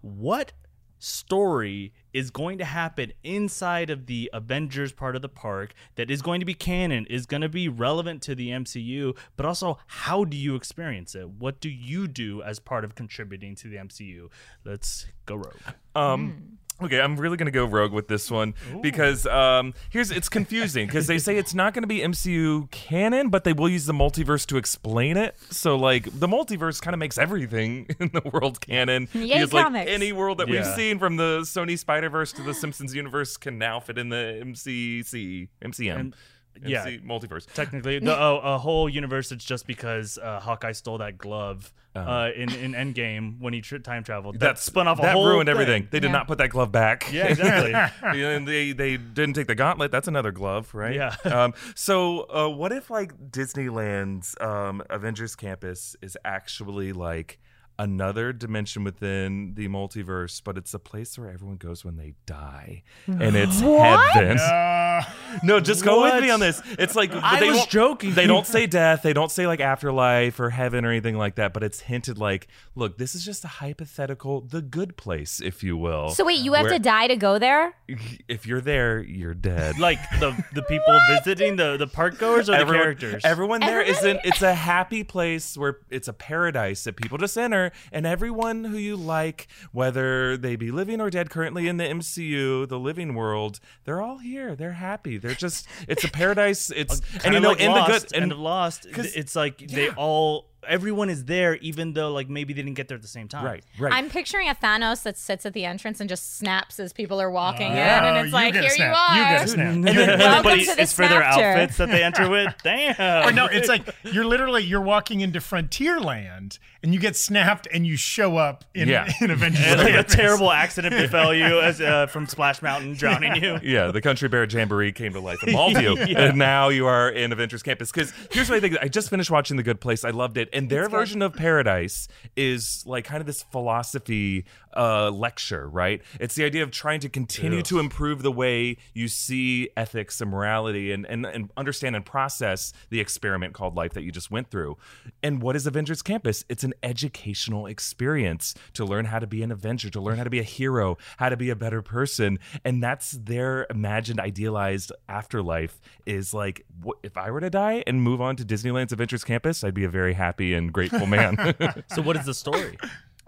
What 0.00 0.52
story 0.98 1.92
is 2.12 2.30
going 2.30 2.58
to 2.58 2.64
happen 2.64 3.12
inside 3.22 3.90
of 3.90 4.06
the 4.06 4.30
Avengers 4.32 4.92
part 4.92 5.16
of 5.16 5.22
the 5.22 5.28
park 5.28 5.74
that 5.96 6.10
is 6.10 6.22
going 6.22 6.40
to 6.40 6.46
be 6.46 6.54
canon, 6.54 7.06
is 7.06 7.26
going 7.26 7.42
to 7.42 7.48
be 7.48 7.68
relevant 7.68 8.22
to 8.22 8.34
the 8.34 8.50
MCU, 8.50 9.16
but 9.36 9.44
also 9.44 9.78
how 9.86 10.24
do 10.24 10.36
you 10.36 10.54
experience 10.54 11.14
it? 11.14 11.28
What 11.28 11.60
do 11.60 11.68
you 11.68 12.08
do 12.08 12.42
as 12.42 12.58
part 12.58 12.84
of 12.84 12.94
contributing 12.94 13.54
to 13.56 13.68
the 13.68 13.76
MCU? 13.76 14.30
Let's 14.64 15.06
go 15.26 15.36
rogue. 15.36 15.54
Um, 15.94 16.55
okay, 16.82 17.00
I'm 17.00 17.16
really 17.16 17.36
gonna 17.36 17.50
go 17.50 17.64
rogue 17.64 17.92
with 17.92 18.08
this 18.08 18.30
one 18.30 18.54
because 18.82 19.26
um, 19.26 19.74
here's 19.90 20.10
it's 20.10 20.28
confusing 20.28 20.86
because 20.86 21.06
they 21.06 21.18
say 21.18 21.36
it's 21.36 21.54
not 21.54 21.74
gonna 21.74 21.86
be 21.86 22.00
MCU 22.00 22.70
canon, 22.70 23.28
but 23.28 23.44
they 23.44 23.52
will 23.52 23.68
use 23.68 23.86
the 23.86 23.92
multiverse 23.92 24.46
to 24.46 24.56
explain 24.56 25.16
it. 25.16 25.36
So 25.50 25.76
like 25.76 26.04
the 26.18 26.26
multiverse 26.26 26.80
kind 26.80 26.94
of 26.94 26.98
makes 26.98 27.18
everything 27.18 27.88
in 28.00 28.10
the 28.12 28.22
world 28.32 28.60
canon. 28.60 29.08
Yay, 29.12 29.26
because 29.34 29.52
like 29.52 29.64
comics. 29.64 29.90
any 29.90 30.12
world 30.12 30.38
that 30.38 30.48
we've 30.48 30.66
seen 30.66 30.98
from 30.98 31.16
the 31.16 31.40
Sony 31.40 31.78
Spider 31.78 32.10
Verse 32.10 32.32
to 32.32 32.42
the 32.42 32.54
Simpsons 32.54 32.94
universe 32.94 33.36
can 33.36 33.58
now 33.58 33.80
fit 33.80 33.98
in 33.98 34.08
the 34.08 34.40
MCC 34.44 35.48
MCM. 35.64 36.00
And- 36.00 36.14
yeah. 36.64 36.86
Multiverse. 37.04 37.46
Technically, 37.52 37.98
the 38.00 38.16
oh, 38.18 38.40
a 38.42 38.58
whole 38.58 38.88
universe. 38.88 39.32
It's 39.32 39.44
just 39.44 39.66
because 39.66 40.18
uh, 40.18 40.40
Hawkeye 40.40 40.72
stole 40.72 40.98
that 40.98 41.18
glove 41.18 41.72
Uh-huh. 41.94 42.10
uh, 42.10 42.30
in 42.36 42.52
in 42.54 42.72
Endgame 42.72 43.40
when 43.40 43.52
he 43.54 43.60
tr- 43.62 43.78
time 43.78 44.04
traveled. 44.04 44.34
That 44.36 44.40
That's 44.40 44.62
spun 44.62 44.86
off 44.86 44.98
a 44.98 45.02
whole 45.02 45.06
that 45.06 45.12
whole 45.14 45.26
ruined 45.28 45.46
thing. 45.48 45.54
everything. 45.54 45.88
They 45.90 46.00
did 46.00 46.08
Yeah. 46.08 46.12
not 46.12 46.26
put 46.26 46.38
that 46.38 46.50
glove 46.50 46.70
back. 46.70 47.10
Yeah, 47.12 47.26
exactly. 47.28 47.72
and 48.22 48.46
they 48.46 48.72
they 48.72 48.96
didn't 48.98 49.34
take 49.34 49.46
the 49.46 49.54
gauntlet. 49.54 49.90
That's 49.90 50.08
another 50.08 50.30
glove, 50.32 50.74
right? 50.74 50.94
Yeah. 50.94 51.14
um, 51.24 51.54
so 51.74 52.26
uh, 52.30 52.48
what 52.50 52.72
if 52.72 52.90
like 52.90 53.12
Disneyland's 53.30 54.36
um, 54.40 54.82
Avengers 54.90 55.34
Campus 55.36 55.96
is 56.02 56.16
actually 56.24 56.92
like 56.92 57.38
another 57.78 58.32
dimension 58.32 58.84
within 58.84 59.54
the 59.54 59.68
multiverse, 59.68 60.42
but 60.42 60.56
it's 60.56 60.72
a 60.74 60.78
place 60.78 61.18
where 61.18 61.30
everyone 61.30 61.56
goes 61.56 61.84
when 61.84 61.96
they 61.96 62.14
die, 62.26 62.82
and 63.06 63.36
it's 63.36 63.60
heaven. 63.60 64.38
Uh, 64.38 65.02
No, 65.42 65.60
just 65.60 65.84
go 65.84 66.02
with 66.02 66.22
me 66.22 66.30
on 66.30 66.40
this. 66.40 66.60
It's 66.78 66.94
like 66.96 67.12
I 67.12 67.40
they 67.40 67.50
was 67.50 67.66
joking. 67.66 68.14
They 68.14 68.26
don't 68.26 68.46
say 68.46 68.66
death. 68.66 69.02
They 69.02 69.12
don't 69.12 69.30
say 69.30 69.46
like 69.46 69.60
afterlife 69.60 70.40
or 70.40 70.50
heaven 70.50 70.84
or 70.84 70.90
anything 70.90 71.18
like 71.18 71.34
that. 71.36 71.52
But 71.52 71.62
it's 71.62 71.80
hinted 71.80 72.18
like, 72.18 72.48
look, 72.74 72.96
this 72.98 73.14
is 73.14 73.24
just 73.24 73.44
a 73.44 73.48
hypothetical, 73.48 74.40
the 74.40 74.62
good 74.62 74.96
place, 74.96 75.40
if 75.40 75.62
you 75.62 75.76
will. 75.76 76.10
So 76.10 76.24
wait, 76.24 76.40
you 76.40 76.54
have 76.54 76.68
to 76.68 76.78
die 76.78 77.08
to 77.08 77.16
go 77.16 77.38
there? 77.38 77.74
if 78.28 78.46
you're 78.46 78.60
there, 78.60 79.02
you're 79.02 79.34
dead. 79.34 79.78
like 79.78 79.98
the 80.20 80.32
the 80.54 80.62
people 80.62 80.98
visiting 81.10 81.56
the 81.56 81.76
the 81.76 81.86
park 81.86 82.18
goers 82.18 82.48
or 82.48 82.52
the 82.52 82.58
everyone, 82.58 82.84
characters. 82.84 83.22
everyone 83.24 83.60
there 83.60 83.82
Everybody- 83.82 84.14
not 84.14 84.24
It's 84.26 84.42
a 84.42 84.54
happy 84.54 85.04
place 85.04 85.56
where 85.58 85.78
it's 85.90 86.08
a 86.08 86.12
paradise 86.12 86.84
that 86.84 86.96
people 86.96 87.18
just 87.18 87.36
enter, 87.36 87.65
and 87.92 88.06
everyone 88.06 88.64
who 88.64 88.76
you 88.76 88.96
like, 88.96 89.48
whether 89.72 90.36
they 90.36 90.56
be 90.56 90.70
living 90.70 91.00
or 91.00 91.10
dead, 91.10 91.30
currently 91.30 91.68
in 91.68 91.76
the 91.76 91.84
MCU, 91.84 92.68
the 92.68 92.78
living 92.78 93.14
world, 93.14 93.60
they're 93.84 94.00
all 94.00 94.18
here. 94.18 94.54
They're 94.54 94.72
happy. 94.72 95.18
They're 95.18 95.34
just. 95.34 95.66
It's 95.88 96.04
a 96.04 96.08
paradise. 96.08 96.70
It's 96.70 97.00
uh, 97.00 97.04
and 97.14 97.22
Kinda 97.22 97.36
you 97.38 97.42
know 97.42 97.48
like 97.50 97.60
in 97.60 97.70
Lost, 97.70 97.86
the 97.86 98.14
good 98.14 98.22
and 98.22 98.32
Lost. 98.32 98.86
It's 98.90 99.36
like 99.36 99.58
they 99.58 99.90
all 99.90 100.46
everyone 100.68 101.08
is 101.10 101.24
there, 101.26 101.56
even 101.56 101.92
though 101.92 102.12
like 102.12 102.28
maybe 102.28 102.52
they 102.52 102.62
didn't 102.62 102.76
get 102.76 102.88
there 102.88 102.96
at 102.96 103.02
the 103.02 103.08
same 103.08 103.28
time. 103.28 103.44
Right, 103.44 103.64
right. 103.78 103.92
I'm 103.92 104.10
picturing 104.10 104.48
a 104.48 104.54
Thanos 104.54 105.02
that 105.04 105.16
sits 105.16 105.44
at 105.46 105.52
the 105.52 105.64
entrance 105.64 106.00
and 106.00 106.08
just 106.08 106.36
snaps 106.38 106.78
as 106.80 106.92
people 106.92 107.20
are 107.20 107.30
walking 107.30 107.72
Yeah. 107.72 107.98
in, 107.98 108.04
and 108.04 108.16
Oh, 108.16 108.20
it's 108.20 108.26
you 108.28 108.32
like, 108.34 108.52
get 108.54 108.64
a 108.64 108.68
here 108.74 108.86
you 108.88 108.92
are. 108.94 109.16
You 109.16 109.22
get 109.24 109.44
a 109.44 109.48
snap. 109.48 109.66
And 109.74 109.84
then 109.86 109.96
Welcome 109.96 110.20
everybody 110.22 110.64
to 110.66 110.74
the 110.74 110.82
it's 110.82 110.92
for 110.92 111.08
their 111.08 111.22
outfits 111.22 111.76
that 111.78 111.88
they 111.90 112.02
enter 112.02 112.28
with. 112.28 112.54
Damn. 112.62 112.96
Or 113.28 113.32
no, 113.32 113.46
it's 113.46 113.68
like 113.68 113.82
you're 114.04 114.24
literally 114.24 114.62
you're 114.64 114.80
walking 114.80 115.20
into 115.20 115.40
Frontierland 115.40 116.58
and 116.82 116.94
you 116.94 117.00
get 117.00 117.16
snapped 117.16 117.66
and 117.72 117.86
you 117.86 117.96
show 117.96 118.36
up 118.36 118.64
in, 118.74 118.88
Yeah. 118.88 119.10
in 119.20 119.30
Avengers. 119.32 119.64
And, 119.66 119.80
like 119.80 119.94
a 119.94 120.02
terrible 120.04 120.50
accident 120.52 120.94
befell 120.96 121.34
you 121.34 121.60
as 121.60 121.80
uh, 121.80 122.06
from 122.06 122.26
Splash 122.26 122.62
Mountain 122.62 122.94
drowning 122.94 123.36
you. 123.42 123.58
yeah, 123.62 123.90
the 123.90 124.00
Country 124.00 124.28
Bear 124.28 124.44
Jamboree 124.44 124.92
came 124.92 125.12
to 125.12 125.20
life 125.20 125.42
and 125.42 125.52
mauled 125.52 125.80
you, 125.80 125.96
and 125.96 126.36
now 126.38 126.68
you 126.68 126.86
are 126.86 127.08
in 127.10 127.32
Avengers 127.32 127.62
Campus. 127.62 127.90
Because 127.90 128.12
here's 128.30 128.48
what 128.48 128.56
I 128.56 128.60
think: 128.60 128.76
I 128.80 128.88
just 128.88 129.10
finished 129.10 129.30
watching 129.30 129.56
The 129.56 129.62
Good 129.62 129.80
Place. 129.80 130.04
I 130.04 130.10
loved 130.10 130.36
it, 130.36 130.48
and 130.56 130.70
their 130.70 130.88
version 130.88 131.22
of 131.22 131.34
paradise 131.34 132.08
is 132.34 132.82
like 132.86 133.04
kind 133.04 133.20
of 133.20 133.26
this 133.26 133.42
philosophy 133.42 134.44
uh, 134.76 135.10
lecture, 135.10 135.68
right? 135.68 136.02
It's 136.20 136.34
the 136.34 136.44
idea 136.44 136.62
of 136.62 136.70
trying 136.70 137.00
to 137.00 137.08
continue 137.08 137.62
to 137.62 137.78
improve 137.78 138.22
the 138.22 138.32
way 138.32 138.76
you 138.94 139.08
see 139.08 139.70
ethics 139.76 140.20
and 140.20 140.30
morality, 140.30 140.92
and, 140.92 141.06
and 141.06 141.26
and 141.26 141.50
understand 141.56 141.96
and 141.96 142.04
process 142.04 142.72
the 142.90 143.00
experiment 143.00 143.54
called 143.54 143.74
life 143.74 143.92
that 143.94 144.02
you 144.02 144.12
just 144.12 144.30
went 144.30 144.50
through. 144.50 144.76
And 145.22 145.42
what 145.42 145.56
is 145.56 145.66
Avengers 145.66 146.02
Campus? 146.02 146.44
It's 146.48 146.64
an 146.64 146.74
educational 146.82 147.66
experience 147.66 148.54
to 148.74 148.84
learn 148.84 149.06
how 149.06 149.18
to 149.18 149.26
be 149.26 149.42
an 149.42 149.50
Avenger, 149.50 149.90
to 149.90 150.00
learn 150.00 150.18
how 150.18 150.24
to 150.24 150.30
be 150.30 150.40
a 150.40 150.44
hero, 150.44 150.98
how 151.16 151.28
to 151.28 151.36
be 151.36 151.50
a 151.50 151.56
better 151.56 151.82
person, 151.82 152.38
and 152.64 152.82
that's 152.82 153.12
their 153.12 153.66
imagined, 153.70 154.20
idealized 154.20 154.92
afterlife. 155.08 155.80
Is 156.04 156.32
like, 156.32 156.64
what, 156.82 156.98
if 157.02 157.16
I 157.16 157.30
were 157.30 157.40
to 157.40 157.50
die 157.50 157.82
and 157.86 158.02
move 158.02 158.20
on 158.20 158.36
to 158.36 158.44
Disneyland's 158.44 158.92
Adventures 158.92 159.24
Campus, 159.24 159.64
I'd 159.64 159.74
be 159.74 159.84
a 159.84 159.88
very 159.88 160.14
happy 160.14 160.54
and 160.54 160.72
grateful 160.72 161.06
man. 161.06 161.36
So 161.88 162.02
what 162.02 162.16
is 162.16 162.26
the 162.26 162.34
story? 162.34 162.78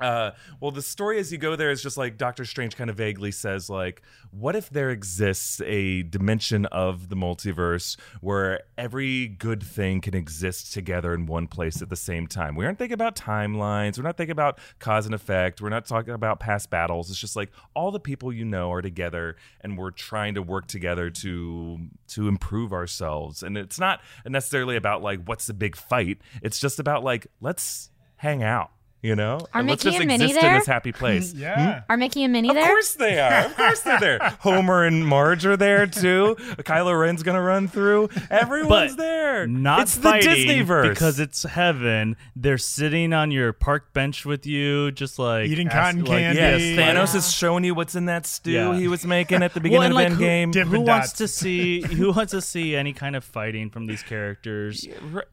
Uh, 0.01 0.31
well, 0.61 0.71
the 0.71 0.83
story 0.83 1.19
as 1.19 1.33
you 1.33 1.39
go 1.39 1.57
there 1.57 1.71
is 1.71 1.83
just 1.83 1.97
like 1.97 2.17
Doctor 2.17 2.45
Strange 2.45 2.77
kind 2.77 2.89
of 2.89 2.97
vaguely 2.97 3.33
says, 3.33 3.69
like, 3.69 4.03
what 4.31 4.55
if 4.55 4.71
there 4.71 4.91
exists 4.91 5.61
a 5.63 6.05
dimension 6.05 6.67
of 6.67 7.09
the 7.09 7.17
multiverse 7.17 7.99
where 8.21 8.61
every 8.77 9.27
good 9.27 9.63
thing 9.63 10.01
can 10.01 10.15
exist 10.15 10.73
together 10.73 11.15
in 11.15 11.27
one 11.27 11.49
place 11.49 11.83
at 11.83 11.89
the 11.89 11.97
same 11.97 12.27
time? 12.27 12.55
We 12.55 12.65
aren't 12.65 12.79
thinking 12.79 12.95
about 12.95 13.17
timelines. 13.17 13.99
We're 13.99 14.05
not 14.05 14.17
thinking 14.17 14.33
about 14.33 14.59
cause 14.79 15.07
and 15.07 15.15
effect. 15.15 15.61
We're 15.61 15.69
not 15.69 15.87
talking 15.87 16.15
about 16.15 16.39
past 16.39 16.71
battles. 16.71 17.11
It's 17.11 17.19
just 17.19 17.37
like 17.37 17.51
all 17.75 17.91
the 17.91 18.01
people 18.01 18.33
you 18.33 18.45
know 18.45 18.73
are 18.73 18.83
together, 18.83 19.37
and 19.63 19.77
we're 19.77 19.91
trying 19.91 20.35
to 20.35 20.43
work 20.43 20.67
together 20.69 21.11
to 21.11 21.79
to 22.09 22.29
improve 22.29 22.73
ourselves. 22.73 23.43
And 23.43 23.59
it's 23.59 23.81
not 23.81 24.01
necessarily 24.25 24.77
about 24.77 25.03
like 25.03 25.25
what's 25.25 25.47
the 25.47 25.55
big 25.55 25.75
fight. 25.75 26.19
It's 26.43 26.61
just 26.61 26.79
about 26.79 27.03
like 27.03 27.27
let's 27.41 27.91
hang 28.17 28.43
out. 28.43 28.71
You 29.01 29.15
know, 29.15 29.39
Are 29.55 29.61
and 29.61 29.69
let's 29.69 29.85
Mickey 29.85 29.97
just 29.97 30.01
and 30.01 30.09
Minnie 30.09 30.25
exist 30.25 30.45
in 30.45 30.55
this 30.55 30.67
happy 30.67 30.91
place. 30.91 31.33
Yeah. 31.39 31.83
Hmm? 31.83 31.93
Are 31.93 31.97
Mickey 31.97 32.25
and 32.25 32.33
Minnie 32.33 32.49
Of 32.49 32.57
there? 32.57 32.65
Of 32.65 32.69
course 32.71 32.95
they 32.95 33.21
are. 33.21 33.45
Of 33.47 33.57
course 33.57 33.81
they're 33.83 34.01
there. 34.01 34.19
Homer 34.41 34.85
and 34.85 35.07
Marge 35.07 35.47
are 35.47 35.57
there 35.57 35.87
too. 35.87 36.35
Kylo 36.59 36.99
Ren's 37.01 37.23
gonna 37.23 37.41
run 37.41 37.69
through. 37.69 38.09
Everyone's 38.29 38.97
But 38.97 39.03
there. 39.03 39.47
Not 39.47 39.83
it's 39.83 39.95
the 39.95 40.03
fighting 40.03 40.31
Disneyverse 40.49 40.89
because 40.89 41.21
it's 41.21 41.45
heaven. 41.45 42.17
They're 42.35 42.59
sitting 42.59 43.13
on 43.13 43.31
your 43.31 43.53
park 43.53 43.93
bench 43.93 44.27
with 44.27 44.47
you, 44.47 44.91
just 44.91 45.17
like 45.21 45.47
Eating 45.49 45.69
ask- 45.69 45.77
cotton 45.77 46.01
like, 46.05 46.19
candy. 46.19 46.41
yes, 46.41 46.61
Yeah. 46.61 46.95
Thanos 46.95 47.15
is 47.15 47.33
showing 47.33 47.63
you 47.63 47.77
what's 47.77 47.95
in 47.95 48.07
that 48.07 48.27
stew 48.27 48.51
Yeah. 48.51 48.77
he 48.77 48.89
was 48.89 49.07
making 49.07 49.45
at 49.45 49.55
the 49.55 49.61
beginning 49.69 49.87
and, 49.87 49.95
like, 49.95 50.09
of 50.11 50.15
who- 50.15 50.25
Endgame. 50.25 50.51
Dippin' 50.51 50.73
Who 50.73 50.81
wants 50.81 51.13
to 51.15 51.29
see? 51.29 51.83
Who 51.83 52.11
wants 52.13 52.33
to 52.33 52.41
see 52.41 52.75
any 52.75 52.95
kind 52.95 53.15
of 53.15 53.23
fighting 53.23 53.71
from 53.71 53.87
these 53.87 54.03
characters? 54.03 54.85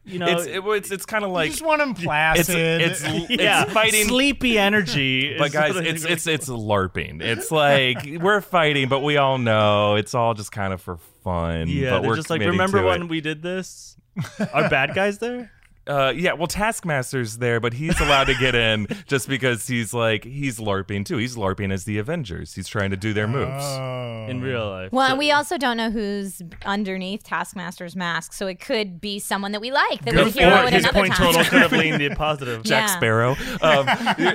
You 0.04 0.20
know, 0.20 0.28
it's 0.28 0.46
it, 0.46 0.64
it's 0.64 0.92
it's 0.92 1.06
kind 1.08 1.24
of 1.26 1.32
like 1.32 1.46
You 1.46 1.50
like 1.50 1.52
just 1.58 1.66
want 1.66 1.80
them 1.80 1.92
it's 1.92 2.04
placid. 2.04 2.82
it's 2.82 3.04
yeah, 3.30 3.55
it's 3.64 3.74
fighting. 3.74 4.08
sleepy 4.08 4.58
energy. 4.58 5.36
But 5.38 5.52
guys, 5.52 5.76
it's 5.76 6.06
it's 6.06 6.28
it's 6.28 6.50
larping. 6.50 7.22
It's 7.22 7.52
like 7.52 7.98
we're 8.22 8.42
fighting, 8.42 8.90
but 8.90 9.02
we 9.02 9.18
all 9.18 9.38
know 9.38 9.96
it's 9.96 10.14
all 10.14 10.34
just 10.34 10.52
kind 10.52 10.74
of 10.74 10.82
for 10.82 10.98
fun. 11.24 11.68
yeah, 11.68 11.92
but 11.92 12.04
we're 12.08 12.16
just 12.16 12.30
like 12.30 12.42
remember 12.42 12.84
when 12.84 13.04
it. 13.04 13.10
we 13.10 13.22
did 13.22 13.42
this? 13.42 13.98
Are 14.54 14.70
bad 14.70 14.94
guys 14.96 15.20
there? 15.20 15.52
Uh, 15.88 16.12
yeah, 16.16 16.34
well, 16.34 16.48
Taskmaster's 16.48 17.38
there, 17.38 17.60
but 17.60 17.74
he's 17.74 18.00
allowed 18.00 18.26
to 18.26 18.34
get 18.36 18.56
in 18.56 18.88
just 19.08 19.28
because 19.30 19.68
he's 19.68 19.94
like 19.94 20.24
he's 20.24 20.58
larping 20.60 21.06
too. 21.06 21.18
He's 21.18 21.36
larping 21.36 21.72
as 21.72 21.84
the 21.86 21.98
Avengers. 22.00 22.54
He's 22.56 22.68
trying 22.68 22.90
to 22.92 22.98
do 22.98 23.14
their 23.14 23.28
moves. 23.28 23.64
Oh. 23.64 24.26
in 24.30 24.42
real 24.42 24.68
life. 24.70 24.92
Well, 24.92 25.08
So- 25.08 25.12
and 25.14 25.20
we 25.20 25.32
also 25.32 25.58
don't 25.58 25.78
know 25.78 25.92
who's 25.92 26.42
underneath 26.66 27.24
Taskmaster's 27.24 27.96
mask, 27.96 28.34
so 28.34 28.48
it 28.48 28.60
could 28.60 29.00
be 29.00 29.20
someone 29.20 29.52
that 29.52 29.62
we 29.62 29.72
like 29.72 30.04
that 30.06 30.14
Good 30.14 30.26
we 30.26 30.32
hero 30.32 30.52
point. 30.56 30.68
at 30.68 30.74
his 30.74 30.88
point 30.88 31.14
time. 31.14 31.28
total 31.34 31.44
could 31.44 31.62
have 31.62 31.72
leaned 31.84 32.02
the 32.02 32.16
positive. 32.16 32.64
Jack 32.64 32.88
Yeah. 32.90 32.96
Sparrow. 32.98 33.36
Um, 33.62 33.86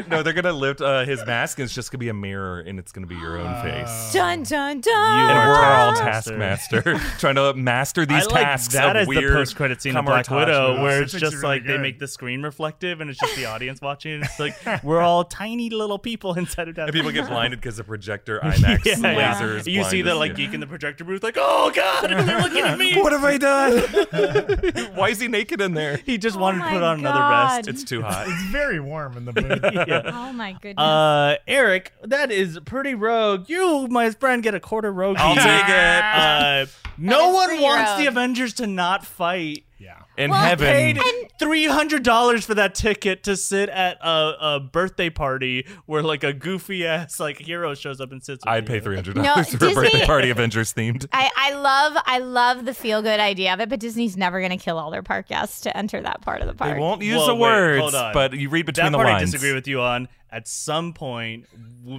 no, 0.08 0.22
they're 0.22 0.32
gonna 0.32 0.52
lift 0.52 0.80
uh, 0.80 1.04
his 1.04 1.24
mask, 1.26 1.58
and 1.58 1.64
it's 1.66 1.74
just 1.74 1.90
gonna 1.92 1.98
be 2.00 2.08
a 2.08 2.14
mirror, 2.14 2.60
and 2.60 2.78
it's 2.78 2.90
gonna 2.92 3.06
be 3.06 3.14
your 3.16 3.38
own 3.38 3.62
face. 3.62 4.12
Dun 4.12 4.42
dun 4.42 4.76
You 4.76 4.82
dun. 4.82 5.30
And 5.30 5.38
are 5.38 5.48
we're 5.48 5.64
all 5.64 5.92
Taskmaster. 5.94 6.82
Taskmaster, 6.82 7.18
trying 7.18 7.34
to 7.36 7.54
master 7.54 8.06
these 8.06 8.26
I 8.26 8.30
like 8.34 8.44
tasks 8.44 8.74
that 8.74 8.96
of 8.96 9.02
as 9.02 9.08
weird 9.08 9.32
the 9.32 9.36
post-credit 9.36 9.82
scene 9.82 9.96
of 9.96 10.04
Black 10.04 10.28
Widow, 10.30 10.70
moves. 10.72 10.82
where 10.82 11.02
it's 11.02 11.12
just 11.12 11.34
it 11.36 11.39
really 11.42 11.56
like 11.56 11.66
they 11.66 11.78
make 11.78 11.98
the 11.98 12.08
screen 12.08 12.42
reflective, 12.42 13.00
and 13.00 13.10
it's 13.10 13.18
just 13.18 13.36
the 13.36 13.46
audience 13.46 13.80
watching. 13.82 14.22
It's 14.22 14.38
like 14.40 14.54
we're 14.82 15.00
all 15.00 15.24
tiny 15.24 15.70
little 15.70 15.98
people 15.98 16.34
inside 16.38 16.68
of 16.68 16.74
that. 16.76 16.84
and 16.88 16.92
people 16.92 17.10
get 17.12 17.28
blinded 17.28 17.60
because 17.60 17.78
of 17.78 17.86
projector 17.86 18.40
IMAX 18.42 18.84
Yeah, 18.84 18.96
yeah. 19.12 19.34
lasers. 19.34 19.66
You 19.66 19.84
see 19.84 20.02
blind 20.02 20.08
the 20.08 20.14
like 20.14 20.30
yeah. 20.32 20.36
geek 20.46 20.54
in 20.54 20.60
the 20.60 20.66
projector 20.66 21.04
booth, 21.04 21.22
like, 21.22 21.36
oh 21.38 21.70
god, 21.74 22.08
they're 22.10 22.40
looking 22.40 22.62
at 22.62 22.78
me. 22.78 22.96
What 23.00 23.12
have 23.12 23.24
I 23.24 23.38
done? 23.38 24.94
Why 24.94 25.08
is 25.10 25.20
he 25.20 25.28
naked 25.28 25.60
in 25.60 25.74
there? 25.74 25.96
He 25.98 26.18
just 26.18 26.38
wanted 26.38 26.64
to 26.64 26.70
put 26.70 26.82
on 26.82 26.98
another 27.00 27.56
vest. 27.56 27.68
It's 27.68 27.84
too 27.84 28.02
hot. 28.02 28.26
It's 28.28 28.42
very 28.50 28.80
warm 28.80 29.16
in 29.16 29.24
the 29.24 29.32
booth. 29.32 29.60
yeah. 29.88 30.02
Oh 30.12 30.32
my 30.32 30.52
goodness. 30.52 30.82
Uh, 30.82 31.36
Eric, 31.46 31.92
that 32.02 32.30
is 32.30 32.58
pretty 32.64 32.94
rogue. 32.94 33.48
You, 33.48 33.88
my 33.88 34.10
friend, 34.10 34.42
get 34.42 34.54
a 34.54 34.60
quarter 34.60 34.92
rogue. 34.92 35.16
I'll 35.18 35.34
take 35.34 35.68
it. 35.68 36.04
Uh, 36.04 36.66
no 36.98 37.30
one 37.30 37.60
wants 37.60 37.90
rogue. 37.92 38.00
the 38.00 38.06
Avengers 38.06 38.54
to 38.54 38.66
not 38.66 39.06
fight. 39.06 39.64
Yeah. 40.20 40.24
In 40.24 40.30
Well, 40.30 40.40
heaven, 40.40 40.66
Paid 40.66 40.98
three 41.38 41.66
hundred 41.66 42.02
dollars 42.02 42.44
for 42.44 42.54
that 42.54 42.74
ticket 42.74 43.22
to 43.24 43.36
sit 43.36 43.68
at 43.70 43.98
a, 44.02 44.36
a 44.56 44.60
birthday 44.60 45.08
party 45.10 45.66
where 45.86 46.02
like 46.02 46.22
a 46.22 46.32
goofy 46.32 46.86
ass 46.86 47.18
like 47.18 47.38
hero 47.38 47.74
shows 47.74 48.00
up 48.00 48.12
and 48.12 48.22
sits. 48.22 48.44
with 48.44 48.52
I'd 48.52 48.66
pay 48.66 48.74
you. 48.76 48.80
three 48.82 48.94
hundred 48.96 49.16
No, 49.16 49.22
dollars 49.22 49.48
for 49.54 49.66
a 49.66 49.74
birthday 49.74 50.04
party 50.06 50.30
Avengers 50.30 50.72
themed. 50.74 51.06
I, 51.12 51.30
I 51.36 51.54
love 51.54 51.96
I 52.06 52.18
love 52.18 52.64
the 52.66 52.74
feel 52.74 53.02
good 53.02 53.20
idea 53.20 53.54
of 53.54 53.60
it, 53.60 53.68
but 53.68 53.80
Disney's 53.80 54.16
never 54.16 54.40
going 54.40 54.50
to 54.50 54.62
kill 54.62 54.78
all 54.78 54.90
their 54.90 55.02
park 55.02 55.28
guests 55.28 55.62
to 55.62 55.76
enter 55.76 56.00
that 56.02 56.20
part 56.20 56.40
of 56.42 56.46
the 56.46 56.54
park. 56.54 56.74
They 56.74 56.80
won't 56.80 57.02
use 57.02 57.16
Well, 57.16 57.26
the 57.28 57.34
wait, 57.36 57.40
words, 57.50 57.80
hold 57.94 58.12
but 58.14 58.32
you 58.34 58.48
read 58.50 58.66
between 58.66 58.84
That 58.86 58.90
the 58.92 58.98
part 58.98 59.08
I 59.08 59.20
disagree 59.20 59.54
with 59.54 59.66
you 59.66 59.80
on. 59.80 60.08
At 60.32 60.46
some 60.46 60.92
point, 60.92 61.46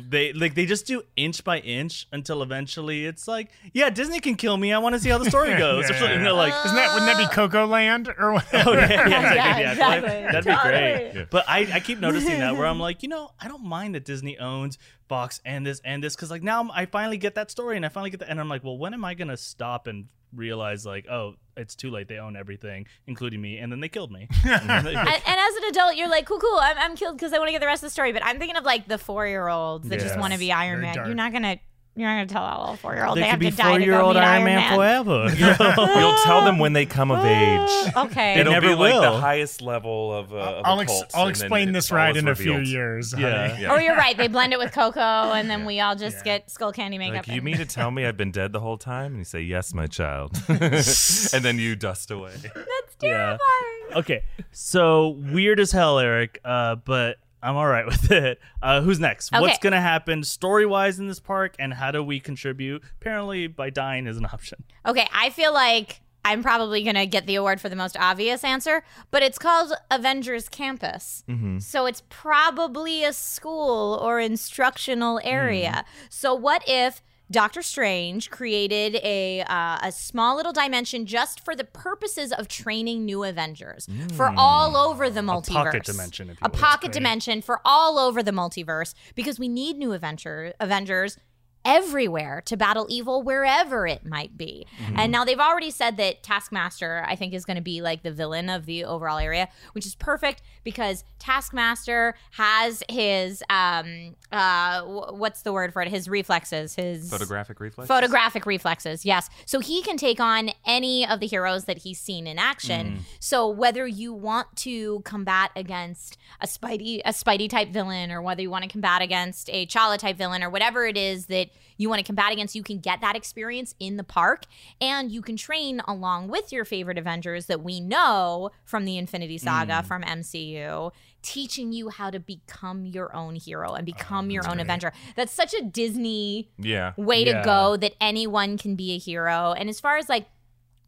they 0.09 0.31
like 0.31 0.55
they 0.55 0.65
just 0.65 0.85
do 0.87 1.03
inch 1.17 1.43
by 1.43 1.59
inch 1.59 2.07
until 2.13 2.41
eventually 2.41 3.05
it's 3.05 3.27
like, 3.27 3.49
yeah, 3.73 3.89
Disney 3.89 4.21
can 4.21 4.35
kill 4.35 4.55
me. 4.55 4.71
I 4.71 4.77
want 4.77 4.95
to 4.95 4.99
see 5.01 5.09
how 5.09 5.17
the 5.17 5.29
story 5.29 5.49
goes. 5.57 5.89
Or 5.89 5.93
something, 5.95 6.19
you 6.19 6.23
know, 6.23 6.35
like 6.35 6.53
Isn't 6.65 6.77
that 6.77 6.93
wouldn't 6.93 7.11
that 7.11 7.17
be 7.17 7.25
ah. 7.25 7.29
Coco 7.35 7.65
Land 7.67 8.07
or 8.17 8.33
whatever? 8.33 8.69
Oh 8.69 8.73
yeah, 8.73 8.87
yeah, 8.89 9.01
exactly. 9.11 9.35
Yeah, 9.35 9.59
yeah, 9.59 9.71
exactly. 9.71 10.09
That'd 10.09 10.45
be 10.45 10.51
Totally. 10.51 11.11
great. 11.13 11.27
But 11.29 11.45
I, 11.49 11.67
I 11.73 11.79
keep 11.81 11.99
noticing 11.99 12.39
that 12.39 12.55
where 12.55 12.67
I'm 12.67 12.79
like, 12.79 13.03
you 13.03 13.09
know, 13.09 13.31
I 13.39 13.49
don't 13.49 13.65
mind 13.65 13.95
that 13.95 14.05
Disney 14.05 14.37
owns 14.39 14.77
Fox 15.09 15.41
and 15.43 15.65
this 15.65 15.81
and 15.83 16.01
this 16.01 16.15
because 16.15 16.31
like 16.31 16.41
now 16.43 16.57
I'm- 16.57 16.71
I 16.73 16.85
finally 16.85 17.17
get 17.17 17.35
that 17.35 17.51
story 17.51 17.75
and 17.75 17.85
I 17.85 17.89
finally 17.89 18.11
get 18.11 18.21
that 18.21 18.29
and 18.29 18.39
I'm 18.39 18.47
like, 18.47 18.63
well, 18.63 18.77
when 18.77 18.93
am 18.93 19.03
I 19.03 19.13
gonna 19.13 19.35
stop 19.35 19.87
and 19.87 20.05
realize 20.33 20.85
like, 20.85 21.07
oh, 21.09 21.35
it's 21.57 21.75
too 21.75 21.89
late. 21.89 22.07
They 22.07 22.17
own 22.17 22.35
everything, 22.35 22.87
including 23.07 23.41
me, 23.41 23.57
and 23.57 23.71
then 23.71 23.79
they 23.79 23.89
killed 23.89 24.11
me. 24.11 24.27
and, 24.45 24.61
and 24.61 24.87
as 24.87 25.55
an 25.55 25.63
adult, 25.69 25.95
you're 25.95 26.09
like, 26.09 26.25
cool, 26.25 26.39
cool. 26.39 26.59
I'm, 26.61 26.77
I'm 26.77 26.95
killed 26.95 27.17
because 27.17 27.33
I 27.33 27.37
want 27.37 27.49
to 27.49 27.51
get 27.51 27.61
the 27.61 27.67
rest 27.67 27.83
of 27.83 27.87
the 27.87 27.91
story. 27.91 28.11
But 28.11 28.25
I'm 28.25 28.39
thinking 28.39 28.57
of 28.57 28.63
like 28.63 28.87
the 28.87 28.97
four 28.97 29.27
year 29.27 29.47
olds 29.47 29.89
that 29.89 29.99
just 29.99 30.17
want 30.17 30.33
to 30.33 30.39
be 30.39 30.51
Iron 30.51 30.77
Very 30.77 30.85
Man. 30.87 30.95
dark. 30.95 31.07
You're 31.07 31.15
not 31.15 31.33
gonna. 31.33 31.59
You're 31.93 32.07
not 32.07 32.15
gonna 32.15 32.27
tell 32.27 32.43
that 32.47 32.59
little 32.61 32.75
four 32.77 32.95
year 32.95 33.05
old. 33.05 33.17
they 33.17 33.21
they 33.21 33.25
could 33.25 33.31
have 33.31 33.39
be 33.41 33.51
to 33.51 33.57
die 33.57 33.69
four 33.71 33.79
to 33.79 33.83
year 33.83 33.93
go 33.95 34.05
old 34.05 34.15
meet 34.15 34.21
Iron 34.23 34.43
Man, 34.45 34.75
forever. 34.77 35.27
You'll 35.99 36.15
tell 36.23 36.45
them 36.45 36.57
when 36.57 36.71
they 36.71 36.85
come 36.85 37.11
of 37.11 37.23
age. 37.25 37.93
Okay. 37.97 38.39
It'll 38.39 38.53
never 38.53 38.69
be 38.69 38.75
like 38.75 38.93
will. 38.93 39.01
the 39.01 39.19
highest 39.19 39.61
level 39.61 40.13
of. 40.13 40.31
Uh, 40.33 40.37
of 40.37 40.65
I'll 40.65 40.79
a 40.79 40.83
ex- 40.83 40.91
cult, 40.91 41.11
I'll 41.13 41.27
and 41.27 41.35
then 41.35 41.41
explain 41.43 41.69
it's 41.69 41.75
this 41.87 41.91
all 41.91 41.97
ride 41.97 42.15
is 42.15 42.23
in 42.23 42.29
a 42.29 42.35
few 42.35 42.51
revealed. 42.53 42.67
years. 42.69 43.13
Yeah. 43.17 43.47
honey. 43.49 43.63
Yeah. 43.63 43.73
Oh, 43.73 43.77
you're 43.77 43.97
right. 43.97 44.15
They 44.15 44.29
blend 44.29 44.53
it 44.53 44.59
with 44.59 44.71
cocoa, 44.71 44.99
and 45.33 45.49
then 45.49 45.65
we 45.65 45.81
all 45.81 45.95
just 45.97 46.23
get 46.23 46.49
skull 46.49 46.71
candy 46.71 46.97
makeup. 46.97 47.15
Like, 47.17 47.27
you 47.27 47.33
and- 47.35 47.43
mean 47.43 47.57
to 47.57 47.65
tell 47.65 47.91
me 47.91 48.05
I've 48.05 48.15
been 48.17 48.31
dead 48.31 48.53
the 48.53 48.61
whole 48.61 48.77
time? 48.77 49.07
And 49.07 49.17
you 49.17 49.25
say, 49.25 49.41
Yes, 49.41 49.73
my 49.73 49.87
child. 49.87 50.41
and 50.47 51.43
then 51.43 51.59
you 51.59 51.75
dust 51.75 52.09
away. 52.09 52.31
That's 52.41 52.95
Yeah. 53.01 53.09
terrifying. 53.37 53.97
okay, 53.97 54.23
so 54.53 55.09
weird 55.09 55.59
as 55.59 55.73
hell, 55.73 55.99
Eric. 55.99 56.39
Uh, 56.45 56.75
but 56.75 57.17
I'm 57.41 57.55
all 57.55 57.67
right 57.67 57.85
with 57.91 58.11
it. 58.11 58.39
Uh, 58.61 58.81
who's 58.81 58.99
next? 58.99 59.31
What's 59.31 59.57
gonna 59.59 59.81
happen 59.81 60.23
story 60.23 60.65
wise 60.65 60.99
in 60.99 61.07
this 61.07 61.19
park, 61.19 61.55
and 61.59 61.73
how 61.73 61.91
do 61.91 62.03
we 62.03 62.19
contribute? 62.19 62.83
Apparently, 62.99 63.47
by 63.47 63.69
dying 63.69 64.07
is 64.07 64.17
an 64.17 64.25
option. 64.33 64.63
Okay, 64.85 65.07
I 65.13 65.29
feel 65.29 65.53
like 65.53 66.01
I'm 66.23 66.43
probably 66.43 66.83
going 66.83 66.95
to 66.95 67.07
get 67.07 67.25
the 67.25 67.33
award 67.33 67.59
for 67.59 67.67
the 67.67 67.75
most 67.75 67.97
obvious 67.99 68.43
answer, 68.43 68.83
but 69.09 69.23
it's 69.23 69.39
called 69.39 69.73
Avengers 69.89 70.49
Campus. 70.49 71.23
So 71.59 71.87
it's 71.87 72.03
probably 72.09 73.03
a 73.03 73.11
school 73.11 73.95
or 73.95 74.19
instructional 74.19 75.19
area. 75.23 75.83
So 76.09 76.35
what 76.35 76.63
if 76.67 77.01
Doctor 77.31 77.61
Strange 77.61 78.29
created 78.29 78.95
a 79.03 79.41
uh, 79.41 79.79
a 79.81 79.91
small 79.91 80.35
little 80.35 80.51
dimension 80.51 81.05
just 81.05 81.43
for 81.43 81.55
the 81.55 81.63
purposes 81.63 82.31
of 82.31 82.47
training 82.47 83.05
new 83.05 83.23
Avengers. 83.23 83.87
For 84.13 84.33
all 84.37 84.75
over 84.75 85.09
the 85.09 85.21
multiverse. 85.21 85.47
pocket 85.47 85.83
dimension, 85.85 86.29
if 86.29 86.41
you 86.41 86.45
a 86.45 86.49
pocket 86.49 86.91
dimension 86.91 87.41
for 87.41 87.61
all 87.63 87.97
over 87.97 88.21
the 88.21 88.31
multiverse 88.31 88.93
because 89.15 89.39
we 89.39 89.47
need 89.47 89.77
new 89.77 89.93
Avenger 89.93 90.53
Avengers 90.59 91.17
everywhere 91.63 92.41
to 92.45 92.57
battle 92.57 92.87
evil 92.89 93.21
wherever 93.21 93.85
it 93.85 94.05
might 94.05 94.37
be. 94.37 94.65
Mm-hmm. 94.83 94.99
And 94.99 95.11
now 95.11 95.23
they've 95.23 95.39
already 95.39 95.71
said 95.71 95.97
that 95.97 96.23
Taskmaster 96.23 97.03
I 97.07 97.15
think 97.15 97.33
is 97.33 97.45
going 97.45 97.57
to 97.57 97.61
be 97.61 97.81
like 97.81 98.03
the 98.03 98.11
villain 98.11 98.49
of 98.49 98.65
the 98.65 98.83
overall 98.83 99.19
area, 99.19 99.47
which 99.73 99.85
is 99.85 99.95
perfect 99.95 100.41
because 100.63 101.03
Taskmaster 101.19 102.15
has 102.31 102.83
his 102.89 103.43
um 103.49 104.15
uh 104.31 104.81
wh- 104.81 105.19
what's 105.19 105.43
the 105.43 105.53
word 105.53 105.73
for 105.73 105.81
it? 105.81 105.87
His 105.87 106.09
reflexes, 106.09 106.75
his 106.75 107.09
Photographic 107.09 107.59
reflex. 107.59 107.87
Photographic 107.87 108.45
reflexes, 108.45 109.05
yes. 109.05 109.29
So 109.45 109.59
he 109.59 109.81
can 109.81 109.97
take 109.97 110.19
on 110.19 110.51
any 110.65 111.07
of 111.07 111.19
the 111.19 111.27
heroes 111.27 111.65
that 111.65 111.79
he's 111.79 111.99
seen 111.99 112.27
in 112.27 112.39
action. 112.39 113.05
So 113.19 113.47
whether 113.47 113.85
you 113.85 114.13
want 114.13 114.55
to 114.57 115.01
combat 115.01 115.51
against 115.55 116.17
a 116.39 116.47
Spidey, 116.47 117.01
a 117.05 117.11
Spidey 117.11 117.49
type 117.49 117.69
villain, 117.69 118.11
or 118.11 118.21
whether 118.21 118.41
you 118.41 118.49
want 118.49 118.63
to 118.63 118.69
combat 118.69 119.01
against 119.01 119.49
a 119.51 119.67
Chala 119.67 119.97
type 119.97 120.17
villain, 120.17 120.43
or 120.43 120.49
whatever 120.49 120.85
it 120.85 120.97
is 120.97 121.27
that 121.27 121.50
you 121.77 121.89
want 121.89 121.99
to 121.99 122.05
combat 122.05 122.31
against, 122.31 122.55
you 122.55 122.63
can 122.63 122.79
get 122.79 123.01
that 123.01 123.15
experience 123.15 123.75
in 123.79 123.97
the 123.97 124.03
park, 124.03 124.43
and 124.79 125.11
you 125.11 125.21
can 125.21 125.35
train 125.35 125.81
along 125.87 126.27
with 126.27 126.51
your 126.51 126.65
favorite 126.65 126.97
Avengers 126.97 127.47
that 127.47 127.63
we 127.63 127.79
know 127.79 128.51
from 128.63 128.85
the 128.85 128.97
Infinity 128.97 129.37
Saga 129.37 129.81
mm. 129.81 129.85
from 129.85 130.03
MCU. 130.03 130.91
Teaching 131.23 131.71
you 131.71 131.89
how 131.89 132.09
to 132.09 132.19
become 132.19 132.85
your 132.85 133.15
own 133.15 133.35
hero 133.35 133.73
and 133.73 133.83
oh, 133.83 133.85
become 133.85 134.31
your 134.31 134.47
own 134.49 134.59
Avenger. 134.59 134.91
That's 135.15 135.31
such 135.31 135.53
a 135.53 135.61
Disney 135.61 136.49
Yeah. 136.57 136.93
way 136.97 137.23
Yeah. 137.23 137.41
to 137.41 137.45
go 137.45 137.77
that 137.77 137.93
anyone 138.01 138.57
can 138.57 138.75
be 138.75 138.93
a 138.93 138.97
hero. 138.97 139.53
And 139.53 139.69
as 139.69 139.79
far 139.79 139.97
as 139.97 140.09
like 140.09 140.25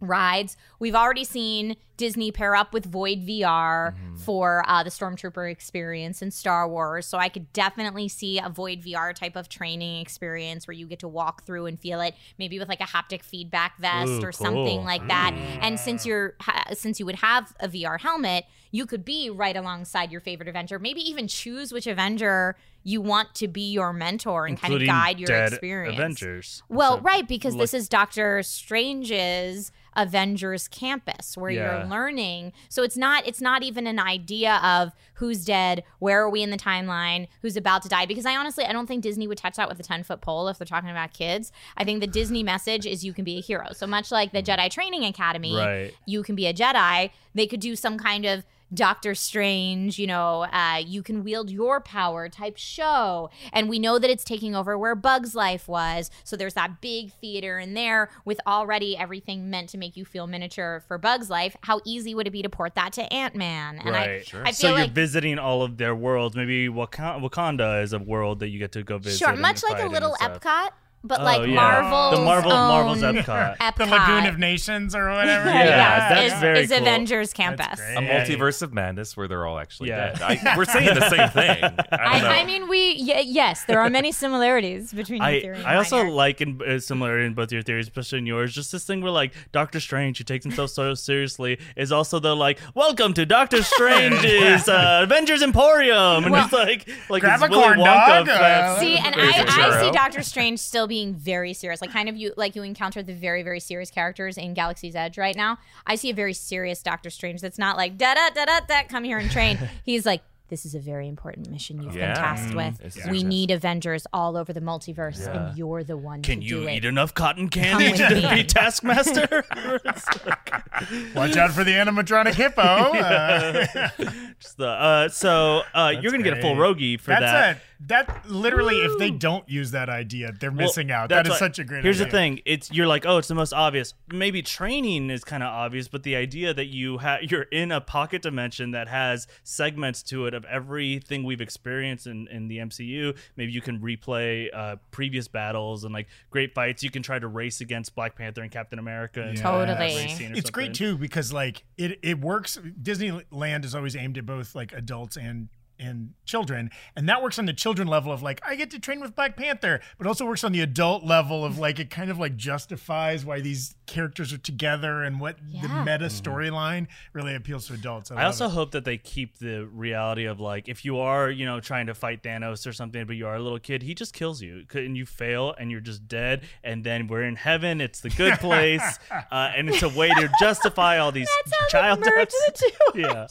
rides, 0.04 0.58
we've 0.80 0.96
already 0.96 1.24
seen 1.24 1.76
Disney 1.96 2.32
pair 2.32 2.56
up 2.56 2.74
with 2.74 2.86
Void 2.86 3.26
VR 3.26 3.94
for 4.18 4.64
uh, 4.68 4.84
the 4.84 4.90
Stormtrooper 4.90 5.50
experience 5.52 6.22
in 6.22 6.32
Star 6.32 6.68
Wars. 6.68 7.06
So 7.06 7.18
I 7.18 7.30
could 7.30 7.54
definitely 7.54 8.08
see 8.08 8.40
a 8.40 8.50
Void 8.50 8.82
VR 8.82 9.14
type 9.14 9.36
of 9.36 9.48
training 9.48 10.02
experience 10.02 10.68
where 10.68 10.74
you 10.74 10.88
get 10.88 11.00
to 11.00 11.08
walk 11.08 11.46
through 11.46 11.68
and 11.68 11.80
feel 11.80 12.02
it, 12.02 12.16
maybe 12.40 12.58
with 12.60 12.68
like 12.68 12.82
a 12.82 12.86
haptic 12.86 13.22
feedback 13.24 13.78
vest 13.80 14.10
Ooh, 14.10 14.26
or 14.26 14.32
something 14.32 14.84
like 14.84 15.08
that. 15.08 15.34
And 15.62 15.80
since 15.80 16.06
you're 16.06 16.36
ha- 16.42 16.66
since 16.74 17.00
you 17.00 17.06
would 17.06 17.16
have 17.18 17.54
a 17.60 17.68
VR 17.68 18.00
helmet, 18.00 18.46
you 18.72 18.88
could 18.88 19.06
be 19.06 19.30
right 19.30 19.56
alongside 19.56 20.12
your 20.12 20.22
favorite 20.22 20.50
Avenger. 20.50 20.80
Maybe 20.80 21.02
even 21.02 21.28
choose 21.28 21.72
which 21.72 21.86
Avenger 21.86 22.56
you 22.84 23.02
want 23.02 23.34
to 23.36 23.48
be 23.48 23.72
your 23.72 23.94
mentor 23.94 24.46
and 24.46 24.60
kind 24.60 24.74
of 24.74 24.86
guide 24.86 25.20
your 25.20 25.28
dead 25.28 25.54
experience. 25.54 25.96
Avengers. 25.96 26.64
Well, 26.70 26.98
So- 26.98 27.02
right, 27.02 27.28
because 27.28 27.56
this 27.56 27.74
is 27.74 27.88
Doctor 27.88 28.42
Strange's 28.44 29.72
Avengers 29.96 30.68
campus 30.68 31.38
where 31.38 31.52
Yeah. 31.52 31.80
you're 31.80 31.90
learning. 31.90 32.54
So 32.70 32.84
it's 32.84 32.98
not 32.98 33.28
it's 33.28 33.42
not 33.42 33.64
even 33.64 33.88
an 33.88 34.00
idea 34.00 34.56
of 34.64 34.92
who's 35.16 35.46
dead, 35.46 35.84
where 36.00 36.22
are 36.24 36.30
we 36.30 36.42
in 36.44 36.50
the 36.50 36.58
timeline, 36.58 37.28
who's 37.42 37.56
about 37.56 37.82
to 37.84 37.90
die. 37.90 38.06
Because 38.06 38.26
I 38.26 38.36
honestly 38.36 38.66
I 38.66 38.74
don't 38.74 38.88
think 38.88 39.04
Disney 39.04 39.28
would 39.28 39.38
touch 39.38 39.56
that 39.58 39.70
with 39.70 39.80
a 39.80 39.84
ten 39.84 40.04
foot 40.04 40.22
pole 40.22 40.48
if 40.48 40.58
they're 40.58 40.66
talking 40.66 40.90
about 40.90 41.14
kids. 41.14 41.52
I 41.78 41.84
think 41.84 42.02
the 42.02 42.08
Disney 42.08 42.44
message 42.44 42.86
is 42.86 43.04
you 43.06 43.14
can 43.14 43.24
be 43.24 43.38
a 43.38 43.42
hero. 43.42 43.68
So 43.74 43.88
much 43.88 44.12
like 44.12 44.32
the 44.32 44.44
Jedi 44.44 44.70
Training 44.70 45.04
Academy, 45.06 45.56
Right. 45.56 45.94
you 46.06 46.24
can 46.24 46.36
be 46.36 46.48
a 46.48 46.54
Jedi. 46.54 47.12
They 47.36 47.48
could 47.48 47.60
do 47.60 47.76
some 47.76 47.98
kind 47.98 48.26
of 48.26 48.46
Doctor 48.74 49.14
Strange, 49.16 50.00
you 50.00 50.08
know, 50.08 50.44
uh, 50.52 50.82
you 50.86 51.04
can 51.04 51.24
wield 51.24 51.50
your 51.52 51.80
power 51.82 52.30
type 52.30 52.58
show. 52.58 53.30
And 53.52 53.70
we 53.70 53.80
know 53.80 54.00
that 54.00 54.10
it's 54.10 54.24
taking 54.24 54.56
over 54.56 54.78
where 54.78 54.96
Bug's 54.96 55.36
Life 55.36 55.68
was. 55.68 56.10
So 56.24 56.36
there's 56.36 56.54
that 56.56 56.82
big 56.82 57.12
theater 57.14 57.60
in 57.60 57.74
there 57.74 58.10
with 58.26 58.40
already 58.48 58.98
everything 58.98 59.50
meant 59.50 59.70
to 59.70 59.78
make 59.78 59.96
you 59.98 60.06
feel 60.06 60.28
miniature 60.28 60.84
for 60.88 60.98
Bug's 60.98 61.30
Life. 61.30 61.56
How 61.62 61.82
easy 61.86 62.16
would 62.16 62.28
it 62.28 62.32
be 62.32 62.42
to 62.42 62.50
port 62.50 62.76
that 62.76 62.94
to 62.94 63.14
Ant 63.14 63.36
Man? 63.36 63.80
And 63.80 63.96
I, 63.96 64.08
Right. 64.08 64.34
I 64.46 64.52
so 64.52 64.68
feel 64.68 64.70
you're 64.78 64.80
like. 64.88 64.92
visiting 64.92 65.40
all 65.40 65.62
of 65.62 65.78
their 65.78 65.96
worlds. 65.96 66.36
Maybe 66.36 66.68
Waka- 66.70 67.20
Wakanda 67.22 67.84
is 67.84 67.94
a 67.94 68.00
world 68.00 68.40
that 68.40 68.50
you 68.50 68.60
get 68.60 68.72
to 68.74 68.84
go 68.84 68.98
visit. 68.98 69.20
Sure, 69.20 69.36
much 69.36 69.64
like 69.64 69.82
a 69.82 69.88
little 69.88 70.16
and 70.20 70.36
stuff. 70.36 70.42
Epcot, 70.42 70.70
but 71.04 71.20
Oh, 71.20 71.24
like 71.24 71.48
yeah. 71.48 71.56
Marvel's 71.56 72.18
The 72.20 72.24
Marvel- 72.26 72.52
own 72.52 72.68
Marvel's 72.70 73.02
Epcot. 73.02 73.58
Epcot. 73.58 73.76
The 73.84 73.86
Lagoon 73.88 74.26
of 74.26 74.40
Nations 74.40 74.96
or 74.96 75.10
whatever. 75.10 75.50
Yeah, 75.50 75.64
yes, 75.66 76.10
that's 76.10 76.34
is, 76.36 76.40
very 76.40 76.60
is 76.62 76.70
cool. 76.70 76.78
Avengers 76.80 77.34
Campus. 77.34 77.80
A 77.80 78.00
multiverse 78.02 78.62
of 78.62 78.74
madness 78.74 79.18
where 79.18 79.28
they're 79.28 79.46
all 79.46 79.60
actually 79.60 79.90
Yeah. 79.90 80.14
dead. 80.14 80.22
I, 80.48 80.58
we're 80.58 80.66
saying 80.66 80.94
the 80.96 81.10
same 81.10 81.30
thing. 81.30 81.64
I, 81.64 81.68
don't 81.70 81.78
know. 82.24 82.30
I, 82.30 82.40
I 82.42 82.46
mean, 82.46 82.68
we 82.70 83.04
y- 83.08 83.24
yes, 83.26 83.66
there 83.66 83.80
are 83.82 83.90
many 83.90 84.12
similarities 84.12 84.94
between 84.94 85.22
your 85.22 85.30
I, 85.30 85.42
theory 85.42 85.58
and 85.58 85.66
I 85.68 85.76
also 85.76 85.98
mine 85.98 86.06
here. 86.08 86.16
like 86.16 86.42
in 86.42 86.62
uh, 86.66 86.80
similar 86.80 87.20
in 87.20 87.34
both 87.34 87.52
your 87.52 87.62
theories, 87.64 87.88
especially 87.88 88.20
in 88.20 88.26
yours, 88.26 88.54
just 88.54 88.72
this 88.72 88.86
thing 88.86 89.02
where 89.02 89.12
like 89.12 89.34
Doctor 89.52 89.80
Strange, 89.80 90.18
who 90.20 90.24
takes 90.24 90.46
himself 90.46 90.70
so 90.70 90.94
seriously, 90.94 91.60
is 91.76 91.92
also 91.92 92.20
the 92.20 92.36
like, 92.36 92.60
welcome 92.76 93.14
to 93.16 93.26
Doctor 93.26 93.62
Strange's 93.64 94.68
uh, 94.70 95.02
Avengers 95.04 95.42
Emporium, 95.42 96.24
and 96.24 96.32
Well- 96.32 96.44
he's 96.44 96.54
like, 96.54 96.90
like 97.10 97.22
Grab 97.22 97.42
his 97.42 97.50
a 97.50 97.52
Willy 97.52 97.64
corn 97.64 97.80
Wonka 97.80 98.26
dog, 98.26 98.30
uh. 98.30 98.80
See, 98.80 98.98
and 98.98 99.16
I, 99.16 99.20
a 99.20 99.44
I, 99.46 99.78
I 99.78 99.82
see. 99.82 99.92
Doctor 99.92 100.22
Strange 100.24 100.60
still 100.60 100.88
being 100.94 101.16
very 101.16 101.54
serious. 101.54 101.82
Like, 101.82 101.92
kind 101.92 102.08
of 102.08 102.16
you, 102.16 102.34
like 102.38 102.56
you 102.56 102.62
encounter 102.62 103.02
the 103.02 103.16
very, 103.16 103.42
very 103.42 103.60
serious 103.60 103.90
characters 103.90 104.38
in 104.38 104.54
Galaxy's 104.54 104.96
Edge 104.96 105.18
right 105.18 105.36
now. 105.36 105.58
I 105.88 105.96
see 105.96 106.12
a 106.12 106.14
very 106.14 106.34
serious 106.34 106.84
Doctor 106.84 107.10
Strange 107.10 107.42
that's 107.42 107.58
not 107.58 107.78
like 107.78 107.98
da 107.98 108.14
da 108.14 108.30
da 108.30 108.46
da 108.46 108.60
da. 108.68 108.84
Come 108.88 109.04
here 109.04 109.18
and 109.18 109.32
train. 109.32 109.58
He's 109.86 110.06
like. 110.06 110.22
This 110.50 110.66
is 110.68 110.76
a 110.76 110.80
very 110.80 111.08
important 111.08 111.50
mission 111.50 111.82
you've 111.82 111.96
Yeah. 111.96 112.14
been 112.14 112.22
tasked 112.24 112.54
with. 112.54 112.78
This 112.78 112.98
is 112.98 113.08
We 113.08 113.24
need 113.24 113.50
Avengers 113.50 114.06
all 114.14 114.38
over 114.38 114.54
the 114.54 114.60
multiverse, 114.60 115.20
Yeah. 115.26 115.48
and 115.48 115.58
you're 115.58 115.84
the 115.84 115.98
one 115.98 116.22
Can 116.22 116.42
to 116.42 116.46
you 116.46 116.64
do 116.66 116.70
eat 116.70 116.84
it. 116.86 116.90
enough 116.90 117.16
cotton 117.16 117.48
candy 117.50 117.92
to 117.94 118.10
me. 118.14 118.22
be 118.36 118.44
Taskmaster? 118.44 119.44
Watch 121.16 121.38
out 121.38 121.52
for 121.52 121.64
the 121.64 121.72
animatronic 121.72 122.36
hippo. 122.36 122.62
Uh, 122.62 123.66
Just 124.44 124.58
the- 124.58 124.68
uh, 124.68 125.10
so 125.10 125.64
uh, 125.74 125.94
you're 126.00 126.12
gonna 126.12 126.24
get 126.24 126.38
a 126.38 126.42
full 126.42 126.56
great. 126.56 126.78
Rogi 126.78 127.00
for 127.00 127.12
that's 127.12 127.22
that. 127.22 127.58
a 127.58 127.62
that 127.86 128.30
literally 128.30 128.78
if 128.78 128.98
they 128.98 129.12
don't 129.12 129.48
use 129.50 129.72
that 129.72 129.90
idea, 129.90 130.32
they're 130.40 130.52
Well, 130.52 130.68
missing 130.68 130.90
out. 130.90 131.10
that's 131.10 131.20
That 131.20 131.26
is 131.26 131.30
what- 131.32 131.40
such 131.40 131.60
a 131.60 131.66
great 131.66 131.80
idea. 131.80 131.84
Here's 131.84 132.00
idea. 132.02 132.12
the 132.12 132.18
thing: 132.18 132.40
it's 132.46 132.72
you're 132.72 132.88
like, 132.88 133.06
oh, 133.06 133.18
it's 133.18 133.28
the 133.28 133.36
most 133.36 133.52
obvious. 133.52 133.94
Maybe 134.10 134.42
training 134.42 135.10
is 135.10 135.26
kind 135.26 135.44
of 135.44 135.50
obvious, 135.50 135.90
but 135.90 136.04
the 136.04 136.16
idea 136.16 136.54
that 136.54 136.68
you 136.68 137.00
have 137.00 137.24
you're 137.30 137.42
in 137.44 137.72
a 137.74 137.82
pocket 137.82 138.22
dimension 138.22 138.72
that 138.72 138.88
has 138.88 139.28
segments 139.44 140.02
to 140.04 140.28
it 140.28 140.34
of 140.34 140.46
everything 140.46 141.24
we've 141.24 141.42
experienced 141.42 142.08
in, 142.08 142.28
in 142.30 142.48
the 142.48 142.60
MCU. 142.60 143.18
Maybe 143.36 143.52
you 143.52 143.62
can 143.62 143.80
replay 143.80 144.48
uh, 144.54 144.78
previous 144.92 145.28
battles 145.28 145.84
and 145.84 145.94
like 145.94 146.08
great 146.30 146.54
fights. 146.56 146.84
You 146.84 146.90
can 146.92 147.04
try 147.04 147.20
to 147.20 147.28
race 147.28 147.60
against 147.60 147.96
Black 147.96 148.16
Panther 148.16 148.42
and 148.44 148.52
Captain 148.52 148.80
America. 148.80 149.22
And 149.24 149.38
Totally. 149.38 149.78
race 149.78 150.18
scene 150.18 150.32
or 150.34 150.38
It's 150.38 150.50
great 150.50 150.74
too 150.74 150.98
because 150.98 151.34
like 151.34 151.64
it 151.78 152.00
it 152.02 152.20
works. 152.22 152.58
Disneyland 152.82 153.66
is 153.66 153.76
always 153.76 153.96
aimed 153.98 154.18
at 154.18 154.26
both 154.38 154.56
like 154.56 154.74
adults 154.74 155.16
and 155.18 155.50
and 155.84 156.14
children, 156.26 156.70
and 156.96 157.08
that 157.10 157.22
works 157.22 157.38
on 157.38 157.46
the 157.46 157.54
children 157.54 157.88
level 157.88 158.12
of 158.12 158.22
like 158.24 158.42
I 158.48 158.56
get 158.56 158.72
to 158.72 158.80
train 158.80 159.00
with 159.02 159.16
Black 159.16 159.36
Panther, 159.36 159.82
but 159.98 160.08
also 160.08 160.26
works 160.26 160.44
on 160.44 160.52
the 160.52 160.62
adult 160.62 161.04
level 161.04 161.44
of 161.44 161.58
like 161.60 161.80
it 161.80 161.90
kind 161.90 162.10
of 162.10 162.18
like 162.20 162.36
justifies 162.38 163.26
why 163.26 163.42
these 163.42 163.76
characters 163.86 164.32
are 164.32 164.38
together 164.38 165.04
and 165.04 165.20
what 165.20 165.38
the 165.38 165.68
Yeah. 165.68 165.84
meta 165.84 166.06
storyline 166.06 166.88
really 167.12 167.36
appeals 167.36 167.68
to 167.68 167.74
adults. 167.74 168.10
I, 168.12 168.22
I 168.22 168.26
also 168.26 168.46
it. 168.46 168.52
hope 168.52 168.72
that 168.72 168.86
they 168.86 168.98
keep 168.98 169.38
the 169.40 169.66
reality 169.66 170.26
of 170.26 170.40
like 170.40 170.70
if 170.70 170.86
you 170.86 171.00
are 171.00 171.30
you 171.30 171.46
know 171.46 171.60
trying 171.60 171.88
to 171.88 171.94
fight 171.94 172.24
Thanos 172.24 172.66
or 172.66 172.74
something, 172.74 173.06
but 173.06 173.16
you 173.16 173.28
are 173.28 173.36
a 173.36 173.42
little 173.42 173.60
kid, 173.60 173.84
he 173.84 173.94
just 173.94 174.14
kills 174.14 174.42
you 174.42 174.64
C- 174.72 174.86
and 174.86 174.96
you 174.96 175.06
fail 175.06 175.54
and 175.60 175.70
you're 175.70 175.82
just 175.82 176.08
dead. 176.08 176.44
And 176.64 176.84
then 176.84 177.08
we're 177.08 177.24
in 177.24 177.36
heaven; 177.36 177.82
it's 177.82 178.00
the 178.00 178.10
good 178.10 178.40
place, 178.40 178.82
uh, 179.12 179.52
and 179.56 179.70
it's 179.70 179.84
a 179.84 179.90
way 179.90 180.10
to 180.10 180.30
justify 180.40 180.98
all 181.00 181.12
these 181.12 181.30
child 181.70 182.02
deaths. 182.04 182.36
the 182.56 182.72
Yeah, 182.96 183.28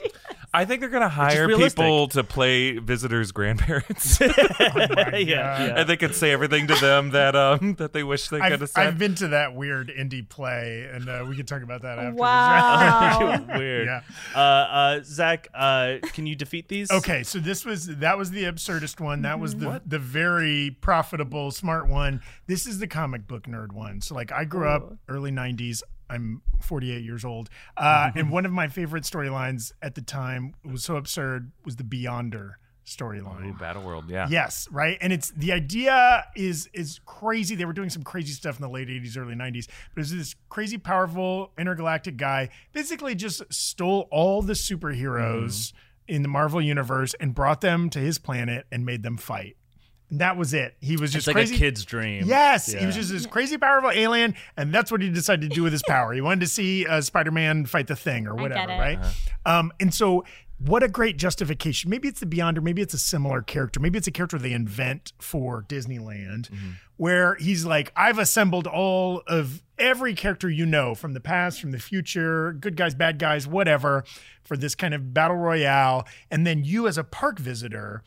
I 0.53 0.65
think 0.65 0.81
they're 0.81 0.91
gonna 0.91 1.09
hire 1.09 1.47
people 1.57 2.09
to 2.09 2.23
play 2.25 2.42
visitors' 2.79 3.33
grandparents, 3.33 4.21
yeah, 4.21 5.17
yeah. 5.17 5.75
and 5.77 5.89
they 5.89 5.97
could 5.97 6.15
say 6.15 6.31
everything 6.33 6.67
to 6.67 6.75
them 6.77 7.11
that 7.11 7.35
um 7.37 7.75
that 7.79 7.93
they 7.93 8.03
wish 8.03 8.29
they 8.29 8.41
could 8.41 8.63
I've, 8.63 8.69
said. 8.71 8.87
I've 8.87 8.99
been 8.99 9.15
to 9.17 9.29
that 9.29 9.55
weird 9.55 9.89
indie 9.89 10.29
play, 10.29 10.89
and 10.93 11.09
uh, 11.09 11.25
we 11.29 11.37
can 11.37 11.47
talk 11.47 11.63
about 11.63 11.83
that 11.83 11.99
after. 11.99 12.15
Wow. 12.15 13.45
Weird. 13.59 13.87
Yeah. 13.87 14.01
Uh, 14.35 14.39
uh, 14.39 15.01
Zach, 15.05 15.49
uh, 15.55 15.97
can 16.13 16.27
you 16.27 16.35
defeat 16.37 16.69
these? 16.69 16.91
Okay, 16.91 17.23
so 17.23 17.39
this 17.39 17.65
was 17.65 17.87
that 17.87 18.19
was 18.19 18.31
the 18.31 18.45
absurdist 18.45 19.01
one. 19.01 19.23
That 19.23 19.41
was 19.41 19.57
the 19.57 19.63
Mm-hmm. 19.63 19.89
the 19.89 19.99
very 19.99 20.77
profitable, 20.81 21.51
smart 21.51 21.89
one. 21.89 22.21
This 22.47 22.67
is 22.67 22.79
the 22.81 22.87
comic 22.89 23.27
book 23.27 23.45
nerd 23.45 23.73
one. 23.73 24.01
So 24.01 24.15
like 24.15 24.33
I 24.33 24.45
grew 24.45 24.69
up 24.69 24.93
early 25.09 25.31
'90s. 25.31 25.83
I'm 26.13 26.43
48 26.61 27.03
years 27.03 27.25
old, 27.25 27.49
uh, 27.77 28.11
and 28.17 28.31
one 28.31 28.47
of 28.47 28.53
my 28.53 28.69
favorite 28.69 29.05
storylines 29.05 29.73
at 29.81 29.95
the 29.95 30.03
time 30.03 30.55
was 30.65 30.85
so 30.85 30.97
absurd 30.97 31.53
was 31.65 31.77
the 31.77 31.85
Beyonder 31.85 32.55
storyline. 32.87 33.59
Battle 33.59 33.83
World, 33.83 34.07
yeah. 34.09 34.27
Yes, 34.29 34.69
right. 34.71 34.99
And 35.01 35.13
it's 35.13 35.31
the 35.31 35.53
idea 35.53 36.25
is 36.35 36.69
is 36.73 37.01
crazy. 37.07 37.55
They 37.55 37.65
were 37.65 37.73
doing 37.73 37.91
some 37.91 38.03
crazy 38.03 38.33
stuff 38.33 38.57
in 38.57 38.63
the 38.63 38.69
late 38.69 38.89
80s, 38.89 39.17
early 39.17 39.35
90s. 39.35 39.67
But 39.95 40.01
it 40.01 40.01
was 40.01 40.15
this 40.15 40.35
crazy, 40.49 40.79
powerful 40.79 41.53
intergalactic 41.59 42.17
guy 42.17 42.51
basically 42.73 43.15
just 43.15 43.43
stole 43.53 44.09
all 44.11 44.43
the 44.43 44.55
superheroes 44.55 45.73
in 46.09 46.23
the 46.23 46.29
Marvel 46.29 46.61
universe 46.61 47.15
and 47.21 47.35
brought 47.35 47.61
them 47.61 47.89
to 47.91 47.99
his 47.99 48.19
planet 48.19 48.67
and 48.73 48.85
made 48.85 49.03
them 49.03 49.17
fight. 49.17 49.57
That 50.13 50.37
was 50.37 50.53
it. 50.55 50.77
He 50.81 50.97
was 50.97 51.11
just 51.13 51.27
It's 51.27 51.35
like 51.35 51.47
crazy. 51.47 51.55
a 51.55 51.59
kid's 51.59 51.85
dream. 51.85 52.25
Yes, 52.27 52.71
he 52.73 52.85
was 52.87 52.95
just 52.95 53.11
this 53.11 53.27
crazy 53.27 53.57
powerful 53.59 53.91
alien, 53.91 54.35
and 54.57 54.73
that's 54.73 54.91
what 54.93 55.01
he 55.03 55.09
decided 55.11 55.49
to 55.51 55.55
do 55.55 55.63
with 55.63 55.73
his 55.73 55.83
power. 55.89 56.13
He 56.13 56.21
wanted 56.21 56.41
to 56.41 56.47
see 56.49 56.87
uh, 56.87 57.01
Spider-Man 57.01 57.67
fight 57.67 57.87
the 57.87 57.97
Thing 57.97 58.27
or 58.27 58.35
get 58.35 58.43
whatever, 58.43 58.73
it. 58.73 58.79
right? 58.79 58.99
Um, 59.47 59.73
and 59.81 59.93
so, 59.93 60.25
what 60.59 60.83
a 60.83 60.89
great 60.89 61.17
justification. 61.17 61.91
Maybe 61.91 62.07
it's 62.09 62.21
the 62.21 62.27
Beyonder, 62.27 62.63
maybe 62.63 62.83
it's 62.83 62.95
a 62.95 62.99
similar 62.99 63.43
character, 63.43 63.81
maybe 63.81 63.99
it's 63.99 64.07
a 64.07 64.13
character 64.13 64.39
they 64.39 64.53
invent 64.53 65.13
for 65.19 65.63
Disneyland, 65.69 66.49
where 66.99 67.35
he's 67.37 67.65
like, 67.65 67.91
"I've 67.97 68.19
assembled 68.19 68.67
all 68.67 69.23
of 69.27 69.63
every 69.79 70.15
character 70.15 70.49
you 70.49 70.67
know 70.67 70.95
from 70.95 71.15
the 71.15 71.21
past, 71.21 71.61
from 71.61 71.73
the 71.73 71.81
future, 71.81 72.53
good 72.53 72.77
guys, 72.77 72.95
bad 72.95 73.19
guys, 73.19 73.49
whatever, 73.49 74.05
for 74.45 74.57
this 74.57 74.75
kind 74.77 74.95
of 74.95 75.13
battle 75.13 75.37
royale, 75.39 76.07
and 76.31 76.47
then 76.47 76.65
you 76.65 76.87
as 76.87 76.97
a 76.99 77.05
park 77.05 77.39
visitor." 77.39 78.03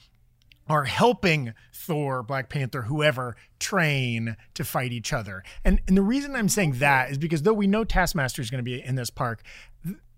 Are 0.68 0.86
helping 0.86 1.54
Thor, 1.74 2.24
Black 2.24 2.50
Panther, 2.50 2.84
whoever 2.84 3.36
train 3.60 4.36
to 4.54 4.64
fight 4.64 4.92
each 4.92 5.14
other. 5.14 5.44
And 5.64 5.80
and 5.88 5.96
the 5.96 6.02
reason 6.02 6.36
I'm 6.36 6.50
saying 6.50 6.74
that 6.80 7.12
is 7.12 7.18
because 7.18 7.44
though 7.44 7.54
we 7.54 7.68
know 7.68 7.84
Taskmaster 7.84 8.42
is 8.42 8.50
going 8.50 8.60
to 8.60 8.64
be 8.64 8.82
in 8.82 8.96
this 8.96 9.10
park, 9.10 9.44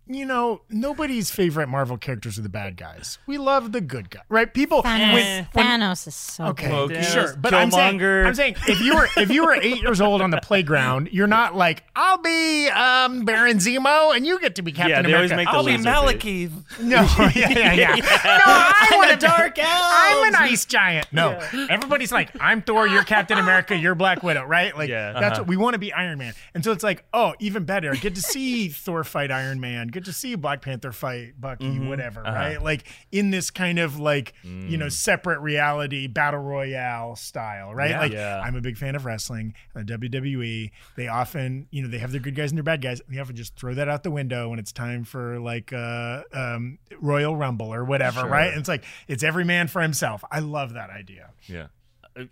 you 0.09 0.25
know, 0.25 0.61
nobody's 0.69 1.29
favorite 1.31 1.67
Marvel 1.67 1.97
characters 1.97 2.37
are 2.37 2.41
the 2.41 2.49
bad 2.49 2.77
guys. 2.77 3.19
We 3.27 3.37
love 3.37 3.71
the 3.71 3.81
good 3.81 4.09
guy, 4.09 4.21
right? 4.29 4.53
People 4.53 4.83
Thanos, 4.83 5.13
when- 5.13 5.47
when- 5.53 5.65
Thanos 5.81 6.07
is 6.07 6.15
so 6.15 6.45
Okay, 6.47 6.67
good. 6.69 6.91
Thanos, 6.91 7.13
sure, 7.13 7.35
but 7.39 7.53
I'm 7.53 7.71
saying, 7.71 7.99
Killmonger. 7.99 8.25
I'm 8.27 8.35
saying 8.35 8.55
if 8.67 8.81
you 8.81 8.95
were 8.95 9.07
if 9.17 9.29
you 9.31 9.45
were 9.45 9.55
eight 9.55 9.81
years 9.81 10.01
old 10.01 10.21
on 10.21 10.29
the 10.31 10.39
playground, 10.41 11.09
you're 11.11 11.27
not 11.27 11.55
like 11.55 11.83
I'll 11.95 12.17
be 12.17 12.67
um, 12.69 13.25
Baron 13.25 13.57
Zemo 13.57 14.15
and 14.15 14.25
you 14.25 14.39
get 14.39 14.55
to 14.55 14.61
be 14.61 14.71
Captain 14.71 14.89
Yeah, 14.91 15.01
they 15.01 15.13
always 15.13 15.31
America. 15.31 15.35
make 15.35 15.51
the 15.53 15.57
I'll 15.57 15.65
be 15.65 15.77
loser 15.77 15.83
face. 15.83 16.49
Malekith. 16.49 16.81
No, 16.81 17.01
yeah, 17.35 17.49
yeah, 17.49 17.73
yeah. 17.73 17.95
No, 18.37 18.43
I 18.45 18.89
want 18.95 19.11
a 19.11 19.15
dark 19.15 19.57
I'm 19.61 20.27
an 20.27 20.35
ice 20.35 20.65
giant. 20.65 21.07
No, 21.11 21.39
everybody's 21.69 22.11
like, 22.11 22.29
I'm 22.39 22.61
Thor, 22.61 22.87
you're 22.87 23.03
Captain 23.03 23.37
America, 23.37 23.75
you're 23.75 23.95
Black 23.95 24.23
Widow, 24.23 24.43
right? 24.45 24.75
Like, 24.77 24.89
Yeah. 24.89 25.13
that's 25.19 25.39
what 25.39 25.47
we 25.47 25.57
want 25.57 25.73
to 25.73 25.79
be 25.79 25.91
Iron 25.93 26.17
Man. 26.19 26.33
And 26.53 26.63
so 26.63 26.71
it's 26.71 26.83
like, 26.83 27.03
oh, 27.13 27.33
even 27.39 27.63
better. 27.65 27.93
Get 27.93 28.15
to 28.15 28.21
see 28.21 28.69
Thor 28.69 29.03
fight 29.03 29.31
Iron 29.31 29.59
Man. 29.59 29.87
Get 29.97 30.05
to 30.05 30.13
see 30.13 30.35
Black 30.35 30.61
Panther 30.61 30.91
fight 30.91 31.41
Bucky, 31.41 31.79
whatever, 31.79 32.21
right? 32.21 32.61
Like 32.61 32.87
in 33.11 33.31
this 33.31 33.49
kind 33.49 33.79
of 33.79 33.99
like, 33.99 34.33
you 34.43 34.77
know, 34.77 34.89
separate 34.89 35.39
reality 35.39 36.05
battle 36.05 36.39
royale 36.39 37.15
style, 37.15 37.73
right? 37.73 37.89
Yeah. 37.89 37.99
like, 37.99 38.11
Yeah. 38.11 38.39
I'm 38.39 38.55
a 38.55 38.61
big 38.61 38.77
fan 38.77 38.95
of 38.95 39.05
wrestling. 39.05 39.55
The 39.73 39.81
WWE, 39.81 40.69
they 40.97 41.07
often, 41.07 41.67
you 41.71 41.81
know, 41.81 41.87
they 41.87 41.97
have 41.97 42.11
their 42.11 42.21
good 42.21 42.35
guys 42.35 42.51
and 42.51 42.59
their 42.59 42.63
bad 42.63 42.79
guys. 42.81 43.01
They 43.09 43.17
often 43.17 43.35
just 43.35 43.55
throw 43.55 43.73
that 43.73 43.89
out 43.89 44.03
the 44.03 44.11
window 44.11 44.49
when 44.49 44.59
it's 44.59 44.71
time 44.71 45.03
for 45.03 45.39
like 45.39 45.73
uh, 45.73 46.21
um, 46.31 46.77
Royal 47.01 47.35
Rumble 47.35 47.73
or 47.73 47.83
whatever, 47.83 48.21
right? 48.27 48.49
And 48.51 48.59
it's 48.59 48.69
like 48.69 48.83
it's 49.07 49.23
every 49.23 49.45
man 49.45 49.67
for 49.67 49.81
himself. 49.81 50.23
I 50.29 50.41
love 50.41 50.73
that 50.73 50.91
idea. 50.91 51.31
Yeah. 51.47 51.67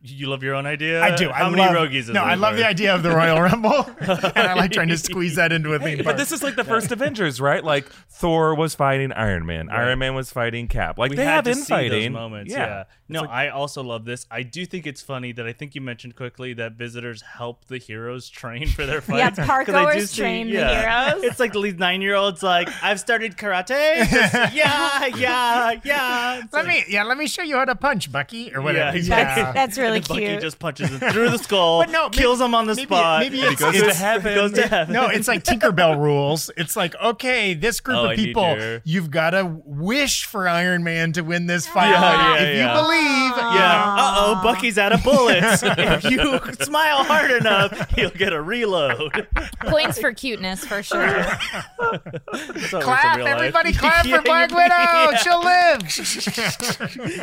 You 0.03 0.27
love 0.27 0.43
your 0.43 0.55
own 0.55 0.65
idea? 0.65 1.01
I 1.03 1.15
do. 1.15 1.29
How 1.29 1.47
I 1.47 1.49
many 1.49 1.61
love, 1.61 1.75
Rogies 1.89 2.11
No, 2.11 2.23
I 2.23 2.29
there? 2.29 2.37
love 2.37 2.57
the 2.57 2.67
idea 2.67 2.93
of 2.95 3.03
the 3.03 3.11
Royal 3.11 3.41
Rumble, 3.41 3.87
and 3.99 4.37
I 4.47 4.53
like 4.53 4.71
trying 4.71 4.87
to 4.89 4.97
squeeze 4.97 5.35
that 5.35 5.51
into 5.51 5.73
a 5.73 5.79
theme 5.79 5.97
park. 5.97 6.05
But 6.05 6.17
this 6.17 6.31
is 6.31 6.41
like 6.43 6.55
the 6.55 6.63
first 6.63 6.91
Avengers, 6.91 7.39
right? 7.39 7.63
Like 7.63 7.85
Thor 8.09 8.55
was 8.55 8.75
fighting 8.75 9.11
Iron 9.11 9.45
Man, 9.45 9.69
Iron 9.69 9.99
Man 9.99 10.15
was 10.15 10.31
fighting 10.31 10.67
Cap. 10.67 10.97
Like 10.97 11.11
we 11.11 11.17
they 11.17 11.25
had 11.25 11.45
have 11.45 11.45
to 11.45 11.55
see 11.55 11.73
those 11.73 11.83
infighting 11.85 12.13
moments. 12.13 12.51
Yeah. 12.51 12.85
No, 13.07 13.21
I 13.25 13.49
also 13.49 13.83
love 13.83 14.03
this. 14.05 14.25
I 14.31 14.41
do 14.41 14.65
think 14.65 14.87
it's 14.87 15.01
funny 15.03 15.31
that 15.33 15.45
I 15.45 15.53
think 15.53 15.75
you 15.75 15.81
mentioned 15.81 16.15
quickly 16.15 16.53
that 16.53 16.73
visitors 16.73 17.21
help 17.21 17.65
the 17.65 17.77
heroes 17.77 18.27
train 18.29 18.67
for 18.67 18.87
their 18.87 18.95
Yeah, 19.09 19.29
fights. 19.29 19.39
park 19.47 19.67
'Cause 19.67 19.75
I 19.75 19.85
do 19.85 19.91
goers 19.99 20.09
see- 20.09 20.21
train 20.23 20.47
the 20.47 20.53
yeah. 20.53 21.09
heroes. 21.11 21.23
It's 21.23 21.39
like 21.39 21.53
these 21.53 21.75
nine 21.75 22.01
year 22.01 22.15
olds 22.15 22.41
like, 22.41 22.67
I've 22.81 22.99
started 22.99 23.37
karate. 23.37 24.09
Just, 24.09 24.33
yeah, 24.55 25.05
yeah, 25.17 25.79
yeah. 25.83 26.39
It's 26.43 26.51
let 26.53 26.65
like- 26.65 26.87
me, 26.87 26.93
yeah, 26.93 27.03
let 27.03 27.17
me 27.19 27.27
show 27.27 27.43
you 27.43 27.57
how 27.57 27.65
to 27.65 27.75
punch, 27.75 28.11
Bucky, 28.11 28.51
or 28.55 28.61
whatever. 28.63 28.97
exactly. 28.97 29.43
That's, 29.43 29.53
that's 29.53 29.74
really 29.77 29.97
and 29.97 30.07
Bucky 30.07 30.25
cute. 30.27 30.41
just 30.41 30.59
punches 30.59 30.89
him 30.89 30.99
through 31.11 31.29
the 31.29 31.37
skull, 31.37 31.79
But 31.83 31.91
no, 31.91 32.03
maybe- 32.05 32.17
kills 32.17 32.41
him 32.41 32.53
on 32.55 32.65
the 32.67 32.75
maybe- 32.75 32.85
spot. 32.87 33.19
maybe 33.21 33.37
He 33.37 33.43
it's- 33.43 33.59
goes 33.59 33.73
to 33.73 33.79
it's- 33.79 33.99
heaven. 33.99 34.35
goes 34.35 34.51
to 34.53 34.67
heaven. 34.67 34.93
No, 34.93 35.07
it's 35.07 35.27
like 35.27 35.43
Tinkerbell 35.43 35.99
rules. 35.99 36.49
It's 36.57 36.75
like, 36.75 36.95
okay, 37.01 37.53
this 37.53 37.79
group 37.79 37.97
Oh, 37.97 38.09
of 38.11 38.15
people, 38.15 38.57
your- 38.57 38.81
you've 38.83 39.11
got 39.11 39.31
to 39.31 39.45
wish 39.65 40.25
for 40.25 40.47
Iron 40.47 40.83
Man 40.83 41.11
to 41.13 41.21
win 41.21 41.47
this 41.47 41.67
fight. 41.67 41.89
Yeah, 41.91 42.35
yeah, 42.35 42.41
if 42.43 42.55
yeah. 42.57 42.75
you 42.75 42.81
believe, 42.81 43.37
Yeah. 43.55 43.95
Uh 43.97 44.13
oh, 44.17 44.39
Bucky's 44.43 44.77
out 44.77 44.91
of 44.93 45.03
bullets. 45.03 45.61
if 45.65 46.03
you 46.05 46.39
smile 46.63 47.03
hard 47.03 47.31
enough, 47.31 47.89
he'll 47.95 48.09
get 48.09 48.33
a 48.33 48.41
reload. 48.41 49.27
Points 49.61 49.99
for 49.99 50.13
cuteness 50.13 50.63
for 50.65 50.81
sure. 50.83 51.05
That's 51.05 51.41
how 51.81 51.91
it 51.93 52.15
works 52.15 52.73
in 52.73 52.81
clap, 52.81 53.15
real 53.17 53.25
life. 53.25 53.35
everybody 53.35 53.73
clap 53.73 54.05
for 54.05 54.21
Black 54.21 54.49
Widow. 54.49 54.61
yeah. 55.11 55.15
She'll 55.17 55.43
live. 55.43 55.81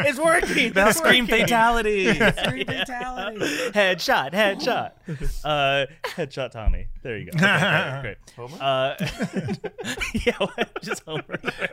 It's 0.07 0.19
working. 0.19 0.73
Now 0.75 0.89
It's 0.89 0.99
scream 0.99 1.27
working. 2.47 2.67
fatality. 2.67 3.39
Headshot, 3.71 4.33
headshot. 4.33 4.93
Uh, 5.45 5.87
headshot 6.05 6.51
Tommy. 6.53 6.87
There 7.03 7.17
you 7.19 7.31
go. 7.31 7.37
Okay, 7.37 8.01
great. 8.03 8.17
great. 8.37 8.51
Uh, 8.61 8.95
yeah, 10.25 10.35
what? 10.39 10.83
just 10.83 11.03
Homer. 11.05 11.25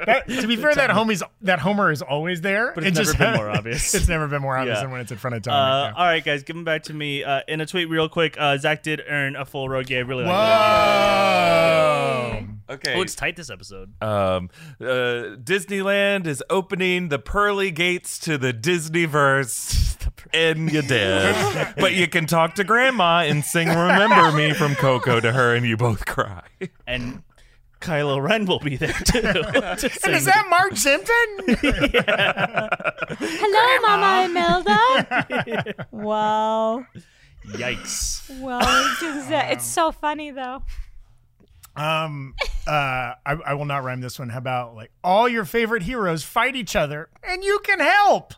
That- 0.05 0.27
to 0.27 0.47
be 0.47 0.55
fair, 0.55 0.73
that 0.75 0.89
homie's 0.89 1.21
that 1.41 1.59
Homer 1.59 1.91
is 1.91 2.01
always 2.01 2.41
there. 2.41 2.71
But 2.73 2.83
it's 2.85 2.97
It 2.99 3.05
never 3.05 3.17
been 3.17 3.33
more 3.35 3.49
obvious. 3.49 3.93
it's 3.93 4.07
never 4.07 4.27
been 4.27 4.41
more 4.41 4.57
obvious 4.57 4.77
Yeah. 4.77 4.81
than 4.83 4.91
when 4.91 5.01
it's 5.01 5.11
in 5.11 5.17
front 5.19 5.35
of 5.35 5.43
Tommy. 5.43 5.57
Uh, 5.57 5.87
yeah. 5.89 5.93
All 5.95 6.05
right, 6.05 6.23
guys, 6.23 6.43
give 6.43 6.55
them 6.55 6.63
back 6.65 6.83
to 6.83 6.93
me. 6.93 7.23
Uh, 7.23 7.41
in 7.47 7.61
a 7.61 7.65
tweet, 7.65 7.89
real 7.89 8.09
quick, 8.09 8.35
uh, 8.39 8.57
Zach 8.57 8.81
did 8.83 9.01
earn 9.07 9.35
a 9.35 9.45
full 9.45 9.69
Rogue. 9.69 9.91
I 9.91 9.97
really 9.99 10.23
like 10.25 10.33
Whoa. 10.33 12.47
It. 12.69 12.73
Okay. 12.73 12.93
Oh, 12.95 13.01
it's 13.01 13.15
tight 13.15 13.35
this 13.35 13.49
episode. 13.49 13.93
um, 14.01 14.49
uh, 14.79 15.35
Disneyland 15.43 16.27
is 16.27 16.43
opening 16.49 17.09
the 17.09 17.19
pearly 17.19 17.71
gates 17.71 18.19
to 18.19 18.37
the 18.37 18.53
Disneyverse, 18.53 19.97
and 20.33 20.71
you 20.71 20.81
did. 20.81 21.35
but 21.77 21.93
you 21.93 22.07
can 22.07 22.25
talk 22.25 22.55
to 22.55 22.63
Grandma 22.63 23.21
and 23.21 23.43
sing 23.43 23.67
"Remember 23.67 24.31
Me" 24.31 24.53
from 24.53 24.75
Coco 24.75 25.19
to 25.19 25.31
her, 25.31 25.55
and 25.55 25.65
you 25.65 25.77
both 25.77 26.05
cry. 26.05 26.43
And 26.87 27.23
Kylo 27.81 28.21
Ren 28.21 28.45
will 28.45 28.59
be 28.59 28.75
there 28.75 28.93
too. 28.93 29.21
to 29.21 29.99
And 30.03 30.15
is 30.15 30.25
that 30.25 30.47
Mark 30.49 30.75
Simpson? 30.75 31.57
Hello, 33.19 33.79
Mama 33.81 34.25
Imelda. 34.25 35.75
wow. 35.91 36.85
Yikes. 37.47 38.39
Well, 38.41 38.59
it's, 38.61 38.99
just, 38.99 39.31
uh, 39.31 39.47
it's 39.49 39.65
so 39.65 39.91
funny 39.91 40.31
though. 40.31 40.61
Um, 41.75 42.33
uh, 42.67 42.71
I, 42.71 43.15
I 43.45 43.53
will 43.53 43.65
not 43.65 43.83
rhyme 43.83 44.01
this 44.01 44.19
one. 44.19 44.29
How 44.29 44.37
about 44.39 44.75
like 44.75 44.91
all 45.03 45.27
your 45.29 45.45
favorite 45.45 45.83
heroes 45.83 46.23
fight 46.23 46.55
each 46.55 46.75
other 46.75 47.09
and 47.23 47.43
you 47.43 47.59
can 47.63 47.79
help? 47.79 48.33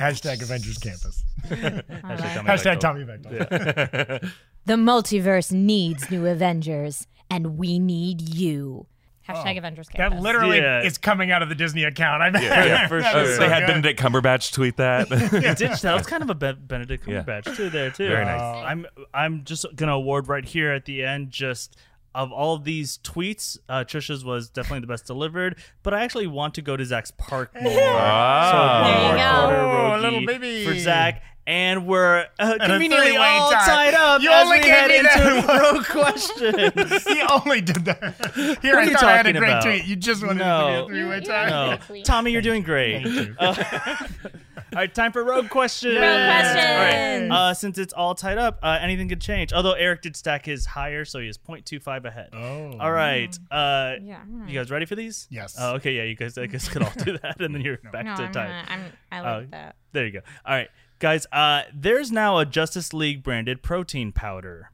Hashtag 0.00 0.42
Avengers 0.42 0.78
Campus. 0.78 1.24
Hashtag 1.46 1.86
Tommy 2.02 2.48
Hashtag 2.48 2.76
Bechtel. 2.76 2.80
Tommy 2.80 3.04
Bechtel. 3.04 4.32
The 4.66 4.74
multiverse 4.76 5.52
needs 5.52 6.10
new 6.10 6.24
Avengers, 6.24 7.06
and 7.28 7.58
we 7.58 7.78
need 7.78 8.34
you. 8.34 8.86
Hashtag 9.28 9.58
Avengers 9.58 9.90
Campus. 9.90 10.16
That 10.16 10.22
literally 10.22 10.56
Yeah. 10.56 10.82
is 10.82 10.96
coming 10.96 11.30
out 11.30 11.42
of 11.42 11.50
the 11.50 11.54
Disney 11.54 11.84
account. 11.84 12.22
I 12.22 12.30
bet. 12.30 12.42
Yeah, 12.42 12.88
for 12.88 13.02
sure. 13.02 13.10
Uh, 13.20 13.26
so 13.26 13.36
they 13.40 13.48
had 13.50 13.60
good. 13.60 13.66
Benedict 13.66 14.00
Cumberbatch 14.00 14.52
tweet 14.54 14.78
that. 14.78 15.08
It 15.12 15.58
did. 15.58 15.70
That 15.72 15.94
was 15.98 16.06
kind 16.06 16.22
of 16.22 16.30
a 16.30 16.34
Be- 16.34 16.52
Benedict 16.58 17.06
Yeah. 17.06 17.22
Cumberbatch 17.24 17.54
too. 17.56 17.68
There 17.68 17.90
too. 17.90 18.08
Very 18.08 18.24
nice. 18.24 18.40
I'm 18.40 18.86
I'm 19.12 19.44
just 19.44 19.66
gonna 19.76 19.92
award 19.92 20.28
right 20.28 20.44
here 20.46 20.72
at 20.72 20.86
the 20.86 21.04
end. 21.04 21.30
Just 21.30 21.76
of 22.14 22.32
all 22.32 22.54
of 22.54 22.64
these 22.64 22.98
tweets, 22.98 23.58
uh, 23.68 23.84
Trisha's 23.84 24.24
was 24.24 24.48
definitely 24.50 24.80
the 24.80 24.86
best 24.86 25.06
delivered. 25.06 25.56
But 25.82 25.94
I 25.94 26.02
actually 26.04 26.26
want 26.28 26.54
to 26.54 26.62
go 26.62 26.76
to 26.76 26.84
Zach's 26.84 27.10
park 27.10 27.52
more. 27.60 27.72
Ah. 27.78 28.50
So 28.50 28.58
one 28.58 28.92
There 28.92 29.02
you 29.02 29.08
more 29.08 29.16
go. 29.16 29.46
quarter 29.46 29.94
Oh, 29.96 30.00
little 30.00 30.26
baby. 30.26 30.64
for 30.66 30.78
Zach. 30.78 31.22
And 31.46 31.86
we're 31.86 32.20
uh, 32.38 32.54
a 32.54 32.58
conveniently 32.58 33.08
three-way 33.08 33.18
all 33.26 33.50
tie. 33.50 33.66
tied 33.66 33.94
up 33.94 34.22
You 34.22 34.30
as 34.32 34.44
only 34.46 34.58
we 34.60 34.64
gave 34.64 34.72
head 34.72 34.90
into 34.90 35.46
that 35.46 35.60
rogue 35.74 35.84
questions. 35.84 37.04
he 37.06 37.20
only 37.30 37.60
did 37.60 37.84
that. 37.84 38.58
Here, 38.62 38.76
What 38.76 38.88
I 38.88 38.90
are 38.90 38.94
thought 38.94 39.04
I 39.04 39.16
had 39.18 39.26
a 39.26 39.32
talking 39.34 39.40
great 39.40 39.50
about? 39.50 39.62
tweet. 39.62 39.84
You 39.84 39.96
just 39.96 40.22
wanted 40.26 40.38
No. 40.38 40.86
to 40.88 40.92
be 40.94 41.00
a 41.00 41.02
three-way 41.02 41.20
tie. 41.20 41.48
No, 41.50 42.02
Tommy, 42.02 42.32
you're 42.32 42.40
doing 42.40 42.62
great. 42.62 43.02
Thank 43.02 43.14
you. 43.14 43.36
Uh, 43.38 43.54
all 44.24 44.30
right, 44.72 44.94
time 44.94 45.12
for 45.12 45.22
rogue 45.22 45.50
questions. 45.50 45.94
Rogue 45.96 46.02
questions. 46.02 46.56
All 46.64 46.76
right, 46.78 47.28
uh, 47.50 47.52
since 47.54 47.76
it's 47.76 47.92
all 47.92 48.14
tied 48.14 48.38
up, 48.38 48.58
uh, 48.62 48.78
anything 48.80 49.10
could 49.10 49.20
change. 49.20 49.52
Although 49.52 49.74
Eric 49.74 50.00
did 50.00 50.16
stack 50.16 50.46
his 50.46 50.64
higher, 50.64 51.04
so 51.04 51.18
he 51.20 51.28
is 51.28 51.36
0.25 51.36 52.06
ahead. 52.06 52.30
Oh. 52.32 52.78
All 52.80 52.90
right, 52.90 53.38
uh, 53.50 53.96
Yeah. 54.02 54.22
you 54.46 54.54
guys 54.58 54.70
ready 54.70 54.86
for 54.86 54.94
these? 54.96 55.26
Yes. 55.30 55.56
Oh, 55.58 55.74
okay, 55.74 55.92
yeah, 55.92 56.04
you 56.04 56.16
guys, 56.16 56.38
I 56.38 56.46
guess 56.46 56.68
could 56.68 56.82
all 56.82 56.92
do 57.04 57.18
that, 57.18 57.38
and 57.40 57.54
then 57.54 57.60
you're 57.60 57.76
back 57.92 58.06
No, 58.06 58.16
to 58.16 58.22
I'm, 58.22 58.32
time. 58.32 58.48
not, 58.50 58.64
I'm 58.70 58.84
I 59.12 59.20
like 59.20 59.44
Oh. 59.44 59.46
that. 59.50 59.76
There 59.92 60.06
you 60.06 60.12
go. 60.12 60.20
All 60.46 60.54
right, 60.54 60.68
guys. 60.98 61.26
Uh, 61.32 61.62
there's 61.72 62.10
now 62.12 62.38
a 62.38 62.46
Justice 62.46 62.92
League 62.92 63.22
branded 63.22 63.62
protein 63.62 64.12
powder. 64.12 64.70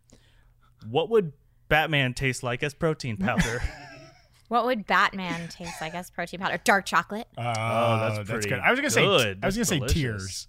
What 0.88 1.08
would 1.10 1.32
Batman 1.68 2.14
taste 2.14 2.42
like 2.42 2.62
as 2.62 2.74
protein 2.74 3.16
powder? 3.18 3.62
What 4.48 4.64
would 4.64 4.86
Batman 4.86 5.48
taste 5.48 5.80
like 5.80 5.94
as 5.94 6.10
protein 6.10 6.40
powder? 6.40 6.58
Dark 6.64 6.84
chocolate. 6.86 7.28
Oh, 7.38 7.42
that's 7.42 8.16
that's, 8.18 8.30
pretty 8.30 8.48
good. 8.48 8.58
I 8.58 8.70
was 8.70 8.80
gonna 8.80 8.90
say. 8.90 9.04
good. 9.04 9.38
I 9.42 9.46
was 9.46 9.56
gonna 9.56 9.64
That's 9.64 9.68
say 9.68 9.78
delicious. 9.78 9.94
tears. 9.94 10.46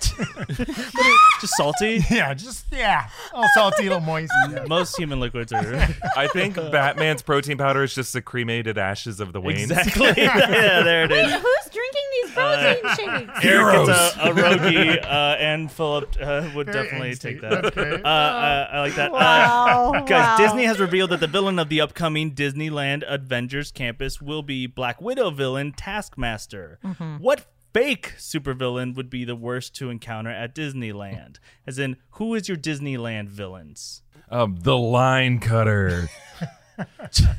Just 1.40 1.54
salty. 1.56 2.02
Yeah, 2.10 2.34
just 2.34 2.66
yeah, 2.72 3.08
all 3.32 3.46
salty, 3.54 3.82
a 3.86 3.90
little 3.90 4.00
moist. 4.00 4.32
Yeah. 4.50 4.64
Most 4.68 4.96
human 4.96 5.20
liquids 5.20 5.52
are 5.52 5.74
I 6.16 6.26
think 6.28 6.54
Batman's 6.72 7.22
protein 7.22 7.58
powder 7.58 7.82
is 7.82 7.94
just 7.94 8.12
the 8.12 8.22
cremated 8.22 8.78
ashes 8.78 9.20
of 9.20 9.32
the 9.32 9.40
Waynes. 9.40 9.64
exactly. 9.70 10.12
yeah, 10.16 10.82
there 10.82 11.04
it 11.04 11.10
Wait, 11.10 11.30
who's 11.30 11.72
drinking 11.72 12.02
these 12.22 12.34
those 12.34 12.84
protein 12.94 13.26
shakes. 13.26 13.44
Eric 13.44 13.86
gets 13.86 14.16
a, 14.16 14.20
a 14.22 14.34
Rogie, 14.34 15.00
uh, 15.00 15.34
and 15.36 15.70
Philip 15.70 16.16
uh, 16.20 16.50
would 16.54 16.66
Very 16.66 16.84
definitely 16.84 17.10
angsty. 17.10 17.20
take 17.20 17.40
That's 17.40 17.62
that. 17.62 17.74
great. 17.74 18.04
Uh, 18.04 18.08
uh, 18.08 18.68
I 18.72 18.80
like 18.80 18.94
that. 18.96 19.10
Uh, 19.12 19.14
Wow. 19.14 19.92
Guys, 20.06 20.10
wow. 20.10 20.36
Disney 20.38 20.64
has 20.64 20.78
revealed 20.80 21.10
that 21.10 21.20
the 21.20 21.26
villain 21.26 21.58
of 21.58 21.68
the 21.68 21.80
upcoming 21.80 22.32
Disneyland 22.34 23.02
Avengers 23.06 23.70
campus 23.72 24.20
will 24.22 24.42
be 24.42 24.66
Black 24.66 25.00
Widow 25.00 25.30
villain 25.30 25.72
Taskmaster. 25.72 26.78
Mm-hmm. 26.84 27.16
What 27.18 27.44
fake 27.72 28.14
supervillain 28.18 28.94
would 28.94 29.10
be 29.10 29.24
the 29.24 29.36
worst 29.36 29.74
to 29.76 29.90
encounter 29.90 30.30
at 30.30 30.54
Disneyland? 30.54 31.36
As 31.66 31.78
in, 31.78 31.96
who 32.12 32.34
is 32.34 32.48
your 32.48 32.56
Disneyland 32.56 33.28
villains? 33.28 34.02
Um, 34.30 34.58
the 34.60 34.76
line 34.76 35.40
cutter. 35.40 36.08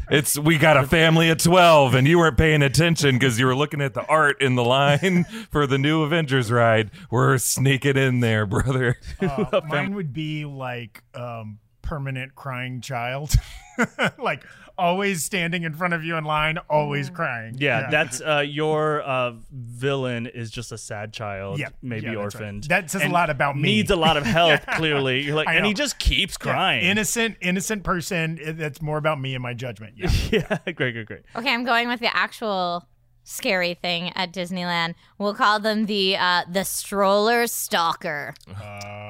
it's 0.09 0.37
we 0.37 0.57
got 0.57 0.77
a 0.77 0.85
family 0.85 1.29
of 1.29 1.37
twelve, 1.37 1.93
and 1.93 2.07
you 2.07 2.19
weren't 2.19 2.37
paying 2.37 2.61
attention 2.61 3.15
because 3.15 3.39
you 3.39 3.45
were 3.45 3.55
looking 3.55 3.81
at 3.81 3.93
the 3.93 4.05
art 4.05 4.41
in 4.41 4.55
the 4.55 4.63
line 4.63 5.23
for 5.51 5.65
the 5.67 5.77
new 5.77 6.03
Avengers 6.03 6.51
ride. 6.51 6.91
We're 7.09 7.37
sneaking 7.37 7.97
in 7.97 8.19
there, 8.19 8.45
brother. 8.45 8.97
Uh, 9.21 9.61
mine 9.67 9.95
would 9.95 10.13
be 10.13 10.45
like 10.45 11.03
um, 11.13 11.59
permanent 11.81 12.35
crying 12.35 12.81
child, 12.81 13.33
like 14.21 14.43
always 14.79 15.23
standing 15.23 15.63
in 15.63 15.73
front 15.73 15.93
of 15.93 16.03
you 16.03 16.15
in 16.15 16.23
line, 16.23 16.57
always 16.69 17.09
crying. 17.09 17.55
Yeah, 17.59 17.89
that's 17.91 18.21
uh, 18.21 18.39
your 18.39 19.01
uh, 19.01 19.33
villain 19.51 20.25
is 20.27 20.49
just 20.49 20.71
a 20.71 20.77
sad 20.77 21.13
child, 21.13 21.59
Yeah, 21.59 21.69
maybe 21.81 22.07
yeah, 22.07 22.15
that's 22.15 22.35
right. 22.35 22.41
orphaned. 22.41 22.63
That 22.65 22.89
says 22.89 23.01
a 23.01 23.05
and 23.05 23.13
lot 23.13 23.29
about 23.29 23.55
me. 23.55 23.63
Needs 23.63 23.91
a 23.91 23.95
lot 23.95 24.17
of 24.17 24.23
help. 24.25 24.61
Clearly, 24.75 25.21
you're 25.21 25.35
like, 25.35 25.47
I 25.47 25.55
and 25.55 25.65
he 25.65 25.71
know. 25.73 25.75
just 25.75 25.99
keeps 25.99 26.37
Yeah, 26.43 26.51
crying. 26.53 26.85
innocent, 26.85 27.37
innocent 27.41 27.83
person. 27.83 28.39
It- 28.41 28.57
That's 28.57 28.81
more 28.81 28.97
about 28.97 29.19
me 29.19 29.35
and 29.35 29.43
my 29.43 29.53
judgment. 29.53 29.93
Yeah. 29.97 30.09
yeah, 30.31 30.57
great, 30.71 30.93
great, 30.93 31.05
great. 31.05 31.21
Okay, 31.35 31.53
I'm 31.53 31.63
going 31.65 31.87
with 31.87 31.99
the 31.99 32.15
actual 32.15 32.87
scary 33.23 33.73
thing 33.75 34.11
at 34.15 34.31
Disneyland. 34.33 34.95
We'll 35.17 35.33
call 35.35 35.59
them 35.59 35.85
the 35.85 36.17
uh, 36.17 36.43
the 36.51 36.63
stroller 36.65 37.47
stalker. 37.47 38.33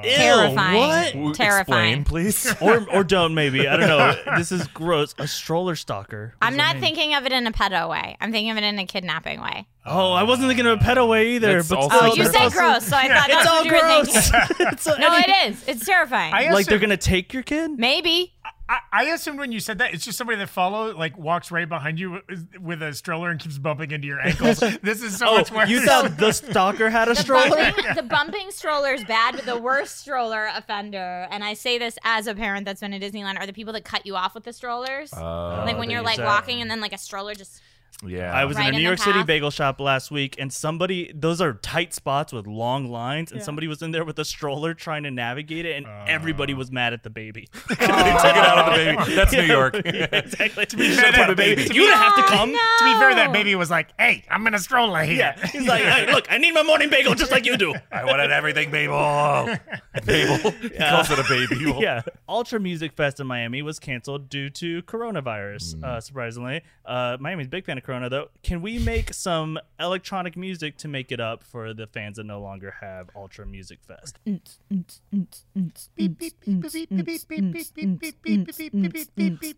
Terrifying. 0.03 1.13
W- 1.13 1.33
Terrifying. 1.33 2.01
Explain, 2.01 2.03
please. 2.05 2.55
or 2.61 2.85
or 2.91 3.03
don't 3.03 3.33
maybe. 3.33 3.67
I 3.67 3.77
don't 3.77 3.87
know. 3.87 4.15
This 4.37 4.51
is 4.51 4.67
gross. 4.67 5.13
A 5.17 5.27
stroller 5.27 5.75
stalker. 5.75 6.33
What 6.39 6.47
I'm 6.47 6.55
not 6.55 6.77
thinking 6.77 7.13
of 7.13 7.25
it 7.25 7.31
in 7.31 7.45
a 7.47 7.51
pedo 7.51 7.89
way. 7.89 8.15
I'm 8.21 8.31
thinking 8.31 8.51
of 8.51 8.57
it 8.57 8.63
in 8.63 8.79
a 8.79 8.85
kidnapping 8.85 9.41
way. 9.41 9.65
Oh, 9.85 10.11
I 10.13 10.23
wasn't 10.23 10.47
thinking 10.49 10.65
of 10.67 10.79
a 10.79 10.83
pedo 10.83 11.07
way 11.09 11.31
either. 11.31 11.55
That's 11.55 11.69
but 11.69 11.79
also 11.79 11.97
Oh, 12.01 12.13
you 12.13 12.23
That's 12.23 12.35
say 12.37 12.43
also- 12.43 12.57
gross, 12.59 12.85
so 12.87 12.95
I 12.95 13.07
thought 13.07 13.29
it's 13.29 13.35
that's 13.35 13.47
all 13.49 13.55
what 13.57 13.65
you 13.65 13.73
were 13.73 13.79
gross. 13.79 14.29
thinking. 14.29 14.67
It's 14.71 14.87
a- 14.87 14.99
No, 14.99 15.13
it 15.17 15.49
is. 15.51 15.67
It's 15.67 15.85
terrifying. 15.85 16.33
I 16.33 16.51
like 16.51 16.67
they're 16.67 16.79
gonna 16.79 16.95
take 16.97 17.33
your 17.33 17.43
kid. 17.43 17.71
Maybe. 17.77 18.33
I, 18.69 18.79
I 18.93 19.03
assumed 19.05 19.39
when 19.39 19.51
you 19.51 19.59
said 19.59 19.79
that, 19.79 19.95
it's 19.95 20.05
just 20.05 20.15
somebody 20.17 20.37
that 20.37 20.47
follows, 20.47 20.95
like 20.95 21.17
walks 21.17 21.49
right 21.49 21.67
behind 21.67 21.99
you 21.99 22.21
with, 22.29 22.47
with 22.61 22.81
a 22.83 22.93
stroller 22.93 23.31
and 23.31 23.39
keeps 23.39 23.57
bumping 23.57 23.89
into 23.89 24.05
your 24.07 24.19
ankles. 24.21 24.59
this 24.83 25.01
is 25.01 25.17
so 25.17 25.27
Oh, 25.29 25.37
much 25.37 25.51
worse. 25.51 25.69
you 25.69 25.81
thought 25.83 26.17
the 26.17 26.31
stalker 26.31 26.89
had 26.91 27.07
a 27.07 27.15
The 27.15 27.21
stroller? 27.21 27.49
bumping, 27.49 27.95
the 27.95 28.03
bumping 28.03 28.51
stroller 28.51 28.93
is 28.93 29.03
bad, 29.05 29.35
but 29.35 29.45
the 29.45 29.57
worst 29.57 29.97
stroller 29.97 30.49
offender, 30.55 31.27
and 31.31 31.43
I 31.43 31.55
say 31.55 31.79
this 31.79 31.97
as 32.03 32.27
a 32.27 32.35
parent 32.35 32.65
that's 32.65 32.81
been 32.81 32.93
at 32.93 33.01
Disneyland, 33.01 33.39
are 33.39 33.47
the 33.47 33.53
people 33.53 33.73
that 33.73 33.85
cut 33.85 34.05
you 34.05 34.15
off 34.15 34.35
with 34.35 34.43
the 34.43 34.53
strollers. 34.53 35.11
Uh, 35.13 35.63
like 35.65 35.79
when 35.79 35.89
you're 35.89 36.03
like 36.03 36.17
that. 36.17 36.25
walking 36.27 36.61
and 36.61 36.69
then 36.69 36.79
like 36.79 36.93
a 36.93 36.97
stroller 36.99 37.33
just. 37.33 37.61
Yeah, 38.05 38.31
I 38.33 38.45
was 38.45 38.55
Right 38.57 38.67
in 38.69 38.69
a 38.69 38.71
New 38.73 38.77
the 38.77 38.83
York 38.83 38.99
City 38.99 39.23
bagel 39.23 39.51
shop 39.51 39.79
last 39.79 40.09
week, 40.11 40.35
and 40.39 40.51
somebody, 40.53 41.11
those 41.13 41.41
are 41.41 41.53
tight 41.53 41.93
spots 41.93 42.31
with 42.31 42.47
long 42.47 42.89
lines, 42.89 43.31
and 43.31 43.41
somebody 43.43 43.67
was 43.67 43.81
in 43.81 43.91
there 43.91 44.05
with 44.05 44.17
a 44.19 44.25
stroller 44.25 44.73
trying 44.73 45.03
to 45.03 45.11
navigate 45.11 45.65
it, 45.65 45.75
and 45.75 45.85
everybody 46.07 46.53
was 46.53 46.71
mad 46.71 46.93
at 46.93 47.03
the 47.03 47.09
baby. 47.09 47.49
They 47.69 47.75
took 47.75 47.85
it 47.85 48.37
out 48.37 48.57
of 48.57 48.65
the 48.65 48.71
baby. 49.05 49.15
That's 49.15 49.33
New 49.33 49.41
York. 49.41 49.75
yeah, 49.85 50.07
exactly. 50.13 50.65
To 50.65 50.77
be 50.77 50.89
fair, 50.95 51.11
that 51.11 51.35
baby- 51.35 51.63
you 51.73 51.87
don't 51.87 51.97
have 51.97 52.15
to 52.15 52.23
come. 52.23 52.51
no. 52.51 52.57
to 52.57 52.83
be 52.85 52.93
fair, 52.99 53.15
that 53.15 53.33
baby 53.33 53.55
was 53.55 53.69
like, 53.69 53.89
"Hey, 53.99 54.23
I'm 54.29 54.45
in 54.47 54.53
a 54.53 54.59
stroller 54.59 55.01
here." 55.03 55.17
Yeah, 55.17 55.47
he's 55.47 55.67
like, 55.67 55.83
hey, 55.83 56.11
look, 56.11 56.27
I 56.31 56.37
need 56.37 56.53
my 56.53 56.63
morning 56.63 56.89
bagel 56.89 57.15
just 57.15 57.31
like 57.31 57.45
you 57.45 57.57
do. 57.57 57.73
I 57.91 58.05
wanted 58.05 58.31
everything, 58.31 58.71
Babel. 58.71 59.57
Babel. 60.05 60.51
He 60.51 60.69
calls 60.69 61.11
it 61.11 61.19
a 61.19 61.23
baby. 61.27 61.75
yeah. 61.79 62.01
Ultra 62.27 62.59
Music 62.59 62.93
Fest 62.93 63.19
in 63.19 63.27
Miami 63.27 63.61
was 63.61 63.79
canceled 63.79 64.29
due 64.29 64.49
to 64.51 64.81
coronavirus, 64.83 65.75
Hmm. 65.75 65.83
uh, 65.83 66.01
surprisingly. 66.01 66.61
Uh, 66.85 67.17
Miami's 67.19 67.47
big 67.47 67.65
fan 67.65 67.77
of 67.79 67.83
Corona, 67.83 68.09
though. 68.09 68.29
Can 68.43 68.61
we 68.61 68.79
make 68.79 69.13
some 69.13 69.59
electronic 69.79 70.37
music 70.37 70.77
to 70.77 70.87
make 70.87 71.11
it 71.11 71.19
up 71.19 71.43
for 71.43 71.73
the 71.73 71.87
fans 71.87 72.17
that 72.17 72.25
no 72.25 72.39
longer 72.39 72.75
have 72.81 73.09
Ultra 73.15 73.45
Music 73.45 73.79
Fest? 73.87 74.19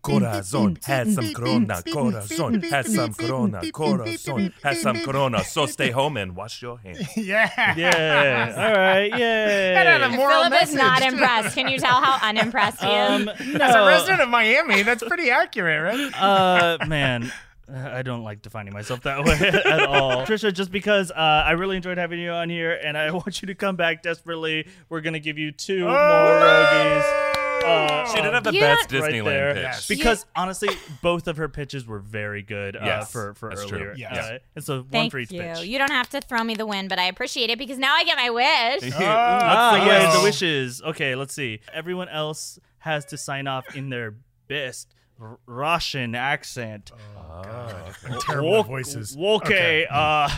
Corazon 0.01 0.77
has 0.85 1.15
some 1.15 1.33
corona. 1.33 1.81
Corazon 1.91 2.61
has 2.61 2.93
some 2.93 3.13
corona. 3.13 3.71
Corazon 3.71 4.53
has 4.63 4.81
some 4.81 4.99
corona. 5.03 5.43
So 5.43 5.65
stay 5.65 5.91
home 5.91 6.17
and 6.17 6.35
wash 6.35 6.61
your 6.61 6.77
hands. 6.77 7.05
yeah. 7.17 7.75
Yeah. 7.75 8.53
All 8.57 8.73
right. 8.73 9.11
Yeah. 9.17 9.83
had 9.83 10.01
a 10.01 10.09
Philip 10.11 10.63
is 10.63 10.73
not 10.73 11.01
impressed. 11.01 11.55
Can 11.55 11.67
you 11.67 11.77
tell 11.77 12.01
how 12.01 12.27
unimpressed 12.27 12.81
he 12.81 12.87
is? 12.87 13.27
Um, 13.27 13.29
As 13.29 13.75
a 13.75 13.85
resident 13.85 14.21
of 14.21 14.29
Miami, 14.29 14.83
that's 14.83 15.03
pretty 15.03 15.29
accurate, 15.29 15.81
right? 15.83 16.21
uh, 16.21 16.77
man. 16.87 17.31
Uh, 17.69 17.73
I 17.93 18.01
don't 18.01 18.23
like 18.23 18.41
defining 18.41 18.73
myself 18.73 19.01
that 19.03 19.23
way 19.23 19.33
at 19.71 19.81
all. 19.83 20.25
Trisha, 20.25 20.53
just 20.53 20.71
because 20.71 21.11
uh, 21.11 21.15
I 21.15 21.51
really 21.51 21.75
enjoyed 21.77 21.97
having 21.97 22.19
you 22.19 22.31
on 22.31 22.49
here 22.49 22.73
and 22.83 22.97
I 22.97 23.11
want 23.11 23.41
you 23.41 23.47
to 23.47 23.55
come 23.55 23.75
back 23.75 24.01
desperately, 24.03 24.67
we're 24.89 25.01
going 25.01 25.13
to 25.13 25.19
give 25.19 25.37
you 25.37 25.51
two 25.51 25.81
more 25.85 25.91
Rogies. 25.91 27.27
Uh, 27.63 28.07
She 28.07 28.19
did 28.19 28.33
have 28.33 28.43
the 28.43 28.51
best 28.53 28.89
don't- 28.89 29.01
right 29.01 29.13
Disneyland 29.13 29.53
pitch. 29.53 29.61
Yes. 29.63 29.87
Because 29.87 30.25
honestly, 30.35 30.69
both 31.03 31.27
of 31.27 31.37
her 31.37 31.47
pitches 31.47 31.85
were 31.85 31.99
very 31.99 32.41
good 32.41 32.75
uh, 32.75 32.79
Yes, 32.83 33.11
for, 33.11 33.35
for 33.35 33.49
that's 33.49 33.65
true. 33.67 33.77
earlier. 33.77 33.93
Yes. 33.95 34.17
Uh, 34.17 34.37
and 34.55 34.65
so 34.65 34.77
one 34.77 34.87
Thank 34.89 35.11
for 35.11 35.19
each 35.19 35.31
you. 35.31 35.41
pitch. 35.41 35.61
You 35.61 35.77
don't 35.77 35.91
have 35.91 36.09
to 36.09 36.21
throw 36.21 36.43
me 36.43 36.55
the 36.55 36.65
win, 36.65 36.87
but 36.87 36.97
I 36.97 37.03
appreciate 37.03 37.51
it 37.51 37.59
because 37.59 37.77
now 37.77 37.93
I 37.93 38.03
get 38.03 38.17
my 38.17 38.31
wish. 38.31 38.91
Ah, 38.95 39.77
the 39.79 39.85
yes, 39.85 40.05
wish? 40.07 40.17
the 40.19 40.23
wishes. 40.23 40.81
Okay, 40.81 41.13
let's 41.15 41.35
see. 41.35 41.59
Everyone 41.71 42.09
else 42.09 42.57
has 42.79 43.05
to 43.05 43.17
sign 43.17 43.45
off 43.45 43.75
in 43.75 43.89
their 43.89 44.15
best 44.47 44.95
R- 45.21 45.37
Russian 45.45 46.15
accent. 46.15 46.91
oh 47.17 47.41
god 47.43 47.93
Terrible 48.21 48.51
Wok- 48.51 48.67
voices. 48.67 49.15
Okay, 49.17 49.85
uh, 49.89 50.29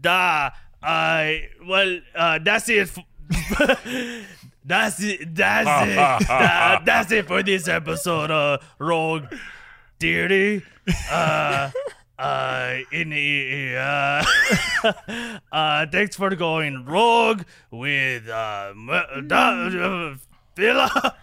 da, 0.00 0.50
I, 0.82 1.48
well, 1.66 1.98
uh, 2.14 2.38
that's 2.42 2.68
it. 2.68 2.90
f- 2.96 3.04
that's 4.64 5.02
it. 5.02 5.34
That's 5.34 5.88
it. 5.90 5.98
Uh, 6.30 6.80
that's 6.84 7.12
it 7.12 7.26
for 7.26 7.42
this 7.42 7.68
episode. 7.68 8.30
Uh, 8.30 8.58
Rogue 8.78 9.24
Dearty. 10.00 10.62
Uh, 11.10 11.70
uh, 12.18 12.76
in 12.92 13.10
the, 13.10 13.76
uh, 13.76 14.24
uh, 15.52 15.86
thanks 15.92 16.16
for 16.16 16.34
going 16.34 16.84
rogue 16.86 17.42
with, 17.70 18.28
uh, 18.28 18.72
m- 18.74 19.26
da, 19.28 20.14
Phila. 20.56 21.16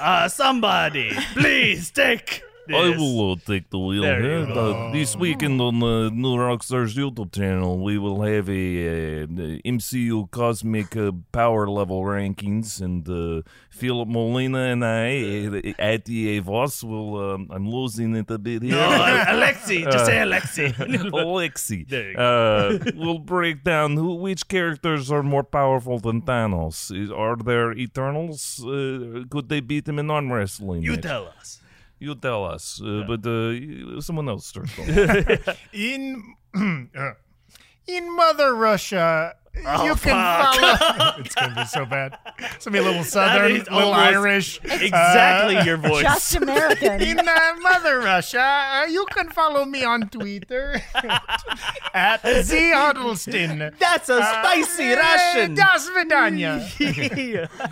Uh, 0.00 0.26
somebody, 0.26 1.10
please 1.34 1.90
take. 1.90 2.42
I 2.74 2.90
will 2.96 3.32
uh, 3.32 3.36
take 3.46 3.70
the 3.70 3.78
wheel 3.78 4.02
There 4.02 4.20
here. 4.22 4.38
you 4.40 4.46
go. 4.54 4.88
Uh, 4.88 4.92
this 4.92 5.16
weekend 5.16 5.60
on 5.60 5.80
the 5.80 6.10
New 6.10 6.36
Rockstars 6.36 6.94
YouTube 6.94 7.32
channel, 7.32 7.78
we 7.82 7.98
will 7.98 8.22
have 8.22 8.48
a, 8.48 9.22
uh, 9.22 9.26
the 9.28 9.60
MCU 9.64 10.30
Cosmic 10.30 10.96
uh, 10.96 11.12
Power 11.32 11.68
Level 11.68 12.02
rankings, 12.02 12.80
and 12.80 13.08
uh, 13.08 13.42
Philip 13.70 14.08
Molina 14.08 14.58
and 14.58 14.84
I, 14.84 15.46
uh, 15.46 15.72
at 15.78 16.04
the 16.04 16.40
Avos, 16.40 16.82
will. 16.84 17.10
Um, 17.34 17.48
I'm 17.50 17.68
losing 17.68 18.14
it 18.16 18.30
a 18.30 18.38
bit 18.38 18.62
here. 18.62 18.72
No, 18.72 18.78
Alexi, 19.28 19.84
just 19.90 20.06
say 20.06 20.16
Alexi. 20.16 20.72
Alexi. 21.12 21.86
Uh, 22.30 22.78
we'll 22.96 23.18
break 23.18 23.64
down 23.64 23.96
who, 23.96 24.14
which 24.14 24.46
characters 24.48 25.10
are 25.10 25.22
more 25.22 25.42
powerful 25.44 25.98
than 25.98 26.22
Thanos. 26.22 26.90
Are 27.16 27.36
there 27.36 27.72
Eternals? 27.72 28.62
Uh, 28.64 29.24
could 29.30 29.48
they 29.48 29.60
beat 29.60 29.88
him 29.88 29.98
in 29.98 30.10
arm 30.10 30.32
wrestling? 30.32 30.82
you 30.82 30.92
match? 30.92 31.02
tell 31.02 31.26
us. 31.38 31.60
You 32.00 32.14
tell 32.16 32.46
us, 32.46 32.80
uh, 32.82 33.04
but 33.06 33.20
uh, 33.26 34.00
someone 34.00 34.28
else 34.28 34.46
starts. 34.46 34.72
off. 34.78 34.88
In 35.72 36.34
uh, 36.96 37.12
in 37.86 38.16
Mother 38.16 38.54
Russia, 38.54 39.34
Oh, 39.66 39.84
you 39.84 39.94
can 39.96 40.12
follow. 40.12 41.14
it's 41.18 41.34
gonna 41.34 41.54
be 41.54 41.64
so 41.66 41.84
bad. 41.84 42.16
It's 42.38 42.64
gonna 42.64 42.72
be 42.74 42.78
a 42.78 42.82
little 42.82 43.04
Southern, 43.04 43.52
is 43.52 43.58
little 43.70 43.92
almost 43.92 43.98
Irish. 44.00 44.60
Exactly 44.64 45.60
your 45.66 45.76
voice. 45.88 46.02
Just 46.02 46.36
American. 46.36 47.02
In 47.02 47.18
uh, 47.18 47.54
Mother 47.60 47.98
Russia, 47.98 48.40
uh, 48.40 48.86
you 48.86 49.04
can 49.10 49.28
follow 49.28 49.64
me 49.64 49.82
on 49.84 50.08
Twitter 50.08 50.80
at 51.94 52.20
Z 52.42 52.70
Huddleston. 52.72 53.72
That's 53.78 54.08
a 54.08 54.22
spicy 54.22 54.92
Uh, 54.92 54.96
Russian. 54.96 55.54
Das 55.54 55.88
Vidanya. 55.90 56.60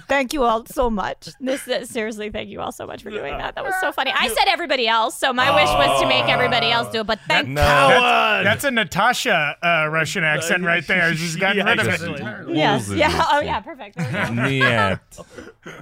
Thank 0.08 0.32
you 0.32 0.42
all 0.42 0.66
so 0.66 0.90
much. 0.90 1.28
This 1.40 1.66
uh, 1.68 1.84
seriously, 1.86 2.30
thank 2.30 2.48
you 2.50 2.60
all 2.60 2.72
so 2.72 2.86
much 2.86 3.02
for 3.02 3.10
doing 3.10 3.36
that. 3.38 3.54
That 3.54 3.64
was 3.64 3.74
so 3.80 3.92
funny. 3.92 4.12
I 4.14 4.28
said 4.28 4.48
everybody 4.48 4.88
else, 4.88 5.16
so 5.16 5.32
my 5.32 5.54
wish 5.54 5.68
was 5.68 6.00
to 6.02 6.08
make 6.08 6.28
everybody 6.28 6.70
else 6.70 6.90
do 6.92 7.00
it. 7.00 7.06
But 7.06 7.20
thank 7.28 7.48
No. 7.48 7.62
Coward. 7.62 8.44
That's 8.46 8.64
a 8.64 8.70
Natasha 8.70 9.56
uh, 9.62 9.88
Russian 9.88 10.24
accent 10.24 10.64
right 10.64 10.86
there. 10.86 11.14
She's 11.14 11.36
got 11.36 11.56
Yeah. 11.56 11.67
Rid 11.68 11.80
of 11.80 11.86
it 11.86 11.92
Exactly. 11.94 12.20
entirely. 12.20 12.56
Yes. 12.56 12.90
Yeah. 12.90 13.24
Oh 13.32 13.40
yeah. 13.40 13.60
Perfect. 13.60 13.96
There 13.96 14.30
we 14.32 14.60
go. 14.60 14.98
Niet. 14.98 14.98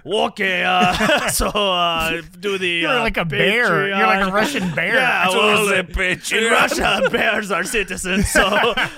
Okay, 0.05 0.64
uh, 0.64 1.28
so 1.41 1.47
uh, 1.49 2.20
do 2.41 2.59
the. 2.59 2.68
You're 2.68 2.91
uh, 2.99 3.01
like 3.01 3.16
a 3.16 3.24
bear. 3.24 3.89
You're 3.89 4.07
like 4.07 4.26
a 4.26 4.32
Russian 4.32 4.74
bear. 4.74 4.95
Yeah, 4.95 5.28
To 5.30 5.37
well, 5.37 5.66
the 5.66 5.76
in 6.32 6.51
Russia, 6.51 7.09
bears 7.12 7.51
are 7.51 7.62
citizens, 7.64 8.28
so 8.28 8.43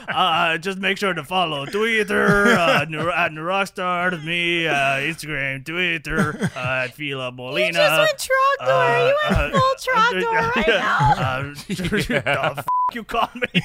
uh, 0.09 0.57
just 0.59 0.79
make 0.79 0.97
sure 0.99 1.13
to 1.13 1.25
follow 1.25 1.67
Twitter 1.67 2.49
uh, 2.57 2.87
New- 2.89 3.11
at 3.11 3.33
New 3.33 3.43
Rockstar, 3.43 4.23
me, 4.25 4.67
uh, 4.67 4.73
Instagram, 5.05 5.65
Twitter 5.65 6.39
uh, 6.57 6.85
at 6.85 6.95
Fila 6.95 7.33
Molina. 7.33 7.67
You 7.69 7.73
just 7.73 7.99
went 7.99 8.31
Trogdor. 8.61 9.09
you 9.09 9.15
went 9.37 9.55
uh, 9.55 9.59
full 9.59 9.61
uh, 9.95 10.11
Trogdor 10.11 10.57
right 10.57 10.69
now. 10.69 11.15
Uh, 11.19 11.43
the 11.69 12.55
f- 12.59 12.67
you 12.95 13.05
call 13.05 13.29
me. 13.35 13.63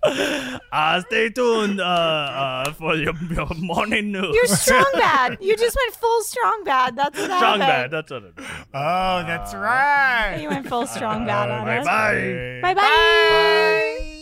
uh, 0.72 1.00
stay 1.02 1.28
tuned 1.30 1.80
uh, 1.80 1.84
uh, 1.84 2.72
for 2.72 2.94
your, 2.94 3.14
your 3.30 3.48
morning 3.56 4.12
news. 4.12 4.34
You're 4.34 4.46
strong 4.46 4.86
bad. 4.94 5.38
You 5.40 5.56
just 5.56 5.76
went 5.76 5.94
full 5.96 6.22
strong 6.22 6.62
bad. 6.64 6.96
That's 6.96 7.18
what 7.18 7.24
Strong 7.26 7.60
happened. 7.60 7.60
bad. 7.60 7.90
That's 7.90 8.10
what 8.10 8.22
it 8.24 8.34
is. 8.38 8.46
Oh, 8.74 9.24
that's 9.26 9.54
right. 9.54 10.38
You 10.40 10.48
went 10.50 10.68
full 10.68 10.86
strong 10.86 11.26
bad 11.26 11.50
on 11.50 11.68
us. 11.68 11.84
Bye 11.84 12.58
us. 12.60 12.64
bye. 12.64 12.74
Bye 12.74 12.80
bye. 12.80 14.14